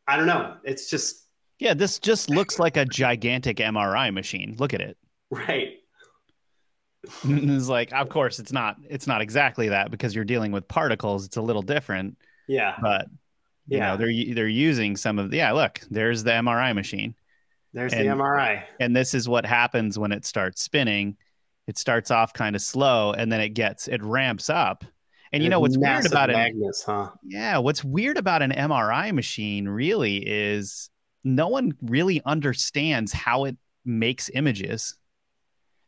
I 0.08 0.18
don't 0.18 0.28
know. 0.28 0.58
It's 0.64 0.90
just 0.90 1.28
yeah, 1.60 1.74
this 1.74 2.00
just 2.00 2.30
looks 2.30 2.58
like 2.60 2.76
a 2.78 2.86
gigantic 2.86 3.58
MRI 3.58 4.12
machine. 4.14 4.56
Look 4.58 4.74
at 4.74 4.82
it. 4.82 4.98
right. 5.30 5.74
it's 7.24 7.68
like, 7.68 7.92
of 7.94 8.10
course, 8.10 8.40
it's 8.40 8.52
not. 8.52 8.78
It's 8.90 9.08
not 9.08 9.22
exactly 9.22 9.70
that 9.70 9.90
because 9.92 10.14
you're 10.16 10.26
dealing 10.26 10.52
with 10.52 10.68
particles. 10.68 11.26
It's 11.26 11.38
a 11.38 11.42
little 11.42 11.62
different, 11.64 12.18
Yeah. 12.48 12.76
but 12.82 13.08
you 13.68 13.78
Yeah. 13.78 13.92
know, 13.92 13.98
they're 13.98 14.34
they're 14.36 14.48
using 14.48 14.96
some 14.96 15.18
of 15.20 15.32
the 15.32 15.38
yeah. 15.38 15.52
Look, 15.52 15.82
there's 15.90 16.24
the 16.24 16.32
MRI 16.32 16.74
machine. 16.76 17.16
There's 17.74 17.94
and- 17.94 18.02
the 18.08 18.14
MRI. 18.14 18.64
and 18.80 18.96
this 18.96 19.14
is 19.14 19.28
what 19.30 19.46
happens 19.46 19.98
when 19.98 20.12
it 20.12 20.26
starts 20.26 20.62
spinning 20.62 21.18
it 21.68 21.78
starts 21.78 22.10
off 22.12 22.34
kind 22.34 22.56
of 22.56 22.62
slow 22.62 23.14
and 23.14 23.32
then 23.32 23.40
it 23.40 23.50
gets 23.50 23.88
it 23.88 24.04
ramps 24.04 24.50
up 24.50 24.84
and 25.34 25.44
you 25.44 25.50
know 25.50 25.60
what's 25.60 25.78
weird 25.78 26.06
about 26.06 26.30
it 26.30 26.36
huh? 26.86 27.10
yeah 27.24 27.58
what's 27.58 27.84
weird 27.84 28.18
about 28.18 28.42
an 28.42 28.52
mri 28.52 29.14
machine 29.14 29.68
really 29.68 30.18
is 30.18 30.90
no 31.24 31.48
one 31.48 31.74
really 31.82 32.22
understands 32.26 33.12
how 33.14 33.46
it 33.46 33.56
makes 33.86 34.30
images 34.34 34.96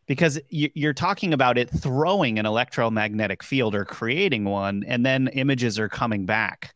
because 0.06 0.39
you- 0.50 0.72
you're 0.74 0.94
talking 0.94 1.34
about 1.34 1.58
it 1.58 1.70
throwing 1.70 2.39
an 2.39 2.46
electromagnetic 2.46 3.44
field 3.44 3.76
or 3.76 3.86
creating 3.86 4.46
one 4.46 4.84
and 4.88 5.06
then 5.06 5.28
images 5.30 5.80
are 5.80 5.89
coming 5.89 6.26
back 6.26 6.74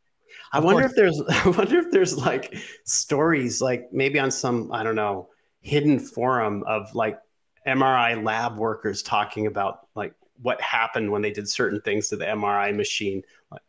I 0.53 0.59
Of 0.59 0.63
wonder 0.63 0.83
course. 0.83 0.91
if 0.91 0.95
there's 0.95 1.21
I 1.45 1.49
wonder 1.49 1.79
if 1.79 1.91
there's 1.91 2.17
like 2.17 2.55
stories 2.85 3.61
like 3.61 3.89
maybe 3.91 4.19
on 4.19 4.31
some 4.31 4.71
I 4.71 4.83
don't 4.83 4.95
know 4.95 5.29
hidden 5.61 5.99
forum 5.99 6.63
of 6.65 6.93
like 6.95 7.19
MRI 7.67 8.23
lab 8.23 8.57
workers 8.57 9.03
talking 9.03 9.47
about 9.47 9.87
like 9.93 10.13
what 10.41 10.59
happened 10.61 11.11
when 11.11 11.21
they 11.21 11.31
did 11.31 11.49
certain 11.49 11.81
things 11.81 12.09
to 12.09 12.15
the 12.15 12.25
MRI 12.25 12.75
machine 12.75 13.23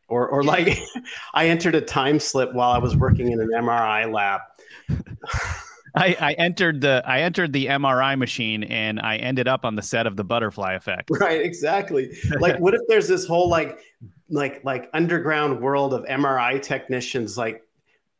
or 0.08 0.28
or 0.28 0.42
like 0.42 0.78
I 1.34 1.48
entered 1.48 1.74
a 1.74 1.80
time 1.80 2.18
slip 2.20 2.52
while 2.52 2.70
I 2.70 2.78
was 2.78 2.96
working 2.96 3.32
in 3.32 3.40
an 3.40 3.50
MRI 3.54 4.12
lab. 4.12 4.40
I, 5.94 6.16
I 6.20 6.32
entered 6.34 6.80
the 6.80 7.02
I 7.04 7.20
entered 7.20 7.52
the 7.52 7.66
MRI 7.66 8.16
machine 8.18 8.62
and 8.64 9.00
I 9.00 9.16
ended 9.16 9.48
up 9.48 9.64
on 9.64 9.74
the 9.74 9.82
set 9.82 10.06
of 10.06 10.16
the 10.16 10.24
butterfly 10.24 10.74
effect. 10.74 11.10
Right, 11.18 11.40
exactly. 11.40 12.16
Like 12.38 12.58
what 12.58 12.74
if 12.74 12.82
there's 12.88 13.08
this 13.08 13.26
whole 13.26 13.48
like 13.48 13.78
like 14.28 14.62
like 14.64 14.90
underground 14.92 15.60
world 15.60 15.94
of 15.94 16.04
MRI 16.04 16.60
technicians 16.60 17.36
like 17.38 17.62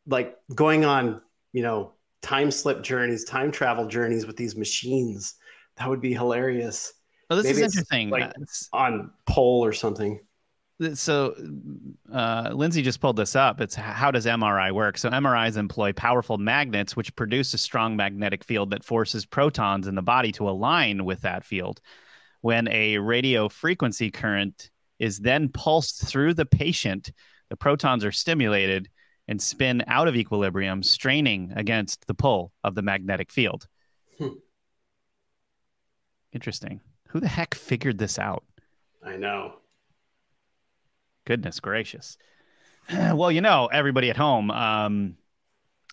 like 0.07 0.35
going 0.55 0.83
on, 0.83 1.21
you 1.53 1.61
know, 1.61 1.93
time 2.21 2.51
slip 2.51 2.81
journeys, 2.81 3.23
time 3.23 3.51
travel 3.51 3.87
journeys 3.87 4.25
with 4.25 4.35
these 4.35 4.55
machines. 4.55 5.35
That 5.77 5.87
would 5.87 6.01
be 6.01 6.13
hilarious 6.13 6.93
Well, 7.29 7.37
this 7.37 7.45
Maybe 7.45 7.61
is 7.65 7.75
interesting. 7.75 8.09
like- 8.09 8.23
Uh, 8.23 8.33
it's- 8.37 8.69
on 8.73 9.11
pole 9.25 9.63
or 9.63 9.73
something. 9.73 10.19
so, 10.93 11.35
uh, 12.11 12.51
Lindsay 12.53 12.81
just 12.81 13.01
pulled 13.01 13.17
this 13.17 13.35
up. 13.35 13.59
It's 13.61 13.75
how 13.75 14.11
does 14.11 14.25
MRI 14.25 14.71
work? 14.71 14.97
So, 14.97 15.09
MRIs 15.09 15.57
employ 15.57 15.93
powerful 15.93 16.37
magnets 16.37 16.95
which 16.95 17.15
produce 17.15 17.53
a 17.53 17.57
strong 17.57 17.95
magnetic 17.95 18.43
field 18.43 18.71
that 18.71 18.83
forces 18.83 19.25
protons 19.25 19.87
in 19.87 19.95
the 19.95 20.01
body 20.01 20.31
to 20.33 20.49
align 20.49 21.05
with 21.05 21.21
that 21.21 21.43
field. 21.45 21.81
When 22.41 22.67
a 22.69 22.97
radio 22.97 23.49
frequency 23.49 24.09
current 24.09 24.71
is 24.97 25.19
then 25.19 25.49
pulsed 25.49 26.07
through 26.07 26.33
the 26.33 26.45
patient, 26.45 27.11
the 27.49 27.57
protons 27.57 28.05
are 28.05 28.11
stimulated 28.11 28.89
and 29.27 29.41
spin 29.41 29.83
out 29.87 30.07
of 30.07 30.15
equilibrium, 30.15 30.81
straining 30.81 31.51
against 31.55 32.07
the 32.07 32.13
pull 32.15 32.51
of 32.63 32.73
the 32.73 32.81
magnetic 32.81 33.31
field. 33.31 33.67
Hmm. 34.17 34.29
Interesting. 36.31 36.79
Who 37.09 37.19
the 37.19 37.27
heck 37.27 37.55
figured 37.55 37.97
this 37.97 38.19
out? 38.19 38.43
I 39.03 39.17
know. 39.17 39.55
Goodness 41.25 41.59
gracious. 41.59 42.17
Well, 42.91 43.31
you 43.31 43.41
know, 43.41 43.67
everybody 43.67 44.09
at 44.09 44.17
home, 44.17 44.49
um, 44.49 45.15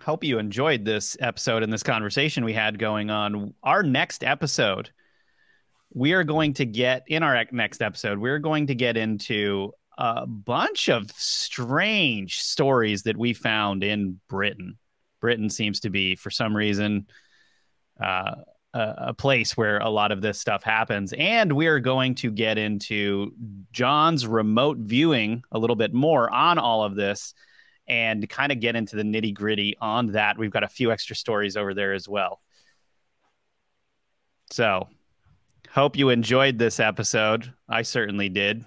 hope 0.00 0.24
you 0.24 0.38
enjoyed 0.38 0.84
this 0.86 1.14
episode 1.20 1.62
and 1.62 1.70
this 1.70 1.82
conversation 1.82 2.42
we 2.42 2.54
had 2.54 2.78
going 2.78 3.10
on. 3.10 3.52
Our 3.62 3.82
next 3.82 4.24
episode, 4.24 4.90
we 5.92 6.14
are 6.14 6.24
going 6.24 6.54
to 6.54 6.64
get 6.64 7.04
in 7.06 7.22
our 7.22 7.44
next 7.52 7.82
episode, 7.82 8.18
we're 8.18 8.38
going 8.38 8.68
to 8.68 8.74
get 8.74 8.96
into 8.96 9.72
a 9.98 10.26
bunch 10.26 10.88
of 10.88 11.10
strange 11.12 12.40
stories 12.40 13.02
that 13.02 13.16
we 13.16 13.34
found 13.34 13.84
in 13.84 14.20
Britain. 14.28 14.78
Britain 15.20 15.50
seems 15.50 15.80
to 15.80 15.90
be, 15.90 16.16
for 16.16 16.30
some 16.30 16.56
reason, 16.56 17.06
uh, 18.02 18.36
a, 18.76 19.14
place 19.14 19.56
where 19.56 19.78
a 19.78 19.88
lot 19.88 20.12
of 20.12 20.20
this 20.20 20.40
stuff 20.40 20.62
happens. 20.62 21.12
And 21.16 21.52
we're 21.52 21.80
going 21.80 22.14
to 22.16 22.30
get 22.30 22.58
into 22.58 23.32
John's 23.72 24.26
remote 24.26 24.78
viewing 24.78 25.42
a 25.52 25.58
little 25.58 25.76
bit 25.76 25.94
more 25.94 26.30
on 26.30 26.58
all 26.58 26.84
of 26.84 26.94
this 26.94 27.34
and 27.88 28.28
kind 28.28 28.52
of 28.52 28.60
get 28.60 28.76
into 28.76 28.96
the 28.96 29.02
nitty 29.02 29.34
gritty 29.34 29.76
on 29.80 30.12
that. 30.12 30.38
We've 30.38 30.50
got 30.50 30.64
a 30.64 30.68
few 30.68 30.90
extra 30.92 31.16
stories 31.16 31.56
over 31.56 31.74
there 31.74 31.92
as 31.92 32.08
well. 32.08 32.40
So, 34.50 34.88
hope 35.70 35.96
you 35.96 36.10
enjoyed 36.10 36.58
this 36.58 36.78
episode. 36.78 37.52
I 37.68 37.82
certainly 37.82 38.28
did. 38.28 38.64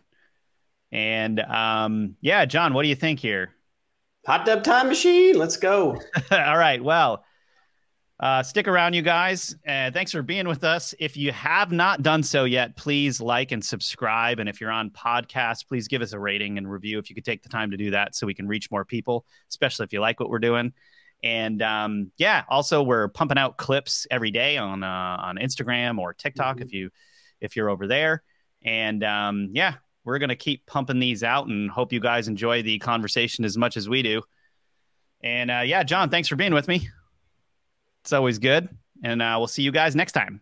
And 0.91 1.39
um, 1.39 2.15
yeah, 2.21 2.45
John, 2.45 2.73
what 2.73 2.83
do 2.83 2.89
you 2.89 2.95
think 2.95 3.19
here? 3.19 3.51
Hot 4.25 4.45
tub 4.45 4.63
time 4.63 4.87
machine. 4.87 5.37
Let's 5.37 5.57
go. 5.57 5.99
All 6.31 6.57
right. 6.57 6.83
Well, 6.83 7.23
uh, 8.19 8.43
stick 8.43 8.67
around, 8.67 8.93
you 8.93 9.01
guys. 9.01 9.55
Uh, 9.65 9.89
thanks 9.91 10.11
for 10.11 10.21
being 10.21 10.47
with 10.47 10.63
us. 10.65 10.93
If 10.99 11.15
you 11.15 11.31
have 11.31 11.71
not 11.71 12.01
done 12.01 12.21
so 12.21 12.43
yet, 12.43 12.75
please 12.75 13.21
like 13.21 13.51
and 13.53 13.63
subscribe. 13.63 14.39
And 14.39 14.49
if 14.49 14.59
you're 14.59 14.71
on 14.71 14.89
podcast, 14.89 15.67
please 15.67 15.87
give 15.87 16.01
us 16.01 16.11
a 16.11 16.19
rating 16.19 16.57
and 16.57 16.69
review 16.69 16.99
if 16.99 17.09
you 17.09 17.15
could 17.15 17.23
take 17.23 17.43
the 17.43 17.49
time 17.49 17.71
to 17.71 17.77
do 17.77 17.91
that 17.91 18.15
so 18.15 18.27
we 18.27 18.33
can 18.33 18.47
reach 18.47 18.69
more 18.71 18.83
people, 18.83 19.25
especially 19.49 19.85
if 19.85 19.93
you 19.93 20.01
like 20.01 20.19
what 20.19 20.29
we're 20.29 20.39
doing. 20.39 20.73
And 21.23 21.61
um, 21.61 22.11
yeah, 22.17 22.43
also 22.49 22.83
we're 22.83 23.07
pumping 23.07 23.37
out 23.37 23.57
clips 23.57 24.05
every 24.11 24.31
day 24.31 24.57
on 24.57 24.83
uh, 24.83 25.17
on 25.21 25.37
Instagram 25.37 25.97
or 25.97 26.13
TikTok 26.13 26.57
Mhm. 26.57 26.61
if 26.61 26.73
you 26.73 26.89
if 27.39 27.55
you're 27.55 27.69
over 27.69 27.87
there. 27.87 28.21
And 28.63 29.01
um, 29.03 29.49
yeah, 29.53 29.75
we're 30.03 30.19
gonna 30.19 30.35
keep 30.35 30.65
pumping 30.65 30.99
these 30.99 31.23
out 31.23 31.47
and 31.47 31.69
hope 31.71 31.93
you 31.93 31.99
guys 32.01 32.27
enjoy 32.27 32.63
the 32.63 32.79
conversation 32.79 33.45
as 33.45 33.57
much 33.57 33.77
as 33.77 33.87
we 33.87 34.01
do. 34.01 34.23
And 35.21 35.51
uh, 35.51 35.61
yeah, 35.65 35.83
John, 35.83 36.09
thanks 36.09 36.27
for 36.27 36.35
being 36.35 36.53
with 36.53 36.67
me. 36.67 36.89
It's 38.09 38.13
always 38.13 38.39
good. 38.39 38.67
And 39.03 39.21
uh, 39.21 39.35
we'll 39.37 39.45
see 39.45 39.61
you 39.61 39.71
guys 39.71 39.95
next 39.95 40.13
time. 40.13 40.41